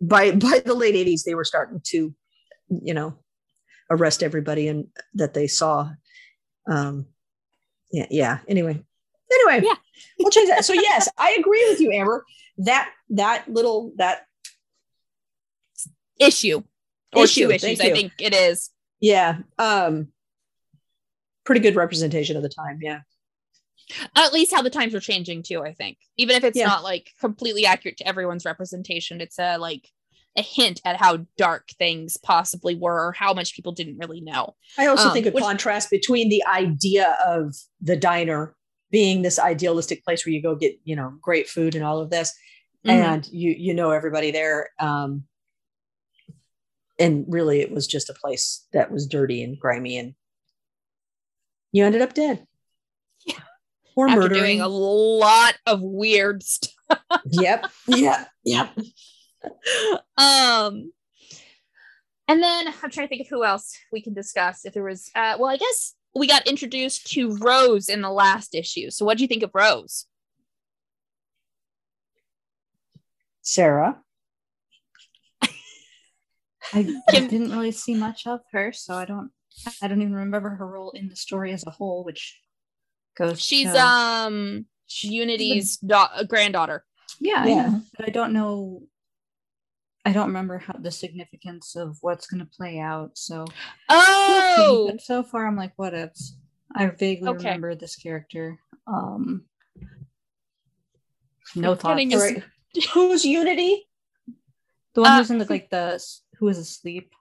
By 0.00 0.30
by 0.32 0.60
the 0.64 0.74
late 0.74 0.94
80s, 0.94 1.24
they 1.24 1.34
were 1.34 1.44
starting 1.44 1.80
to, 1.88 2.14
you 2.70 2.94
know, 2.94 3.18
arrest 3.90 4.22
everybody 4.22 4.68
and 4.68 4.86
that 5.14 5.34
they 5.34 5.46
saw. 5.46 5.90
Um, 6.70 7.06
yeah, 7.90 8.06
yeah. 8.10 8.38
Anyway. 8.48 8.82
Anyway, 9.32 9.66
Yeah. 9.66 9.74
we'll 10.18 10.30
change 10.30 10.48
that. 10.48 10.64
So 10.64 10.72
yes, 10.72 11.08
I 11.18 11.36
agree 11.38 11.66
with 11.68 11.80
you, 11.80 11.92
Amber. 11.92 12.24
That 12.58 12.90
that 13.10 13.48
little 13.48 13.92
that 13.96 14.22
Issue. 16.18 16.62
Or 17.14 17.24
Issue, 17.24 17.46
two 17.46 17.50
issues, 17.52 17.80
I 17.80 17.90
think 17.92 18.12
it 18.18 18.34
is. 18.34 18.70
yeah. 19.00 19.38
Um 19.58 20.08
pretty 21.44 21.60
good 21.62 21.76
representation 21.76 22.36
of 22.36 22.42
the 22.42 22.48
time. 22.50 22.78
Yeah. 22.82 23.00
At 24.14 24.34
least 24.34 24.52
how 24.52 24.60
the 24.60 24.68
times 24.68 24.94
are 24.94 25.00
changing 25.00 25.42
too, 25.42 25.62
I 25.62 25.72
think. 25.72 25.96
Even 26.18 26.36
if 26.36 26.44
it's 26.44 26.58
Yeah. 26.58 26.66
not 26.66 26.82
like 26.82 27.10
completely 27.20 27.64
accurate 27.64 27.96
to 27.98 28.06
everyone's 28.06 28.44
representation, 28.44 29.20
it's 29.22 29.38
a 29.38 29.56
like 29.56 29.88
a 30.38 30.42
hint 30.42 30.80
at 30.84 30.96
how 30.96 31.26
dark 31.36 31.68
things 31.78 32.16
possibly 32.16 32.74
were 32.74 33.08
or 33.08 33.12
how 33.12 33.34
much 33.34 33.54
people 33.54 33.72
didn't 33.72 33.98
really 33.98 34.20
know. 34.20 34.54
I 34.78 34.86
also 34.86 35.08
Um, 35.08 35.12
think 35.14 35.26
a 35.26 35.30
which- 35.30 35.42
contrast 35.44 35.90
between 35.90 36.28
the 36.28 36.42
idea 36.46 37.16
of 37.26 37.54
the 37.80 37.96
diner 37.96 38.54
being 38.90 39.20
this 39.22 39.38
idealistic 39.38 40.02
place 40.04 40.24
where 40.24 40.32
you 40.32 40.40
go 40.42 40.54
get, 40.54 40.78
you 40.84 40.96
know, 40.96 41.12
great 41.20 41.48
food 41.48 41.74
and 41.74 41.84
all 41.84 42.00
of 42.00 42.08
this, 42.10 42.32
Mhm. 42.86 42.90
and 42.90 43.28
you 43.32 43.50
you 43.58 43.74
know 43.74 43.90
everybody 43.90 44.30
there. 44.30 44.70
Um, 44.78 45.26
and 46.98 47.24
really, 47.28 47.60
it 47.60 47.70
was 47.70 47.86
just 47.86 48.08
a 48.10 48.14
place 48.14 48.66
that 48.72 48.90
was 48.90 49.06
dirty 49.06 49.42
and 49.42 49.58
grimy, 49.58 49.98
and 49.98 50.14
you 51.72 51.84
ended 51.84 52.00
up 52.02 52.14
dead. 52.14 52.46
Yeah. 53.26 53.40
Or 53.94 54.08
After 54.08 54.20
murdering. 54.22 54.40
doing 54.40 54.60
a 54.60 54.68
lot 54.68 55.56
of 55.66 55.80
weird 55.82 56.42
stuff. 56.42 56.74
yep. 57.26 57.70
Yep. 57.86 58.28
Yep. 58.44 58.78
um 60.18 60.92
and 62.26 62.42
then 62.42 62.68
i'm 62.68 62.90
trying 62.90 63.06
to 63.06 63.08
think 63.08 63.20
of 63.22 63.28
who 63.28 63.44
else 63.44 63.76
we 63.92 64.02
can 64.02 64.14
discuss 64.14 64.64
if 64.64 64.74
there 64.74 64.82
was 64.84 65.10
uh 65.14 65.36
well 65.38 65.50
i 65.50 65.56
guess 65.56 65.94
we 66.14 66.26
got 66.26 66.46
introduced 66.46 67.06
to 67.12 67.36
rose 67.38 67.88
in 67.88 68.00
the 68.02 68.10
last 68.10 68.54
issue 68.54 68.90
so 68.90 69.04
what 69.04 69.16
do 69.18 69.24
you 69.24 69.28
think 69.28 69.42
of 69.42 69.50
rose 69.54 70.06
Sarah. 73.42 73.98
I, 75.42 75.50
I 76.74 76.92
didn't 77.12 77.50
really 77.50 77.72
see 77.72 77.94
much 77.94 78.26
of 78.26 78.40
her, 78.52 78.72
so 78.72 78.94
I 78.94 79.06
don't 79.06 79.30
I 79.80 79.88
don't 79.88 80.02
even 80.02 80.14
remember 80.14 80.50
her 80.50 80.66
role 80.66 80.90
in 80.90 81.08
the 81.08 81.16
story 81.16 81.52
as 81.52 81.64
a 81.66 81.70
whole, 81.70 82.04
which 82.04 82.38
goes 83.16 83.40
she's 83.40 83.72
to- 83.72 83.80
um 83.80 84.66
unity's 85.00 85.78
da- 85.78 86.22
granddaughter 86.24 86.84
yeah, 87.20 87.44
Yeah. 87.46 87.54
yeah. 87.54 87.78
But 87.96 88.08
I 88.08 88.10
don't 88.10 88.32
know 88.32 88.82
I 90.04 90.12
don't 90.12 90.28
remember 90.28 90.58
how 90.58 90.74
the 90.78 90.90
significance 90.90 91.76
of 91.76 91.98
what's 92.00 92.26
gonna 92.26 92.46
play 92.56 92.78
out. 92.78 93.10
So 93.18 93.44
oh 93.88 94.88
but 94.90 95.00
so 95.02 95.22
far 95.22 95.46
I'm 95.46 95.56
like, 95.56 95.72
what 95.76 95.94
if? 95.94 96.12
I 96.74 96.86
vaguely 96.86 97.28
Okay. 97.28 97.44
remember 97.46 97.74
this 97.74 97.96
character. 97.96 98.58
Um 98.86 99.44
no 101.56 101.74
thoughts. 101.74 102.00
Is- 102.02 102.20
right. 102.22 102.42
Who's 102.92 103.24
Unity? 103.24 103.86
The 104.94 105.02
one 105.02 105.10
Uh, 105.12 105.16
who's 105.18 105.30
in 105.30 105.38
the 105.38 105.46
like 105.48 105.70
the 105.70 105.92
s- 105.94 106.22
who 106.38 106.46
was 106.46 106.58
asleep. 106.58 107.12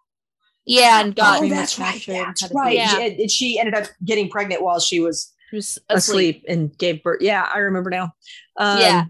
yeah 0.66 1.02
and 1.02 1.16
got 1.16 1.42
Oh, 1.42 1.48
that's 1.50 1.80
right. 1.80 1.94
captured 1.94 2.14
and 2.16 2.28
That's 2.28 2.52
right. 2.54 2.78
baby. 2.78 2.88
She, 3.16 3.22
and 3.22 3.32
she 3.32 3.60
ended 3.60 3.76
up 3.76 3.86
getting 4.04 4.30
pregnant 4.30 4.62
while 4.62 4.80
she 4.80 5.00
was 5.00 5.34
was 5.54 5.78
asleep, 5.90 6.38
asleep, 6.38 6.46
and 6.50 6.78
gave 6.78 7.02
birth. 7.04 7.22
Yeah, 7.22 7.48
I 7.54 7.60
remember 7.60 7.90
now. 7.90 8.14
Um, 8.58 8.80
Yeah. 8.82 9.06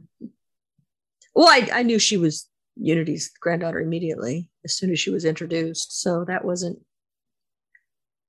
Well, 1.34 1.48
I, 1.48 1.68
I 1.74 1.84
knew 1.84 1.98
she 2.00 2.18
was 2.18 2.48
Unity's 2.80 3.30
granddaughter 3.40 3.80
immediately 3.80 4.50
as 4.66 4.74
soon 4.74 4.92
as 4.92 5.00
she 5.00 5.10
was 5.10 5.26
introduced. 5.26 6.02
So 6.02 6.26
that 6.26 6.46
wasn't, 6.46 6.80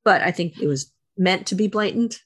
but 0.05 0.23
I 0.23 0.31
think 0.31 0.61
it 0.61 0.67
was 0.67 0.93
meant 1.17 1.47
to 1.49 1.55
be 1.55 1.69
blatant. 1.69 2.23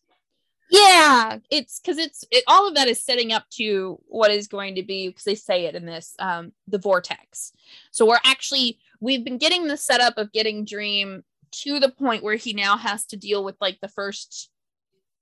yeah 0.71 1.39
it's 1.51 1.81
because 1.81 1.99
it's 1.99 2.25
it, 2.31 2.45
all 2.47 2.69
of 2.69 2.75
that 2.75 2.89
is 2.89 3.03
setting 3.05 3.33
up 3.33 3.45
to 3.51 3.99
what 4.07 4.31
is 4.31 4.49
going 4.49 4.75
to 4.75 4.83
be 4.83 5.09
because 5.09 5.25
they 5.25 5.35
say 5.35 5.65
it 5.67 5.75
in 5.75 5.87
this 5.87 6.15
um 6.19 6.53
the 6.69 6.79
vortex 6.79 7.53
so 7.91 8.07
we're 8.07 8.19
actually 8.25 8.79
we've 9.01 9.25
been 9.25 9.39
getting 9.39 9.67
the 9.67 9.77
setup 9.77 10.17
of 10.19 10.33
getting 10.33 10.65
dream 10.65 11.23
to 11.51 11.79
the 11.81 11.91
point 11.91 12.23
where 12.23 12.37
he 12.37 12.53
now 12.53 12.77
has 12.77 13.05
to 13.05 13.17
deal 13.17 13.45
with 13.45 13.57
like 13.61 13.79
the 13.81 13.89
first 13.89 14.51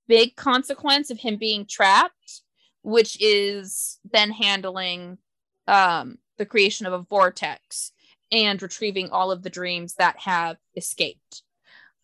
big 0.06 0.36
consequence 0.36 1.10
of 1.10 1.18
him 1.18 1.36
being 1.36 1.66
trapped 1.66 2.42
which 2.82 3.16
is 3.20 3.98
then 4.12 4.30
handling 4.30 5.18
um 5.66 6.18
the 6.40 6.46
creation 6.46 6.86
of 6.86 6.92
a 6.94 6.98
vortex 6.98 7.92
and 8.32 8.60
retrieving 8.62 9.10
all 9.10 9.30
of 9.30 9.42
the 9.42 9.50
dreams 9.50 9.94
that 9.94 10.18
have 10.18 10.56
escaped. 10.74 11.42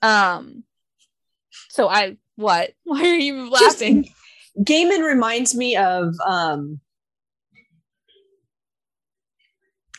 Um 0.02 0.62
so 1.70 1.88
i 1.88 2.18
what? 2.36 2.72
Why 2.84 3.00
are 3.00 3.14
you 3.16 3.50
Just- 3.50 3.80
laughing? 3.80 4.08
Gaiman 4.58 5.04
reminds 5.04 5.54
me 5.54 5.76
of, 5.76 6.14
um, 6.26 6.80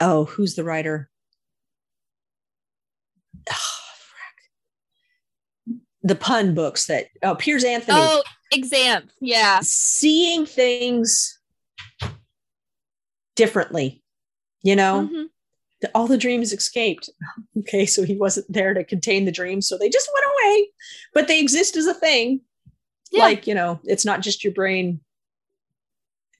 oh, 0.01 0.25
who's 0.25 0.55
the 0.55 0.63
writer? 0.63 1.09
Ah, 3.51 3.71
the 6.01 6.15
pun 6.15 6.55
books 6.55 6.87
that, 6.87 7.07
oh, 7.21 7.35
Piers 7.35 7.63
Anthony. 7.63 7.99
oh 7.99 8.23
exam 8.51 9.09
yeah. 9.19 9.59
Seeing 9.61 10.45
things 10.45 11.39
differently 13.35 14.01
you 14.67 14.75
know 14.75 14.95
Mhm. 15.11 15.25
The- 15.81 15.91
all 15.95 16.07
the 16.07 16.17
dreams 16.25 16.51
escaped 16.53 17.09
okay 17.59 17.85
so 17.85 18.03
he 18.03 18.15
wasn't 18.23 18.51
there 18.51 18.73
to 18.73 18.83
contain 18.83 19.25
the 19.25 19.31
dreams 19.39 19.67
so 19.67 19.77
they 19.77 19.89
just 19.97 20.09
went 20.13 20.25
away 20.33 20.69
but 21.13 21.27
they 21.27 21.39
exist 21.39 21.77
as 21.77 21.85
a 21.87 21.93
thing 22.05 22.41
Yeah. 23.11 23.23
like 23.27 23.47
you 23.47 23.55
know 23.55 23.79
it's 23.83 24.05
not 24.09 24.21
just 24.21 24.43
your 24.43 24.53
brain 24.53 24.99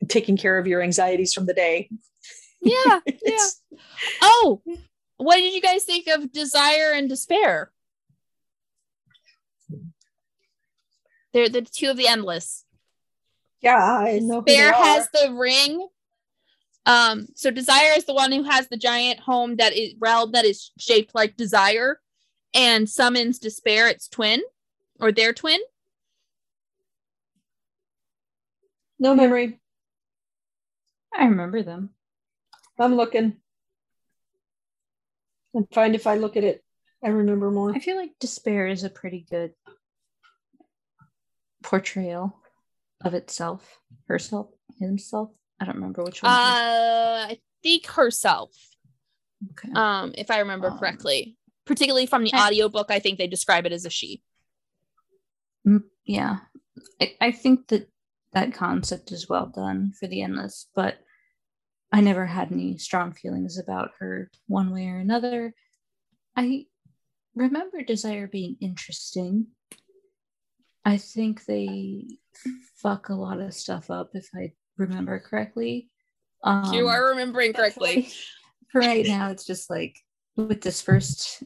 taking 0.10 0.38
care 0.38 0.58
of 0.60 0.68
your 0.68 0.82
anxieties 0.82 1.34
from 1.34 1.46
the 1.46 1.54
day 1.54 1.90
yeah 2.62 3.00
yeah 3.26 3.48
oh 4.22 4.62
what 5.18 5.38
did 5.38 5.54
you 5.54 5.62
guys 5.62 5.84
think 5.86 6.08
of 6.08 6.32
desire 6.32 6.92
and 6.94 7.08
despair 7.10 7.72
they're 11.34 11.50
the 11.50 11.62
two 11.62 11.90
of 11.92 11.98
the 11.98 12.08
endless 12.08 12.66
yeah 13.62 13.78
i 14.00 14.20
know 14.20 14.40
who 14.40 14.46
they 14.46 14.56
Bear 14.58 14.74
are. 14.74 14.84
has 14.84 15.08
the 15.14 15.34
ring. 15.34 15.88
Um, 16.88 17.28
so 17.36 17.52
Desire 17.52 17.92
is 17.98 18.06
the 18.06 18.14
one 18.14 18.32
who 18.32 18.44
has 18.44 18.70
the 18.70 18.78
giant 18.78 19.20
home 19.20 19.58
that 19.58 19.74
is 19.74 19.94
realm 20.00 20.32
that 20.32 20.46
is 20.46 20.72
shaped 20.80 21.14
like 21.14 21.36
Desire, 21.38 22.00
and 22.56 22.90
summons 22.90 23.38
Despair, 23.40 23.90
its 23.90 24.08
twin, 24.08 24.42
or 25.00 25.12
their 25.12 25.34
twin. 25.34 25.60
no 29.00 29.14
memory 29.14 29.60
I 31.16 31.26
remember 31.26 31.62
them. 31.62 31.92
i'm 32.80 32.96
looking 32.96 33.38
and 35.54 35.68
find 35.72 35.94
if 35.94 36.08
i 36.08 36.16
look 36.16 36.36
at 36.36 36.44
it 36.44 36.64
i 37.04 37.10
remember 37.10 37.52
more 37.52 37.76
I 37.76 37.80
feel 37.80 37.96
like 37.96 38.18
despair 38.20 38.66
is 38.68 38.84
a 38.84 38.90
pretty 38.90 39.26
good 39.30 39.52
portrayal 41.64 42.36
of 43.06 43.14
itself, 43.14 43.80
herself, 44.08 44.48
himself. 44.80 45.30
I 45.60 45.66
don't 45.66 45.76
remember 45.76 46.04
which 46.04 46.22
one. 46.22 46.32
Uh, 46.32 47.28
I 47.32 47.40
think 47.64 47.86
herself, 47.88 48.52
okay. 49.52 49.72
um, 49.74 50.14
if 50.18 50.30
I 50.30 50.40
remember 50.40 50.68
Um, 50.70 50.78
correctly. 50.78 51.36
particularly 51.66 52.06
from 52.06 52.24
the 52.24 52.34
I- 52.34 52.48
audiobook. 52.48 52.92
I 52.92 53.00
think 53.00 53.18
they 53.18 53.28
describe 53.28 53.66
it 53.66 53.72
as 53.74 53.86
a 53.86 53.90
she. 53.90 54.22
Yeah. 56.06 56.38
I, 57.02 57.14
I 57.20 57.32
think 57.32 57.68
that 57.70 57.90
that 58.34 58.54
concept 58.54 59.12
is 59.12 59.28
well 59.28 59.48
done 59.48 59.94
for 60.00 60.08
the 60.08 60.22
endless, 60.22 60.68
but 60.76 61.00
I 61.92 62.02
never 62.02 62.26
had 62.26 62.52
any 62.52 62.78
strong 62.78 63.12
feelings 63.14 63.58
about 63.58 63.92
her 64.00 64.30
one 64.48 64.72
way 64.72 64.88
or 64.88 64.98
another. 65.00 65.54
I 66.36 66.66
remember 67.36 67.82
Desire 67.82 68.28
being 68.28 68.58
interesting. 68.62 69.48
I 70.86 70.98
think 70.98 71.46
they 71.46 72.06
fuck 72.78 73.10
a 73.10 73.16
lot 73.16 73.42
of 73.42 73.54
stuff 73.54 73.90
up 73.90 74.12
if 74.14 74.30
I 74.36 74.54
remember 74.78 75.20
correctly. 75.20 75.90
Um, 76.44 76.74
you 76.74 76.88
are 76.88 77.10
remembering 77.10 77.54
correctly. 77.54 78.10
For 78.72 78.80
right 78.82 79.06
now, 79.06 79.30
it's 79.30 79.46
just 79.46 79.70
like 79.70 79.98
with 80.36 80.62
this 80.62 80.82
first, 80.82 81.44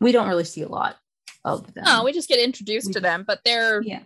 we 0.00 0.12
don't 0.12 0.28
really 0.28 0.44
see 0.44 0.62
a 0.62 0.68
lot 0.68 0.96
of 1.44 1.72
them. 1.74 1.84
No, 1.84 2.04
we 2.04 2.12
just 2.12 2.28
get 2.28 2.38
introduced 2.38 2.88
We 2.88 2.92
to 2.94 3.00
them, 3.00 3.24
but 3.26 3.40
they're 3.44 3.82
yeah. 3.82 4.02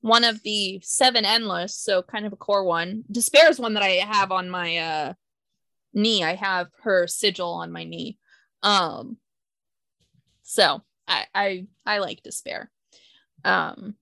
one 0.00 0.24
of 0.24 0.42
the 0.42 0.80
seven 0.82 1.24
endless, 1.24 1.76
so 1.76 2.02
kind 2.02 2.26
of 2.26 2.32
a 2.32 2.36
core 2.36 2.64
one. 2.64 3.04
Despair 3.10 3.48
is 3.50 3.58
one 3.60 3.74
that 3.74 3.82
I 3.82 3.90
have 4.04 4.32
on 4.32 4.48
my 4.50 4.78
uh 4.78 5.12
knee. 5.94 6.24
I 6.24 6.34
have 6.34 6.68
her 6.82 7.06
sigil 7.06 7.52
on 7.52 7.70
my 7.72 7.84
knee. 7.84 8.18
Um 8.62 9.18
so 10.42 10.82
I 11.06 11.26
I 11.34 11.66
I 11.84 11.98
like 11.98 12.22
despair. 12.22 12.70
Um 13.44 13.94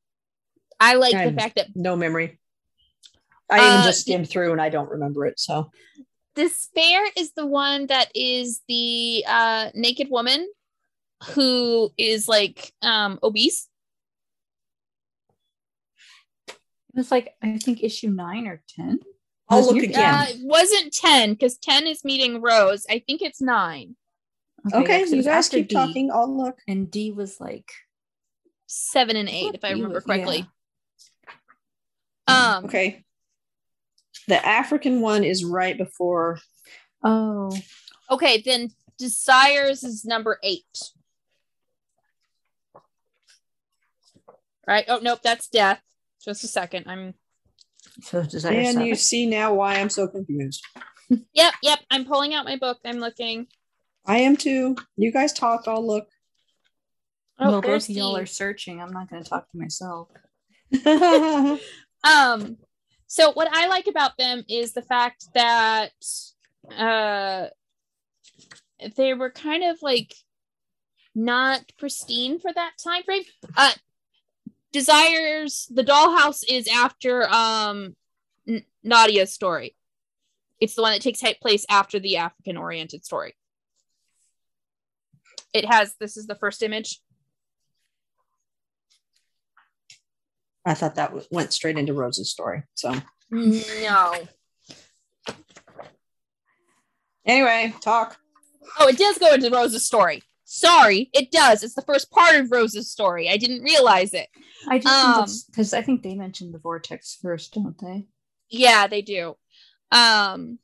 I 0.80 0.94
like 0.94 1.12
the 1.12 1.18
I'm- 1.18 1.36
fact 1.36 1.56
that 1.56 1.68
No 1.74 1.96
memory. 1.96 2.38
I 3.50 3.58
even 3.66 3.80
Uh, 3.80 3.84
just 3.84 4.00
skimmed 4.02 4.28
through 4.28 4.52
and 4.52 4.60
I 4.60 4.68
don't 4.70 4.88
remember 4.90 5.26
it. 5.26 5.38
So 5.38 5.70
despair 6.34 7.04
is 7.16 7.32
the 7.32 7.46
one 7.46 7.86
that 7.86 8.10
is 8.14 8.62
the 8.68 9.24
uh 9.26 9.70
naked 9.74 10.08
woman 10.10 10.48
who 11.34 11.92
is 11.96 12.26
like 12.28 12.72
um 12.82 13.18
obese. 13.22 13.68
It 16.48 16.98
was 16.98 17.10
like 17.10 17.34
I 17.42 17.58
think 17.58 17.82
issue 17.82 18.08
nine 18.10 18.46
or 18.46 18.62
ten. 18.68 19.00
I'll 19.48 19.58
Was 19.58 19.72
look 19.74 19.82
again. 19.82 20.14
Uh, 20.14 20.26
it 20.28 20.38
wasn't 20.42 20.92
10 20.94 21.34
because 21.34 21.58
10 21.58 21.86
is 21.86 22.02
meeting 22.02 22.40
Rose. 22.40 22.86
I 22.88 23.00
think 23.06 23.20
it's 23.20 23.42
nine. 23.42 23.94
okay, 24.72 24.80
yeah, 24.80 24.98
'cause 25.00 25.12
it 25.12 25.16
you 25.16 25.22
guys 25.22 25.48
keep 25.50 25.68
D, 25.68 25.74
talking. 25.74 26.10
I'll 26.10 26.34
look. 26.34 26.58
And 26.66 26.90
D 26.90 27.12
was 27.12 27.38
like 27.40 27.70
seven 28.66 29.16
and 29.16 29.28
eight, 29.28 29.54
if 29.54 29.62
I 29.62 29.72
remember 29.72 29.96
was- 29.96 30.04
correctly. 30.04 30.46
yeah. 32.28 32.56
Um, 32.56 32.64
Okay. 32.64 33.03
The 34.28 34.44
African 34.46 35.00
one 35.00 35.24
is 35.24 35.44
right 35.44 35.76
before. 35.76 36.38
Oh, 37.02 37.50
okay, 38.10 38.42
then 38.44 38.70
Desires 38.98 39.84
is 39.84 40.04
number 40.04 40.38
eight. 40.42 40.64
Right? 44.66 44.84
Oh 44.88 45.00
nope, 45.02 45.20
that's 45.22 45.48
Death. 45.48 45.80
Just 46.24 46.44
a 46.44 46.48
second. 46.48 46.86
I'm 46.88 47.14
so 48.00 48.22
Desire 48.22 48.54
And 48.54 48.66
seven. 48.74 48.86
you 48.86 48.94
see 48.94 49.26
now 49.26 49.52
why 49.52 49.74
I'm 49.74 49.90
so 49.90 50.08
confused. 50.08 50.64
yep, 51.34 51.54
yep. 51.62 51.80
I'm 51.90 52.06
pulling 52.06 52.32
out 52.32 52.46
my 52.46 52.56
book. 52.56 52.78
I'm 52.84 52.98
looking. 52.98 53.46
I 54.06 54.18
am 54.18 54.36
too. 54.36 54.76
You 54.96 55.12
guys 55.12 55.32
talk. 55.32 55.64
I'll 55.66 55.86
look. 55.86 56.08
Oh, 57.38 57.50
well, 57.50 57.60
both 57.60 57.88
of 57.88 57.96
y'all 57.96 58.16
are 58.16 58.26
searching. 58.26 58.80
I'm 58.80 58.92
not 58.92 59.10
going 59.10 59.22
to 59.22 59.28
talk 59.28 59.50
to 59.50 59.58
myself. 59.58 60.08
Um, 62.04 62.58
so 63.14 63.30
what 63.30 63.46
I 63.52 63.68
like 63.68 63.86
about 63.86 64.18
them 64.18 64.42
is 64.48 64.72
the 64.72 64.82
fact 64.82 65.28
that 65.34 65.92
uh 66.76 67.46
they 68.96 69.14
were 69.14 69.30
kind 69.30 69.62
of 69.62 69.78
like 69.82 70.12
not 71.14 71.60
pristine 71.78 72.40
for 72.40 72.52
that 72.52 72.72
time 72.82 73.04
frame. 73.04 73.22
Uh 73.56 73.70
Desires 74.72 75.70
the 75.72 75.84
dollhouse 75.84 76.42
is 76.48 76.66
after 76.66 77.28
um 77.32 77.94
N- 78.48 78.64
Nadia's 78.82 79.32
story. 79.32 79.76
It's 80.58 80.74
the 80.74 80.82
one 80.82 80.92
that 80.92 81.00
takes 81.00 81.22
place 81.40 81.64
after 81.70 82.00
the 82.00 82.16
African 82.16 82.56
oriented 82.56 83.04
story. 83.04 83.36
It 85.52 85.66
has 85.66 85.94
this 86.00 86.16
is 86.16 86.26
the 86.26 86.34
first 86.34 86.64
image. 86.64 87.00
I 90.64 90.74
thought 90.74 90.94
that 90.96 91.08
w- 91.08 91.26
went 91.30 91.52
straight 91.52 91.78
into 91.78 91.92
Rose's 91.94 92.30
story. 92.30 92.62
So 92.74 92.94
No. 93.30 94.14
anyway, 97.26 97.74
talk. 97.80 98.18
Oh, 98.78 98.88
it 98.88 98.98
does 98.98 99.18
go 99.18 99.34
into 99.34 99.50
Rose's 99.50 99.84
story. 99.84 100.22
Sorry, 100.44 101.10
it 101.12 101.30
does. 101.30 101.62
It's 101.62 101.74
the 101.74 101.82
first 101.82 102.10
part 102.10 102.36
of 102.36 102.50
Rose's 102.50 102.90
story. 102.90 103.28
I 103.28 103.36
didn't 103.36 103.62
realize 103.62 104.14
it. 104.14 104.28
I 104.68 104.78
just 104.78 104.86
Um, 105.18 105.28
because 105.50 105.74
I 105.74 105.82
think 105.82 106.02
they 106.02 106.14
mentioned 106.14 106.54
the 106.54 106.58
vortex 106.58 107.18
first, 107.20 107.54
don't 107.54 107.78
they? 107.78 108.06
Yeah, 108.48 108.86
they 108.86 109.02
do. 109.02 109.36
Um, 109.90 110.58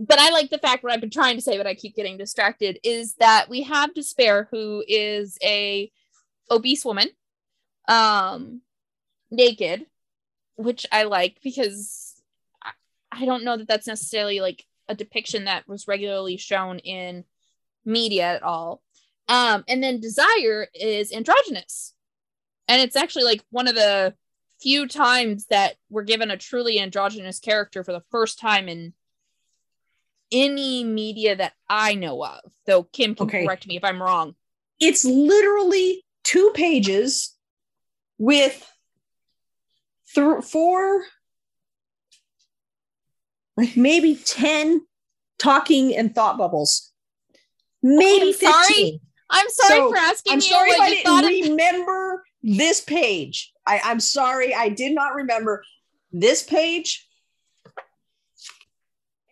but 0.00 0.18
I 0.18 0.30
like 0.30 0.50
the 0.50 0.58
fact 0.58 0.82
what 0.82 0.92
I've 0.92 1.00
been 1.00 1.10
trying 1.10 1.36
to 1.36 1.42
say, 1.42 1.56
but 1.56 1.66
I 1.66 1.74
keep 1.74 1.94
getting 1.96 2.16
distracted, 2.16 2.78
is 2.82 3.14
that 3.16 3.48
we 3.48 3.62
have 3.62 3.94
Despair, 3.94 4.48
who 4.50 4.84
is 4.86 5.36
a 5.42 5.90
obese 6.50 6.84
woman, 6.84 7.08
um, 7.88 8.62
naked, 9.30 9.86
which 10.56 10.86
I 10.92 11.04
like 11.04 11.38
because 11.42 12.20
I, 13.10 13.24
don't 13.24 13.44
know 13.44 13.56
that 13.56 13.68
that's 13.68 13.86
necessarily 13.86 14.40
like 14.40 14.64
a 14.88 14.94
depiction 14.94 15.44
that 15.44 15.66
was 15.68 15.88
regularly 15.88 16.36
shown 16.36 16.78
in 16.78 17.24
media 17.84 18.24
at 18.24 18.42
all. 18.42 18.82
Um, 19.28 19.64
and 19.68 19.82
then 19.82 20.00
Desire 20.00 20.68
is 20.74 21.12
androgynous. 21.12 21.94
And 22.66 22.80
it's 22.82 22.96
actually 22.96 23.24
like 23.24 23.42
one 23.50 23.68
of 23.68 23.74
the 23.74 24.14
few 24.60 24.88
times 24.88 25.46
that 25.46 25.76
we're 25.88 26.02
given 26.02 26.30
a 26.30 26.36
truly 26.36 26.80
androgynous 26.80 27.38
character 27.38 27.84
for 27.84 27.92
the 27.92 28.02
first 28.10 28.38
time 28.38 28.68
in 28.68 28.92
any 30.32 30.84
media 30.84 31.36
that 31.36 31.54
I 31.68 31.94
know 31.94 32.24
of. 32.24 32.40
Though 32.66 32.84
Kim 32.84 33.14
can 33.14 33.26
Okay. 33.26 33.44
correct 33.44 33.66
me 33.66 33.76
if 33.76 33.84
I'm 33.84 34.02
wrong. 34.02 34.34
It's 34.80 35.04
literally 35.04 36.04
two 36.24 36.52
pages 36.54 37.34
with 38.18 38.70
th- 40.18 40.44
four, 40.44 41.02
like 43.56 43.76
maybe 43.76 44.14
10 44.16 44.82
talking 45.38 45.94
and 45.96 46.14
thought 46.14 46.38
bubbles. 46.38 46.92
Maybe 47.82 48.28
I'm 48.28 48.32
sorry. 48.34 48.66
15. 48.68 49.00
I'm 49.30 49.46
sorry 49.50 49.78
So, 49.78 49.90
for 49.90 49.96
asking 49.98 50.32
I'm 50.32 50.36
you 50.38 50.42
sorry 50.42 50.70
if 50.70 50.78
what 50.78 50.88
I 50.88 50.94
you 50.94 51.02
thought 51.02 51.22
didn't 51.24 51.44
of 51.44 51.50
remember 51.50 52.24
this 52.42 52.80
page. 52.80 53.52
I, 53.66 53.80
I'm 53.84 54.00
sorry, 54.00 54.54
I 54.54 54.68
did 54.70 54.94
not 54.94 55.14
remember 55.14 55.62
this 56.12 56.42
page 56.42 57.06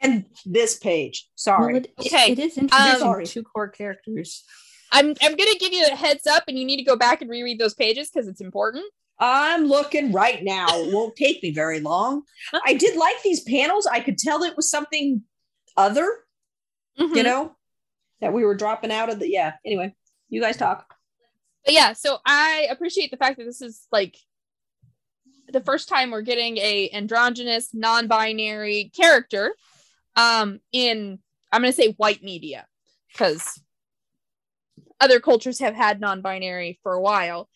and 0.02 0.26
this 0.44 0.76
page. 0.78 1.28
Sorry. 1.34 1.72
Well, 1.74 1.82
it, 1.82 1.92
it- 1.98 2.06
Okay, 2.12 2.32
it 2.32 2.38
is 2.38 2.58
introducing 2.58 2.98
sorry. 2.98 3.22
Um, 3.24 3.28
two 3.28 3.42
core 3.42 3.68
characters. 3.68 4.44
I'm 4.92 5.14
I'm 5.20 5.34
gonna 5.34 5.58
give 5.58 5.72
you 5.72 5.84
a 5.90 5.96
heads 5.96 6.26
up 6.26 6.44
and 6.46 6.56
you 6.58 6.64
need 6.64 6.76
to 6.76 6.84
go 6.84 6.94
back 6.96 7.20
and 7.20 7.28
reread 7.30 7.58
those 7.58 7.74
pages 7.74 8.08
because 8.10 8.28
it's 8.28 8.40
important. 8.40 8.84
I'm 9.18 9.66
looking 9.66 10.12
right 10.12 10.42
now. 10.44 10.66
It 10.70 10.92
won't 10.92 11.16
take 11.16 11.42
me 11.42 11.50
very 11.52 11.80
long. 11.80 12.22
I 12.66 12.74
did 12.74 12.96
like 12.96 13.22
these 13.22 13.40
panels. 13.42 13.86
I 13.86 14.00
could 14.00 14.18
tell 14.18 14.42
it 14.42 14.56
was 14.56 14.70
something 14.70 15.22
other, 15.76 16.24
you 16.96 17.08
Mhm. 17.08 17.24
know, 17.24 17.56
that 18.20 18.32
we 18.32 18.44
were 18.44 18.54
dropping 18.54 18.92
out 18.92 19.08
of 19.10 19.18
the. 19.18 19.28
Yeah. 19.30 19.54
Anyway, 19.64 19.94
you 20.28 20.40
guys 20.40 20.56
talk. 20.56 20.94
But 21.64 21.74
yeah, 21.74 21.94
so 21.94 22.18
I 22.26 22.66
appreciate 22.70 23.10
the 23.10 23.16
fact 23.16 23.38
that 23.38 23.44
this 23.44 23.60
is 23.62 23.86
like 23.90 24.16
the 25.48 25.60
first 25.60 25.88
time 25.88 26.10
we're 26.10 26.22
getting 26.22 26.58
a 26.58 26.90
androgynous, 26.92 27.72
non-binary 27.72 28.90
character 28.94 29.54
um 30.16 30.60
in 30.72 31.18
I'm 31.52 31.62
gonna 31.62 31.72
say 31.72 31.92
white 31.92 32.22
media 32.22 32.66
because 33.12 33.60
other 35.00 35.20
cultures 35.20 35.58
have 35.58 35.74
had 35.74 36.00
non-binary 36.00 36.78
for 36.82 36.92
a 36.94 37.00
while. 37.00 37.48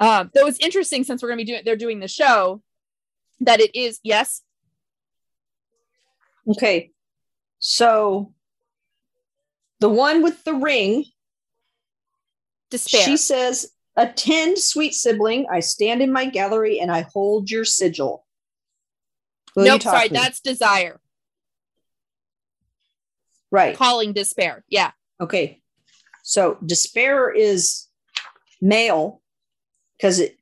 Um, 0.00 0.30
though 0.34 0.46
it's 0.46 0.58
interesting 0.58 1.04
since 1.04 1.22
we're 1.22 1.28
gonna 1.28 1.38
be 1.38 1.44
doing 1.44 1.62
they're 1.64 1.76
doing 1.76 2.00
the 2.00 2.08
show 2.08 2.62
that 3.40 3.60
it 3.60 3.74
is 3.74 4.00
yes 4.02 4.42
Okay. 6.48 6.90
So 7.58 8.32
the 9.80 9.88
one 9.88 10.22
with 10.22 10.44
the 10.44 10.54
ring, 10.54 11.04
despair. 12.70 13.02
she 13.02 13.16
says, 13.16 13.70
Attend, 13.96 14.58
sweet 14.58 14.92
sibling. 14.92 15.46
I 15.50 15.60
stand 15.60 16.02
in 16.02 16.12
my 16.12 16.26
gallery 16.26 16.80
and 16.80 16.90
I 16.90 17.06
hold 17.12 17.50
your 17.50 17.64
sigil. 17.64 18.26
You 19.56 19.64
nope, 19.64 19.82
sorry, 19.82 20.08
that's 20.08 20.40
desire 20.40 21.00
right. 23.52 23.76
calling 23.76 24.12
despair. 24.12 24.64
Yeah. 24.68 24.90
Okay. 25.20 25.62
So 26.24 26.58
despair 26.64 27.30
is 27.30 27.86
male 28.60 29.22
because 29.96 30.20
it 30.20 30.36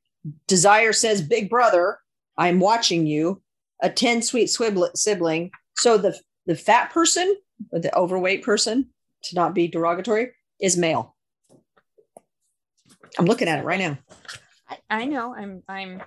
desire 0.47 0.93
says 0.93 1.23
big 1.23 1.51
brother, 1.51 1.99
I'm 2.37 2.61
watching 2.61 3.07
you. 3.07 3.43
Attend 3.83 4.25
sweet 4.25 4.49
sibling. 4.49 5.51
So 5.77 5.99
the 5.99 6.19
the 6.47 6.57
fat 6.57 6.91
person 6.91 7.37
or 7.71 7.81
the 7.81 7.97
overweight 7.97 8.43
person, 8.43 8.91
to 9.25 9.35
not 9.35 9.55
be 9.55 9.69
derogatory, 9.69 10.33
is 10.61 10.77
male. 10.77 11.17
I'm 13.19 13.27
looking 13.27 13.49
at 13.49 13.59
it 13.59 13.65
right 13.65 13.81
now. 13.81 13.99
I, 14.69 14.79
I 14.89 15.05
know. 15.05 15.35
I'm 15.35 15.63
I'm 15.69 16.03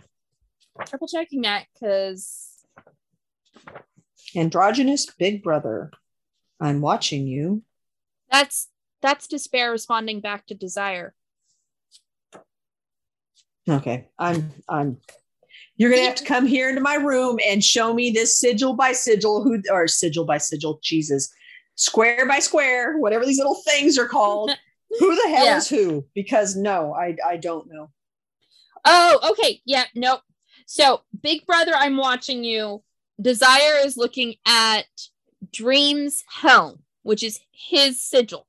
triple 0.87 1.07
checking 1.07 1.41
that 1.41 1.65
because 1.73 2.55
Androgynous 4.35 5.05
Big 5.17 5.43
Brother. 5.43 5.91
I'm 6.59 6.81
watching 6.81 7.27
you. 7.27 7.63
that's 8.31 8.69
that's 9.01 9.27
despair 9.27 9.71
responding 9.71 10.19
back 10.19 10.45
to 10.47 10.55
desire. 10.55 11.13
Okay. 13.69 14.07
I'm 14.19 14.51
I'm 14.69 14.97
you're 15.77 15.89
gonna 15.89 16.03
have 16.03 16.15
to 16.15 16.23
come 16.23 16.45
here 16.45 16.69
into 16.69 16.81
my 16.81 16.95
room 16.95 17.39
and 17.45 17.63
show 17.63 17.93
me 17.93 18.11
this 18.11 18.39
sigil 18.39 18.73
by 18.73 18.93
sigil 18.93 19.43
who 19.43 19.61
or 19.71 19.87
sigil 19.87 20.25
by 20.25 20.37
sigil, 20.37 20.79
Jesus. 20.83 21.33
Square 21.75 22.27
by 22.27 22.39
square, 22.39 22.97
whatever 22.99 23.25
these 23.25 23.37
little 23.37 23.61
things 23.67 23.97
are 23.97 24.07
called. 24.07 24.51
who 24.99 25.15
the 25.15 25.29
hell 25.29 25.45
Yeah. 25.45 25.57
is 25.57 25.67
who? 25.67 26.05
Because 26.13 26.55
no, 26.55 26.93
I 26.93 27.15
I 27.25 27.37
don't 27.37 27.67
know. 27.69 27.89
Oh, 28.85 29.31
okay. 29.31 29.61
Yeah, 29.65 29.85
nope. 29.95 30.21
So, 30.67 31.01
Big 31.21 31.45
Brother, 31.45 31.73
I'm 31.75 31.97
watching 31.97 32.43
you. 32.43 32.83
Desire 33.19 33.77
is 33.83 33.97
looking 33.97 34.35
at 34.45 34.85
Dream's 35.51 36.23
helm, 36.29 36.83
which 37.03 37.23
is 37.23 37.39
his 37.51 38.01
sigil. 38.01 38.47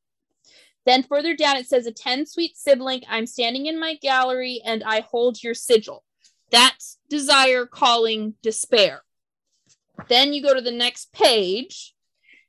Then 0.86 1.02
further 1.02 1.34
down, 1.36 1.56
it 1.56 1.66
says, 1.66 1.86
Attend, 1.86 2.28
sweet 2.28 2.56
sibling. 2.56 3.02
I'm 3.08 3.26
standing 3.26 3.66
in 3.66 3.78
my 3.78 3.96
gallery 3.96 4.60
and 4.64 4.82
I 4.84 5.00
hold 5.00 5.42
your 5.42 5.54
sigil. 5.54 6.04
That's 6.50 6.98
Desire 7.10 7.66
calling 7.66 8.34
Despair. 8.42 9.02
Then 10.08 10.32
you 10.32 10.42
go 10.42 10.54
to 10.54 10.60
the 10.60 10.70
next 10.70 11.12
page. 11.12 11.92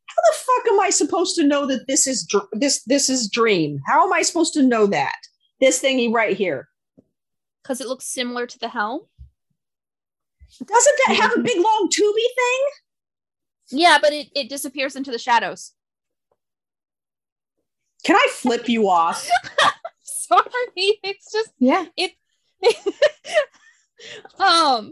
How 0.05 0.21
the 0.31 0.37
fuck 0.37 0.73
am 0.73 0.79
I 0.79 0.89
supposed 0.91 1.35
to 1.35 1.43
know 1.43 1.65
that 1.67 1.87
this 1.87 2.07
is 2.07 2.25
dr- 2.25 2.47
this 2.53 2.83
this 2.83 3.09
is 3.09 3.29
dream? 3.29 3.81
How 3.87 4.05
am 4.05 4.13
I 4.13 4.21
supposed 4.21 4.53
to 4.53 4.63
know 4.63 4.85
that? 4.87 5.17
This 5.59 5.81
thingy 5.81 6.13
right 6.13 6.37
here. 6.37 6.69
because 7.63 7.81
it 7.81 7.87
looks 7.87 8.05
similar 8.05 8.45
to 8.47 8.59
the 8.59 8.69
helm. 8.69 9.01
Doesn't 10.59 10.99
that 11.07 11.15
have 11.15 11.33
a 11.37 11.41
big 11.41 11.57
long 11.57 11.89
tubey 11.91 12.29
thing? 12.35 13.79
Yeah, 13.79 13.97
but 14.01 14.13
it, 14.13 14.27
it 14.35 14.49
disappears 14.49 14.95
into 14.95 15.11
the 15.11 15.19
shadows. 15.19 15.73
Can 18.03 18.15
I 18.15 18.27
flip 18.31 18.67
you 18.69 18.89
off? 18.89 19.27
Sorry, 20.03 20.43
it's 21.03 21.31
just 21.31 21.51
Yeah. 21.59 21.85
It, 21.95 22.11
um 24.39 24.91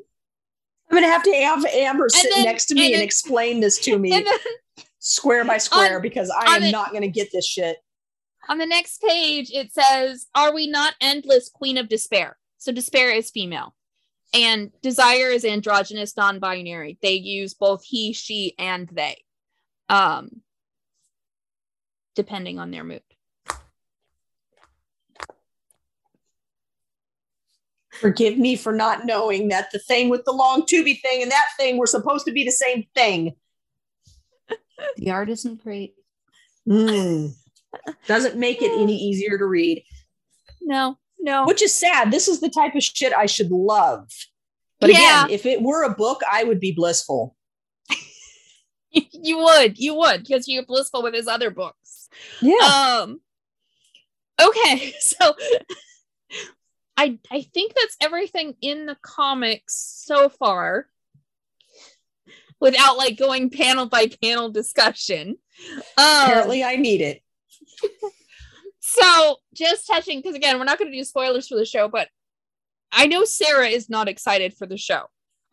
I'm 0.90 0.96
gonna 0.98 1.08
have 1.08 1.24
to 1.24 1.34
have 1.34 1.66
Amber 1.66 2.10
sit 2.10 2.32
then- 2.36 2.46
next 2.46 2.66
to 2.68 2.76
me 2.76 2.88
and 2.88 2.96
and, 2.96 3.04
explain 3.04 3.60
this 3.60 3.80
to 3.80 3.98
me 4.00 4.10
then 4.12 4.26
square 5.00 5.44
by 5.46 5.58
square 5.58 5.98
On- 5.98 6.02
because 6.02 6.30
I 6.30 6.56
am 6.58 6.64
it- 6.64 6.72
not 6.72 6.92
gonna 6.94 7.08
get 7.08 7.30
this 7.32 7.46
shit. 7.48 7.78
on 8.50 8.58
the 8.58 8.66
next 8.66 9.02
page 9.02 9.52
it 9.52 9.72
says, 9.74 10.28
Are 10.36 10.54
we 10.54 10.68
not 10.68 10.94
endless 11.02 11.50
queen 11.50 11.78
of 11.78 11.90
despair? 11.90 12.38
So 12.58 12.72
despair 12.72 13.12
is 13.12 13.30
female. 13.30 13.76
And 14.34 14.72
desire 14.82 15.30
is 15.30 15.46
androgynous, 15.46 16.18
non-binary. 16.18 16.98
They 17.02 17.14
use 17.14 17.54
both 17.54 17.84
he, 17.86 18.12
she, 18.12 18.54
and 18.60 18.90
they. 18.92 19.18
Um 19.90 20.42
depending 22.16 22.60
on 22.60 22.72
their 22.72 22.84
mood. 22.84 23.02
Forgive 27.92 28.38
me 28.38 28.56
for 28.58 28.74
not 28.74 29.06
knowing 29.06 29.48
that 29.50 29.72
the 29.72 29.80
thing 29.80 30.10
with 30.10 30.26
the 30.26 30.34
long 30.34 30.64
tubey 30.64 31.00
thing 31.02 31.22
and 31.22 31.32
that 31.32 31.46
thing 31.58 31.78
were 31.78 31.88
supposed 31.88 32.26
to 32.26 32.32
be 32.32 32.44
the 32.44 32.52
same 32.52 32.86
thing. 32.96 33.36
The 34.98 35.12
art 35.12 35.30
isn't 35.30 35.64
great. 35.64 35.96
Mm. 36.68 37.34
Doesn't 38.08 38.36
make 38.36 38.62
it 38.62 38.72
any 38.78 38.96
easier 38.96 39.38
to 39.38 39.46
read, 39.46 39.84
No, 40.62 40.98
no. 41.18 41.46
which 41.46 41.62
is 41.62 41.74
sad. 41.74 42.12
This 42.12 42.28
is 42.28 42.42
the 42.42 42.50
type 42.50 42.76
of 42.76 42.84
shit 42.84 43.14
I 43.14 43.26
should 43.26 43.52
love. 43.52 44.10
But 44.82 44.90
Yeah. 44.90 45.24
again, 45.26 45.30
if 45.34 45.46
it 45.46 45.62
were 45.62 45.84
a 45.84 45.96
book, 45.96 46.22
I 46.30 46.44
would 46.44 46.60
be 46.60 46.74
blissful. 46.74 47.38
you 48.92 49.38
would, 49.38 49.78
you 49.78 49.96
would, 49.96 50.24
because 50.24 50.46
you're 50.50 50.66
blissful 50.66 51.02
with 51.04 51.14
his 51.14 51.28
other 51.28 51.52
books. 51.52 51.85
Yeah. 52.42 53.02
Um 53.02 53.22
okay, 54.42 54.94
so 55.00 55.34
I 56.98 57.20
I 57.32 57.42
think 57.42 57.74
that's 57.76 57.98
everything 58.02 58.56
in 58.62 58.86
the 58.86 58.98
comics 59.02 60.04
so 60.06 60.30
far 60.30 60.88
without 62.60 62.98
like 62.98 63.18
going 63.18 63.50
panel 63.50 63.88
by 63.88 64.08
panel 64.22 64.50
discussion. 64.50 65.38
Um, 65.98 66.24
Apparently, 66.24 66.64
I 66.64 66.76
need 66.76 67.02
it. 67.02 67.22
so 68.80 69.38
just 69.54 69.88
touching 69.88 70.20
because 70.20 70.36
again, 70.36 70.58
we're 70.58 70.66
not 70.66 70.80
going 70.80 70.92
to 70.92 70.98
do 70.98 71.04
spoilers 71.04 71.48
for 71.48 71.56
the 71.56 71.66
show, 71.66 71.88
but 71.88 72.08
I 72.92 73.08
know 73.08 73.26
Sarah 73.26 73.68
is 73.68 73.90
not 73.90 74.08
excited 74.08 74.54
for 74.54 74.66
the 74.66 74.78
show. 74.78 75.04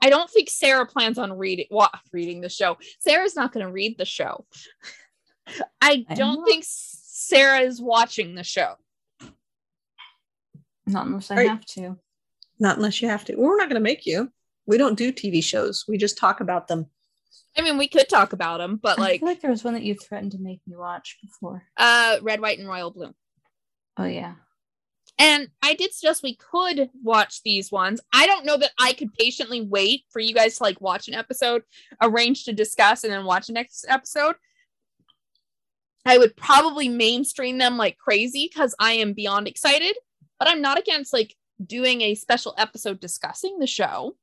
I 0.00 0.10
don't 0.10 0.30
think 0.30 0.50
Sarah 0.50 0.86
plans 0.86 1.18
on 1.18 1.32
reading 1.38 1.66
what 1.68 1.92
reading 2.12 2.40
the 2.40 2.48
show. 2.48 2.76
Sarah's 3.00 3.36
not 3.36 3.52
going 3.52 3.64
to 3.64 3.72
read 3.72 3.98
the 3.98 4.04
show. 4.04 4.46
I 5.80 6.04
don't 6.14 6.40
not. 6.40 6.46
think 6.48 6.64
Sarah 6.66 7.60
is 7.60 7.80
watching 7.80 8.34
the 8.34 8.44
show. 8.44 8.74
Not 10.86 11.06
unless 11.06 11.30
I 11.30 11.36
Right. 11.36 11.48
have 11.48 11.64
to. 11.66 11.98
Not 12.58 12.76
unless 12.76 13.00
you 13.02 13.08
have 13.08 13.24
to. 13.26 13.36
Well, 13.36 13.48
we're 13.48 13.56
not 13.56 13.68
going 13.68 13.80
to 13.80 13.80
make 13.80 14.06
you. 14.06 14.32
We 14.66 14.78
don't 14.78 14.96
do 14.98 15.12
TV 15.12 15.42
shows. 15.42 15.84
We 15.88 15.96
just 15.98 16.18
talk 16.18 16.40
about 16.40 16.68
them. 16.68 16.86
I 17.56 17.62
mean, 17.62 17.76
we 17.76 17.88
could 17.88 18.08
talk 18.08 18.32
about 18.32 18.58
them, 18.58 18.76
but 18.82 18.98
I 18.98 19.02
like, 19.02 19.20
feel 19.20 19.28
like 19.28 19.40
there 19.40 19.50
was 19.50 19.64
one 19.64 19.74
that 19.74 19.82
you 19.82 19.94
threatened 19.94 20.32
to 20.32 20.38
make 20.38 20.60
me 20.66 20.76
watch 20.76 21.18
before. 21.22 21.64
uh, 21.76 22.16
red, 22.22 22.40
white, 22.40 22.58
and 22.58 22.68
royal 22.68 22.90
blue. 22.90 23.14
Oh 23.98 24.04
yeah. 24.04 24.34
And 25.18 25.48
I 25.62 25.74
did 25.74 25.92
suggest 25.92 26.22
we 26.22 26.36
could 26.36 26.88
watch 27.02 27.42
these 27.42 27.70
ones. 27.70 28.00
I 28.12 28.26
don't 28.26 28.46
know 28.46 28.56
that 28.56 28.70
I 28.80 28.94
could 28.94 29.12
patiently 29.12 29.60
wait 29.60 30.04
for 30.10 30.20
you 30.20 30.32
guys 30.34 30.56
to 30.56 30.62
like 30.62 30.80
watch 30.80 31.06
an 31.08 31.14
episode, 31.14 31.62
arrange 32.00 32.44
to 32.44 32.52
discuss, 32.54 33.04
and 33.04 33.12
then 33.12 33.24
watch 33.26 33.48
the 33.48 33.52
next 33.52 33.84
episode. 33.88 34.36
I 36.04 36.18
would 36.18 36.36
probably 36.36 36.88
mainstream 36.88 37.58
them 37.58 37.76
like 37.76 37.96
crazy 37.98 38.50
because 38.52 38.74
I 38.78 38.92
am 38.94 39.12
beyond 39.12 39.46
excited, 39.46 39.96
but 40.38 40.48
I'm 40.48 40.60
not 40.60 40.78
against 40.78 41.12
like 41.12 41.36
doing 41.64 42.02
a 42.02 42.14
special 42.14 42.54
episode 42.58 43.00
discussing 43.00 43.58
the 43.58 43.66
show. 43.66 44.16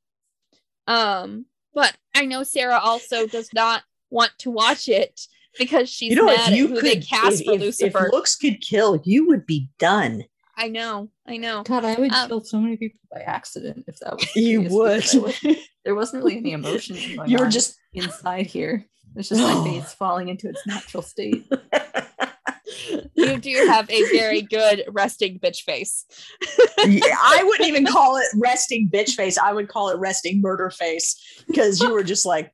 Um, 0.86 1.46
but 1.72 1.96
I 2.14 2.26
know 2.26 2.42
Sarah 2.42 2.80
also 2.82 3.26
does 3.26 3.50
not 3.54 3.82
want 4.10 4.32
to 4.38 4.50
watch 4.50 4.88
it 4.88 5.20
because 5.58 5.88
she's 5.88 6.10
you 6.10 6.16
know, 6.16 6.26
mad 6.26 6.52
at 6.52 6.58
who 6.58 6.68
could, 6.74 6.84
they 6.84 6.96
cast 6.96 7.40
if, 7.40 7.46
for 7.46 7.54
if- 7.54 7.60
Lucifer. 7.60 8.06
if 8.06 8.12
looks 8.12 8.36
could 8.36 8.60
kill, 8.60 9.00
you 9.04 9.26
would 9.28 9.46
be 9.46 9.68
done. 9.78 10.24
I 10.62 10.68
know, 10.68 11.08
I 11.26 11.38
know. 11.38 11.62
God, 11.62 11.86
I 11.86 11.94
would 11.94 12.12
Um, 12.12 12.28
kill 12.28 12.40
so 12.44 12.60
many 12.60 12.76
people 12.76 13.00
by 13.10 13.20
accident 13.22 13.84
if 13.88 13.98
that 14.00 14.16
was. 14.16 14.36
You 14.36 14.62
case, 14.62 14.70
would. 14.72 14.96
because 14.96 15.14
I 15.14 15.18
wasn't- 15.18 15.58
There 15.86 15.94
wasn't 15.94 16.22
really 16.24 16.36
any 16.36 16.52
emotion 16.52 16.96
going 17.16 17.30
You 17.30 17.38
were 17.38 17.46
on 17.46 17.50
just 17.50 17.78
inside 17.94 18.46
here. 18.46 18.84
It's 19.16 19.30
just 19.30 19.40
my 19.42 19.64
face 19.64 19.94
falling 19.94 20.28
into 20.28 20.50
its 20.50 20.60
natural 20.66 21.02
state. 21.02 21.46
you 23.14 23.38
do 23.38 23.66
have 23.68 23.88
a 23.90 24.02
very 24.12 24.42
good 24.42 24.84
resting 24.90 25.38
bitch 25.38 25.62
face. 25.62 26.04
Yeah, 26.86 27.00
I 27.18 27.42
wouldn't 27.46 27.68
even 27.68 27.86
call 27.86 28.18
it 28.18 28.26
resting 28.36 28.90
bitch 28.92 29.14
face. 29.14 29.38
I 29.38 29.52
would 29.54 29.68
call 29.68 29.88
it 29.88 29.98
resting 29.98 30.42
murder 30.42 30.68
face 30.70 31.16
because 31.48 31.80
you 31.80 31.90
were 31.92 32.04
just 32.04 32.26
like, 32.26 32.52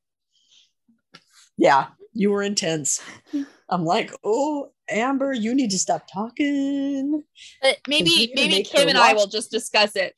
yeah, 1.57 1.87
you 2.13 2.31
were 2.31 2.41
intense. 2.41 3.01
I'm 3.69 3.83
like, 3.83 4.13
oh, 4.23 4.69
Amber, 4.89 5.33
you 5.33 5.53
need 5.53 5.71
to 5.71 5.79
stop 5.79 6.07
talking. 6.11 7.23
But 7.61 7.77
maybe 7.87 8.31
maybe 8.35 8.63
Kim 8.63 8.83
her 8.83 8.89
and 8.89 8.97
I 8.97 9.13
watch- 9.13 9.15
will 9.17 9.27
just 9.27 9.51
discuss 9.51 9.95
it 9.95 10.15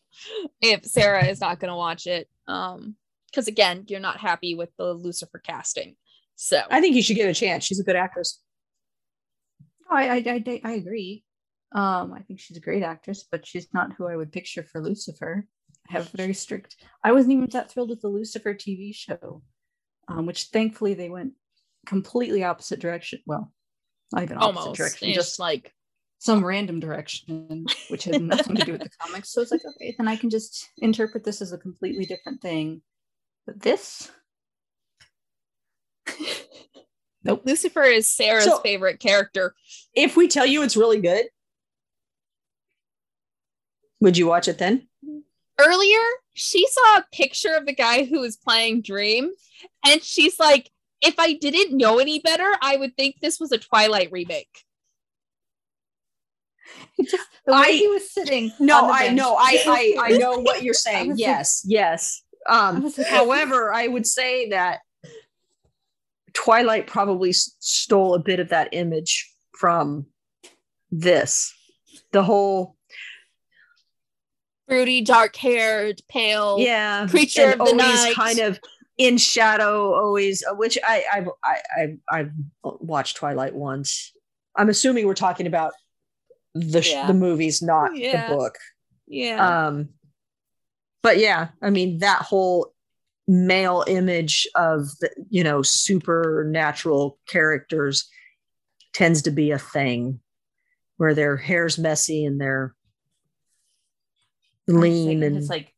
if 0.62 0.86
Sarah 0.86 1.26
is 1.26 1.42
not 1.42 1.60
going 1.60 1.70
to 1.70 1.76
watch 1.76 2.08
it. 2.08 2.30
Um, 2.48 2.96
because 3.28 3.48
again, 3.48 3.86
you're 3.88 4.00
not 4.00 4.18
happy 4.20 4.56
with 4.56 4.70
the 4.78 4.92
Lucifer 4.94 5.40
casting. 5.40 5.96
So 6.36 6.62
I 6.70 6.82
think 6.82 6.96
you 6.96 7.04
should 7.04 7.16
give 7.16 7.28
it 7.28 7.32
a 7.32 7.34
chance. 7.40 7.64
She's 7.64 7.80
a 7.80 7.84
good 7.84 7.96
actress. 7.96 8.42
No, 9.90 9.98
I, 9.98 10.16
I, 10.16 10.24
I, 10.26 10.62
I 10.64 10.72
agree. 10.74 11.24
Um, 11.74 12.14
I 12.14 12.22
think 12.22 12.40
she's 12.40 12.58
a 12.58 12.62
great 12.62 12.82
actress, 12.82 13.26
but 13.32 13.46
she's 13.46 13.68
not 13.74 13.94
who 13.94 14.08
I 14.08 14.16
would 14.16 14.32
picture 14.32 14.64
for 14.64 14.82
Lucifer. 14.82 15.46
I 15.90 15.94
have 15.94 16.10
very 16.10 16.34
strict. 16.34 16.76
I 17.04 17.12
wasn't 17.12 17.34
even 17.34 17.50
that 17.52 17.72
thrilled 17.72 17.90
with 17.90 18.02
the 18.02 18.08
Lucifer 18.08 18.54
TV 18.54 18.96
show, 18.96 19.44
um, 20.08 20.26
which 20.26 20.46
thankfully 20.46 20.96
they 20.96 21.10
went 21.10 21.34
completely 21.86 22.44
opposite 22.44 22.80
direction. 22.80 23.20
Well, 23.26 23.52
not 24.12 24.24
even 24.24 24.38
opposite 24.38 24.60
almost 24.60 24.78
direction, 24.78 25.14
just 25.14 25.40
like 25.40 25.74
some 26.18 26.44
random 26.44 26.80
direction, 26.80 27.66
which 27.90 28.04
had 28.06 28.22
nothing 28.22 28.56
to 28.56 28.66
do 28.66 28.72
with 28.74 28.82
the 28.82 28.90
comics. 29.00 29.30
So 29.30 29.42
it's 29.42 29.52
like, 29.52 29.62
okay, 29.66 29.96
then 29.98 30.08
I 30.08 30.16
can 30.16 30.30
just 30.30 30.70
interpret 30.80 31.24
this 31.24 31.42
as 31.42 31.54
a 31.54 31.58
completely 31.58 32.06
different 32.06 32.42
thing. 32.42 32.82
But 33.46 33.62
this, 33.62 34.12
nope. 37.24 37.44
Lucifer 37.46 37.84
is 37.84 38.10
Sarah's 38.10 38.46
So- 38.46 38.60
favorite 38.60 39.00
character. 39.00 39.54
If 39.94 40.18
we 40.18 40.28
tell 40.28 40.46
you 40.46 40.62
it's 40.64 40.78
really 40.78 41.02
good, 41.02 41.26
would 44.02 44.18
you 44.18 44.28
watch 44.28 44.48
it 44.48 44.58
then? 44.58 44.88
Earlier, 45.60 46.00
she 46.34 46.66
saw 46.70 46.98
a 46.98 47.06
picture 47.12 47.54
of 47.56 47.66
the 47.66 47.76
guy 47.76 48.06
who 48.06 48.22
was 48.22 48.38
playing 48.38 48.82
Dream, 48.82 49.32
and 49.86 50.02
she's 50.02 50.40
like, 50.40 50.70
if 51.02 51.16
I 51.18 51.34
didn't 51.34 51.76
know 51.78 52.00
any 52.00 52.20
better, 52.20 52.52
I 52.62 52.76
would 52.78 52.96
think 52.98 53.16
this 53.22 53.40
was 53.40 53.52
a 53.52 53.58
Twilight 53.58 54.12
remake. 54.12 54.50
Just 57.02 57.28
the 57.46 57.54
way 57.54 57.58
I- 57.60 57.72
he 57.72 57.88
was 57.88 58.12
sitting. 58.12 58.52
No, 58.60 58.90
I 58.92 59.10
know, 59.10 59.36
I, 59.36 59.64
I, 59.68 59.96
I 60.00 60.10
know 60.18 60.40
what 60.40 60.64
you're 60.64 60.74
saying. 60.74 61.10
was 61.10 61.20
like- 61.20 61.20
Yes, 61.20 61.64
yes. 61.66 62.22
I 62.48 62.70
Um, 62.70 62.84
like- 62.98 63.08
however, 63.08 63.74
I 63.74 63.88
would 63.88 64.06
say 64.06 64.50
that 64.50 64.80
Twilight 66.34 66.88
probably 66.88 67.30
s- 67.30 67.56
stole 67.60 68.14
a 68.14 68.20
bit 68.20 68.40
of 68.40 68.50
that 68.50 68.70
image 68.74 69.32
from 69.58 70.06
this. 70.92 71.54
The 72.12 72.24
whole, 72.24 72.76
fruity, 74.68 75.02
dark 75.02 75.36
haired, 75.36 76.02
pale. 76.08 76.58
yeah, 76.60 77.08
creature 77.08 77.52
of 77.60 77.68
the 77.68 77.74
night. 77.74 78.14
kind 78.16 78.40
of 78.40 78.60
in 79.00 79.18
shadow. 79.18 79.94
Always, 79.96 80.44
uh, 80.46 80.54
which 80.54 80.78
I, 80.88 81.04
I've, 81.12 81.28
I, 81.44 81.58
I, 81.76 81.98
I've 82.20 82.32
watched 82.64 83.18
Twilight 83.18 83.56
once. 83.56 84.12
I'm 84.56 84.70
assuming 84.70 85.08
we're 85.08 85.16
talking 85.16 85.48
about 85.48 85.74
the 86.54 86.82
Yeah. 86.88 87.08
the 87.08 87.14
movies, 87.16 87.62
not 87.64 87.96
Yeah. 87.98 88.28
the 88.30 88.36
book. 88.36 88.56
Yeah. 89.12 89.68
um 89.68 89.90
but 91.02 91.18
yeah 91.18 91.48
i 91.64 91.72
mean 91.72 91.98
that 91.98 92.22
whole 92.22 92.74
male 93.28 93.84
image 93.88 94.48
of 94.54 94.82
the 95.02 95.10
you 95.32 95.44
know 95.44 95.64
supernatural 95.64 97.18
characters 97.28 98.08
tends 98.94 99.24
to 99.24 99.32
be 99.32 99.50
a 99.50 99.58
thing 99.58 100.20
where 100.98 101.16
their 101.16 101.38
hair's 101.38 101.80
messy 101.80 102.24
and 102.24 102.40
they're 102.40 102.76
lean 104.68 105.24
and 105.24 105.38
it's 105.38 105.50
like 105.50 105.74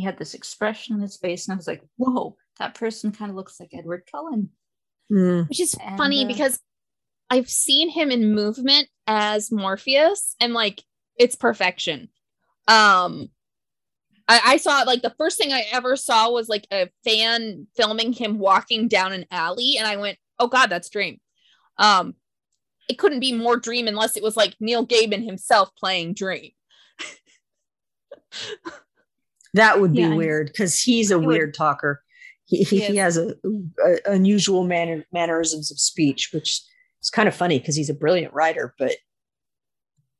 he 0.00 0.04
had 0.06 0.18
this 0.18 0.32
expression 0.34 0.94
on 0.94 1.00
his 1.02 1.18
face, 1.18 1.46
and 1.46 1.52
I 1.54 1.56
was 1.56 1.66
like, 1.66 1.82
"Whoa, 1.96 2.36
that 2.58 2.74
person 2.74 3.12
kind 3.12 3.30
of 3.30 3.36
looks 3.36 3.60
like 3.60 3.70
Edward 3.74 4.04
Cullen." 4.10 4.50
Mm, 5.12 5.48
Which 5.48 5.60
is 5.60 5.74
And, 5.74 5.98
funny 5.98 6.24
uh, 6.24 6.28
because 6.28 6.58
I've 7.28 7.50
seen 7.50 7.90
him 7.90 8.10
in 8.10 8.34
movement 8.34 8.88
as 9.06 9.52
Morpheus 9.52 10.34
and 10.40 10.54
like 10.54 10.82
it's 11.16 11.34
perfection. 11.34 12.08
Um 12.68 13.28
I, 14.28 14.40
I 14.44 14.56
saw 14.56 14.82
like 14.82 15.02
the 15.02 15.14
first 15.18 15.36
thing 15.36 15.52
I 15.52 15.66
ever 15.72 15.96
saw 15.96 16.30
was 16.30 16.48
like 16.48 16.66
a 16.72 16.88
fan 17.04 17.66
filming 17.76 18.12
him 18.12 18.38
walking 18.38 18.88
down 18.88 19.12
an 19.12 19.26
alley, 19.30 19.76
and 19.78 19.86
I 19.86 19.96
went, 19.96 20.18
Oh 20.38 20.46
god, 20.48 20.68
that's 20.70 20.88
dream. 20.88 21.20
Um 21.76 22.14
it 22.88 22.98
couldn't 22.98 23.20
be 23.20 23.32
more 23.32 23.56
dream 23.56 23.86
unless 23.88 24.16
it 24.16 24.22
was 24.22 24.36
like 24.36 24.54
Neil 24.60 24.86
Gaiman 24.86 25.24
himself 25.24 25.70
playing 25.76 26.14
dream. 26.14 26.52
that 29.54 29.80
would 29.80 29.92
be 29.92 30.00
Yeah, 30.00 30.14
weird 30.14 30.46
because 30.48 30.80
he's 30.80 31.10
a 31.10 31.18
would- 31.18 31.26
weird 31.26 31.54
talker. 31.54 32.02
He, 32.44 32.58
he, 32.64 32.80
He 32.80 32.86
he 32.86 32.96
has 32.96 33.16
a, 33.16 33.34
a 33.84 33.96
unusual 34.06 34.64
manner, 34.64 35.04
mannerisms 35.12 35.70
of 35.70 35.78
speech 35.78 36.30
which 36.32 36.60
is 37.00 37.08
kind 37.10 37.28
of 37.28 37.34
funny 37.34 37.58
because 37.60 37.76
he's 37.76 37.90
a 37.90 37.94
brilliant 37.94 38.34
writer 38.34 38.74
but 38.78 38.96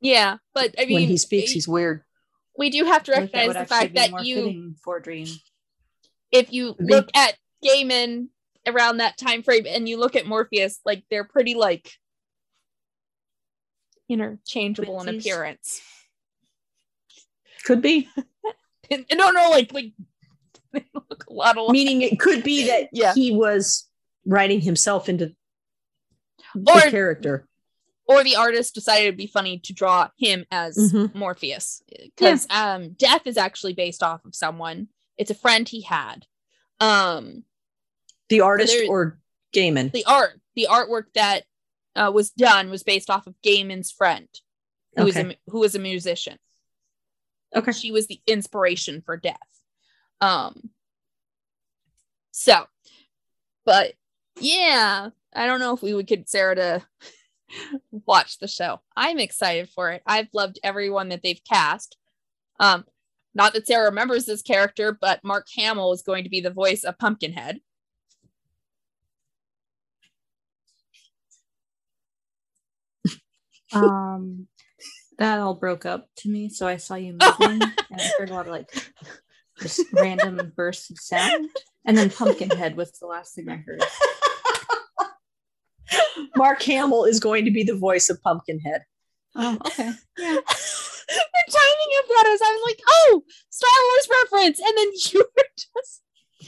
Yeah, 0.01 0.37
but 0.55 0.75
I 0.79 0.85
mean 0.87 0.95
when 1.01 1.09
he 1.09 1.17
speaks 1.17 1.51
he's 1.51 1.67
weird. 1.67 2.03
we 2.57 2.71
do 2.71 2.85
have 2.85 3.03
to 3.05 3.13
I 3.13 3.15
feel 3.15 3.23
like 3.25 3.33
recognize 3.33 3.55
the 3.55 3.67
fact 3.75 3.95
that 3.97 4.25
you 4.25 4.75
for 4.85 5.01
Dream. 5.01 5.27
if 6.31 6.53
you 6.53 6.77
look 6.79 7.09
at 7.17 7.37
Gaiman 7.65 8.29
around 8.67 8.99
that 8.99 9.19
time 9.19 9.43
frame 9.43 9.65
and 9.67 9.89
you 9.89 9.97
look 9.99 10.15
at 10.15 10.27
Morpheus, 10.27 10.79
like 10.85 11.03
they're 11.11 11.25
pretty 11.25 11.55
like 11.55 11.91
interchangeable 14.09 15.01
in 15.03 15.17
appearance. 15.17 15.81
could 17.65 17.83
be 17.83 18.09
And, 18.91 19.05
and 19.11 19.19
no, 19.19 19.31
no, 19.31 19.51
like 19.51 19.73
like 19.73 19.93
they 20.73 20.85
look 20.95 21.25
a 21.29 21.33
lot 21.33 21.57
alike. 21.57 21.73
meaning 21.73 22.03
it 22.03 22.19
could 22.21 22.43
be 22.43 22.67
that 22.69 22.89
Yeah. 22.93 23.15
he 23.15 23.33
was 23.33 23.89
writing 24.27 24.61
himself 24.61 25.09
into 25.09 25.35
Or- 26.55 26.81
the 26.81 26.91
character 26.91 27.47
Or 28.07 28.23
the 28.25 28.37
artist 28.37 28.75
decided 28.75 29.05
it'd 29.07 29.17
be 29.17 29.27
funny 29.27 29.59
to 29.61 29.73
draw 29.73 30.09
him 30.19 30.45
as 30.51 30.77
Mhm. 30.77 31.15
Morpheus 31.15 31.83
because 31.89 32.47
um, 32.51 32.91
Death 32.93 33.27
is 33.27 33.37
actually 33.37 33.73
based 33.75 34.03
off 34.03 34.25
of 34.25 34.35
someone. 34.35 34.89
It's 35.17 35.31
a 35.31 35.35
friend 35.35 35.69
he 35.69 35.83
had. 35.83 36.27
Um, 36.81 37.45
the 38.29 38.41
artist 38.41 38.75
or 38.89 39.19
Gaiman. 39.55 39.93
the 39.93 40.05
art, 40.07 40.41
the 40.57 40.67
artwork 40.71 41.05
that 41.15 41.45
uh, 41.97 42.11
was 42.15 42.31
done 42.31 42.71
was 42.71 42.83
based 42.83 43.11
off 43.11 43.27
of 43.27 43.35
Gaiman's 43.45 43.91
friend, 43.91 44.29
who 44.97 45.05
was 45.05 45.17
a 45.17 45.37
who 45.49 45.61
was 45.61 45.75
a 45.75 45.79
musician. 45.81 46.39
Okay. 47.55 47.73
She 47.73 47.93
was 47.93 48.07
the 48.07 48.21
inspiration 48.27 49.03
for 49.05 49.17
death. 49.17 49.37
Um 50.21 50.71
so 52.33 52.65
but 53.65 53.93
yeah 54.41 55.11
i 55.35 55.47
don't 55.47 55.61
know 55.61 55.75
if 55.75 55.83
we 55.83 55.93
would 55.95 56.07
get 56.07 56.29
sarah 56.29 56.55
to 56.55 56.83
watch 58.07 58.39
the 58.39 58.49
show. 58.49 58.81
I'm 58.97 59.19
excited 59.19 59.69
for 59.69 59.91
it. 59.91 60.03
I've 60.07 60.29
loved 60.33 60.59
everyone 60.63 61.09
that 61.09 61.23
they've 61.23 61.43
cast. 61.45 61.97
Um 62.59 62.85
not 63.35 63.53
that 63.53 63.67
sarah 63.67 63.91
remembers 63.91 64.25
this 64.25 64.43
character 64.43 64.97
but 64.99 65.23
mark 65.25 65.47
hamill 65.57 65.93
is 65.93 66.03
going 66.03 66.25
to 66.25 66.31
be 66.31 66.41
the 66.41 66.51
voice 66.51 66.85
of 66.85 66.99
pumpkinhead. 66.99 67.61
Um, 73.73 74.49
that 75.21 75.39
all 75.39 75.55
broke 75.55 75.87
up 75.87 76.09
to 76.17 76.29
me, 76.29 76.49
so 76.49 76.67
I 76.67 76.79
saw 76.79 76.97
you 76.97 77.13
moving, 77.41 77.63
and 77.63 78.01
I 78.01 78.11
heard 78.19 78.31
a 78.31 78.35
lot 78.35 78.47
of 78.47 78.53
like 78.53 78.73
just 79.61 79.83
random 79.93 80.53
bursts 80.57 80.91
of 80.91 80.99
sound, 80.99 81.49
and 81.87 81.97
then 81.97 82.11
Pumpkinhead 82.11 82.77
was 82.77 82.91
the 82.93 83.07
last 83.07 83.37
thing 83.37 83.49
I 83.49 83.57
heard. 83.57 83.85
Mark 86.37 86.63
Hamill 86.63 87.05
is 87.05 87.21
going 87.21 87.45
to 87.45 87.53
be 87.53 87.63
the 87.63 87.77
voice 87.77 88.11
of 88.11 88.21
Pumpkinhead. 88.23 88.83
Oh, 89.37 89.57
okay. 89.67 89.93
Yeah. 90.19 90.39
the 91.11 91.53
timing 91.53 91.93
of 91.99 92.09
that 92.09 92.27
is 92.29 92.41
i'm 92.45 92.61
like 92.65 92.79
oh 92.89 93.25
star 93.49 93.69
wars 93.69 94.09
reference 94.23 94.61
and 94.61 94.79
then 94.79 94.93
you 95.13 95.25
were 95.37 95.45
just 95.57 96.03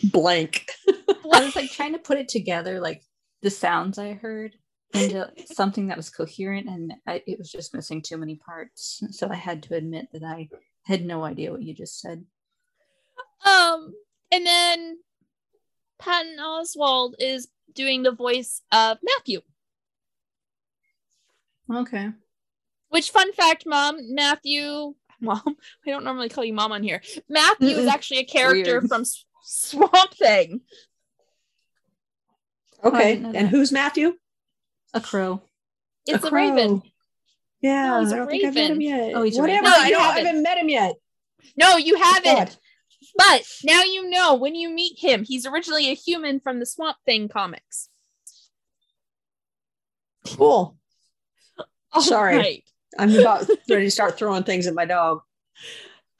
Blank. 0.04 0.66
I 0.88 1.44
was 1.44 1.56
like 1.56 1.70
trying 1.70 1.92
to 1.92 1.98
put 1.98 2.18
it 2.18 2.28
together, 2.28 2.80
like 2.80 3.02
the 3.42 3.50
sounds 3.50 3.98
I 3.98 4.12
heard 4.12 4.56
into 4.94 5.30
something 5.46 5.88
that 5.88 5.96
was 5.96 6.10
coherent, 6.10 6.68
and 6.68 6.94
I, 7.06 7.22
it 7.26 7.38
was 7.38 7.50
just 7.50 7.74
missing 7.74 8.02
too 8.02 8.16
many 8.16 8.36
parts. 8.36 9.02
So 9.10 9.28
I 9.30 9.36
had 9.36 9.62
to 9.64 9.74
admit 9.74 10.08
that 10.12 10.22
I 10.22 10.48
had 10.84 11.04
no 11.04 11.24
idea 11.24 11.52
what 11.52 11.62
you 11.62 11.74
just 11.74 12.00
said. 12.00 12.24
Um, 13.46 13.92
and 14.30 14.46
then 14.46 14.98
Patton 15.98 16.36
Oswalt 16.38 17.14
is 17.18 17.48
doing 17.74 18.02
the 18.02 18.12
voice 18.12 18.62
of 18.72 18.98
Matthew. 19.02 19.40
Okay. 21.72 22.10
Which 22.88 23.10
fun 23.10 23.32
fact, 23.32 23.64
mom, 23.66 24.14
Matthew, 24.14 24.94
mom, 25.20 25.42
I 25.86 25.90
don't 25.90 26.04
normally 26.04 26.28
call 26.28 26.44
you 26.44 26.52
mom 26.52 26.72
on 26.72 26.82
here. 26.82 27.02
Matthew 27.28 27.68
is 27.68 27.86
actually 27.86 28.18
a 28.18 28.24
character 28.24 28.80
Weird. 28.80 28.88
from 28.88 29.04
Swamp 29.42 30.14
Thing. 30.14 30.60
Okay. 32.84 33.14
didn't 33.14 33.36
and 33.36 33.48
who's 33.48 33.70
Matthew? 33.70 34.14
A 34.94 35.00
crow. 35.00 35.42
It's 36.06 36.24
a, 36.24 36.28
crow. 36.28 36.38
raven. 36.38 36.82
Yeah, 37.60 37.86
No, 37.88 38.00
he's 38.00 38.12
a 38.12 38.14
I 38.14 38.18
don't 38.18 38.28
think 38.28 38.44
I've 38.44 38.54
met 38.54 38.70
him 38.70 38.80
yet. 38.80 39.12
Oh, 39.14 39.22
he's 39.22 39.38
a 39.38 39.40
Whatever. 39.40 39.66
raven. 39.66 39.70
No, 39.70 39.76
I, 39.78 39.86
you 39.86 39.92
don't, 39.92 40.02
I 40.02 40.06
haven't. 40.06 40.26
haven't 40.26 40.42
met 40.42 40.58
him 40.58 40.68
yet. 40.68 40.94
No, 41.56 41.76
you 41.76 41.96
oh, 41.98 42.02
haven't. 42.02 42.58
But 43.16 43.42
now 43.64 43.82
you 43.82 44.08
know 44.08 44.34
when 44.34 44.54
you 44.54 44.70
meet 44.70 44.98
him, 44.98 45.24
he's 45.24 45.46
originally 45.46 45.90
a 45.90 45.94
human 45.94 46.40
from 46.40 46.60
the 46.60 46.66
Swamp 46.66 46.96
Thing 47.04 47.28
comics. 47.28 47.88
Cool. 50.26 50.76
All 51.92 52.02
Sorry. 52.02 52.36
right. 52.36 52.64
I'm 52.98 53.14
about 53.16 53.48
ready 53.68 53.86
to 53.86 53.90
start 53.90 54.18
throwing 54.18 54.44
things 54.44 54.66
at 54.66 54.74
my 54.74 54.84
dog. 54.84 55.20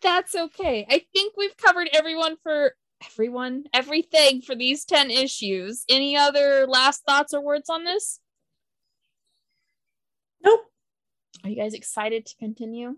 That's 0.02 0.34
okay. 0.34 0.86
I 0.90 1.04
think 1.12 1.34
we've 1.36 1.56
covered 1.56 1.88
everyone 1.92 2.36
for 2.42 2.74
everyone, 3.04 3.64
everything 3.72 4.42
for 4.42 4.54
these 4.54 4.84
10 4.84 5.10
issues. 5.10 5.84
Any 5.88 6.16
other 6.16 6.66
last 6.66 7.04
thoughts 7.06 7.32
or 7.32 7.42
words 7.42 7.70
on 7.70 7.84
this? 7.84 8.20
Nope. 10.44 10.60
Are 11.44 11.50
you 11.50 11.56
guys 11.56 11.74
excited 11.74 12.26
to 12.26 12.36
continue? 12.36 12.96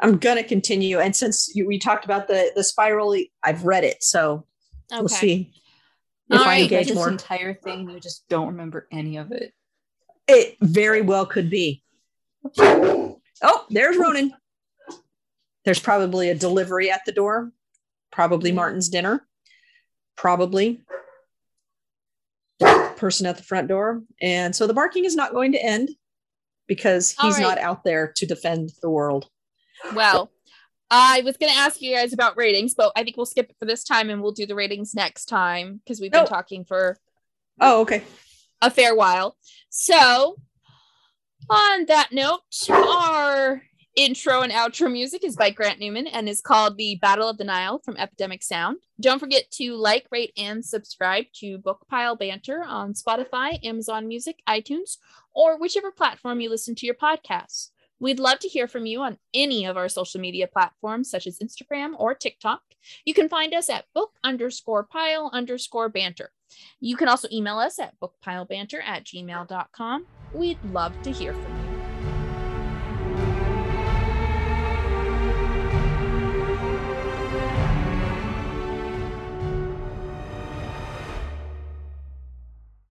I'm 0.00 0.18
gonna 0.18 0.44
continue. 0.44 0.98
And 1.00 1.14
since 1.14 1.50
you, 1.54 1.66
we 1.66 1.78
talked 1.78 2.04
about 2.04 2.28
the 2.28 2.52
the 2.54 2.62
spiral, 2.62 3.16
I've 3.42 3.64
read 3.64 3.84
it, 3.84 4.02
so 4.02 4.44
Okay. 4.90 5.00
we'll 5.00 5.08
see 5.08 5.52
if 6.30 6.38
All 6.38 6.44
I 6.44 6.46
right. 6.46 6.56
You 6.56 6.62
read 6.62 6.72
engage 6.72 6.88
this 6.88 6.94
more. 6.96 7.08
entire 7.08 7.54
thing, 7.54 7.90
you 7.90 8.00
just 8.00 8.26
don't 8.28 8.48
remember 8.48 8.86
any 8.92 9.16
of 9.16 9.32
it. 9.32 9.52
It 10.26 10.56
very 10.60 11.02
well 11.02 11.26
could 11.26 11.50
be. 11.50 11.82
Oh, 12.58 13.66
there's 13.70 13.96
Ronan. 13.96 14.34
There's 15.64 15.80
probably 15.80 16.30
a 16.30 16.34
delivery 16.34 16.90
at 16.90 17.04
the 17.04 17.12
door. 17.12 17.52
Probably 18.10 18.50
mm-hmm. 18.50 18.56
Martin's 18.56 18.88
dinner. 18.88 19.26
Probably 20.16 20.80
person 22.98 23.26
at 23.26 23.36
the 23.36 23.42
front 23.42 23.68
door. 23.68 24.02
And 24.20 24.54
so 24.54 24.66
the 24.66 24.74
barking 24.74 25.04
is 25.04 25.16
not 25.16 25.32
going 25.32 25.52
to 25.52 25.64
end 25.64 25.90
because 26.66 27.12
he's 27.20 27.34
right. 27.36 27.42
not 27.42 27.58
out 27.58 27.84
there 27.84 28.12
to 28.16 28.26
defend 28.26 28.70
the 28.82 28.90
world. 28.90 29.28
Well, 29.94 30.30
I 30.90 31.22
was 31.24 31.36
going 31.36 31.52
to 31.52 31.58
ask 31.58 31.80
you 31.80 31.94
guys 31.94 32.12
about 32.12 32.36
ratings, 32.36 32.74
but 32.74 32.92
I 32.96 33.04
think 33.04 33.16
we'll 33.16 33.26
skip 33.26 33.50
it 33.50 33.56
for 33.58 33.64
this 33.64 33.84
time 33.84 34.10
and 34.10 34.22
we'll 34.22 34.32
do 34.32 34.46
the 34.46 34.54
ratings 34.54 34.94
next 34.94 35.26
time 35.26 35.80
because 35.84 36.00
we've 36.00 36.12
been 36.12 36.26
talking 36.26 36.64
for 36.64 36.98
Oh, 37.60 37.82
okay. 37.82 38.02
a 38.60 38.70
fair 38.70 38.94
while. 38.94 39.36
So, 39.70 40.36
On 41.50 41.86
that 41.86 42.08
note, 42.12 42.40
our 42.68 43.62
intro 43.98 44.42
and 44.42 44.52
outro 44.52 44.90
music 44.90 45.24
is 45.24 45.34
by 45.34 45.50
Grant 45.50 45.80
Newman 45.80 46.06
and 46.06 46.28
is 46.28 46.40
called 46.40 46.76
The 46.76 46.94
Battle 47.02 47.28
of 47.28 47.36
the 47.36 47.42
Nile 47.42 47.80
from 47.84 47.96
Epidemic 47.96 48.44
Sound. 48.44 48.76
Don't 49.00 49.18
forget 49.18 49.50
to 49.54 49.74
like, 49.74 50.06
rate, 50.12 50.32
and 50.36 50.64
subscribe 50.64 51.24
to 51.40 51.58
Bookpile 51.58 52.16
Banter 52.16 52.62
on 52.64 52.94
Spotify, 52.94 53.58
Amazon 53.66 54.06
Music, 54.06 54.36
iTunes, 54.48 54.98
or 55.34 55.58
whichever 55.58 55.90
platform 55.90 56.40
you 56.40 56.48
listen 56.48 56.76
to 56.76 56.86
your 56.86 56.94
podcasts. 56.94 57.70
We'd 57.98 58.20
love 58.20 58.38
to 58.38 58.48
hear 58.48 58.68
from 58.68 58.86
you 58.86 59.00
on 59.00 59.18
any 59.34 59.64
of 59.64 59.76
our 59.76 59.88
social 59.88 60.20
media 60.20 60.46
platforms, 60.46 61.10
such 61.10 61.26
as 61.26 61.40
Instagram 61.40 61.94
or 61.98 62.14
TikTok. 62.14 62.60
You 63.04 63.14
can 63.14 63.28
find 63.28 63.52
us 63.52 63.68
at 63.68 63.86
book 63.96 64.12
underscore 64.22 64.84
pile 64.84 65.28
underscore 65.32 65.88
banter. 65.88 66.30
You 66.78 66.96
can 66.96 67.08
also 67.08 67.26
email 67.32 67.58
us 67.58 67.80
at 67.80 67.94
bookpilebanter 67.98 68.80
at 68.80 69.04
gmail.com. 69.04 70.06
We'd 70.32 70.64
love 70.72 70.92
to 71.02 71.10
hear 71.10 71.32
from 71.32 71.62
you. 71.62 71.67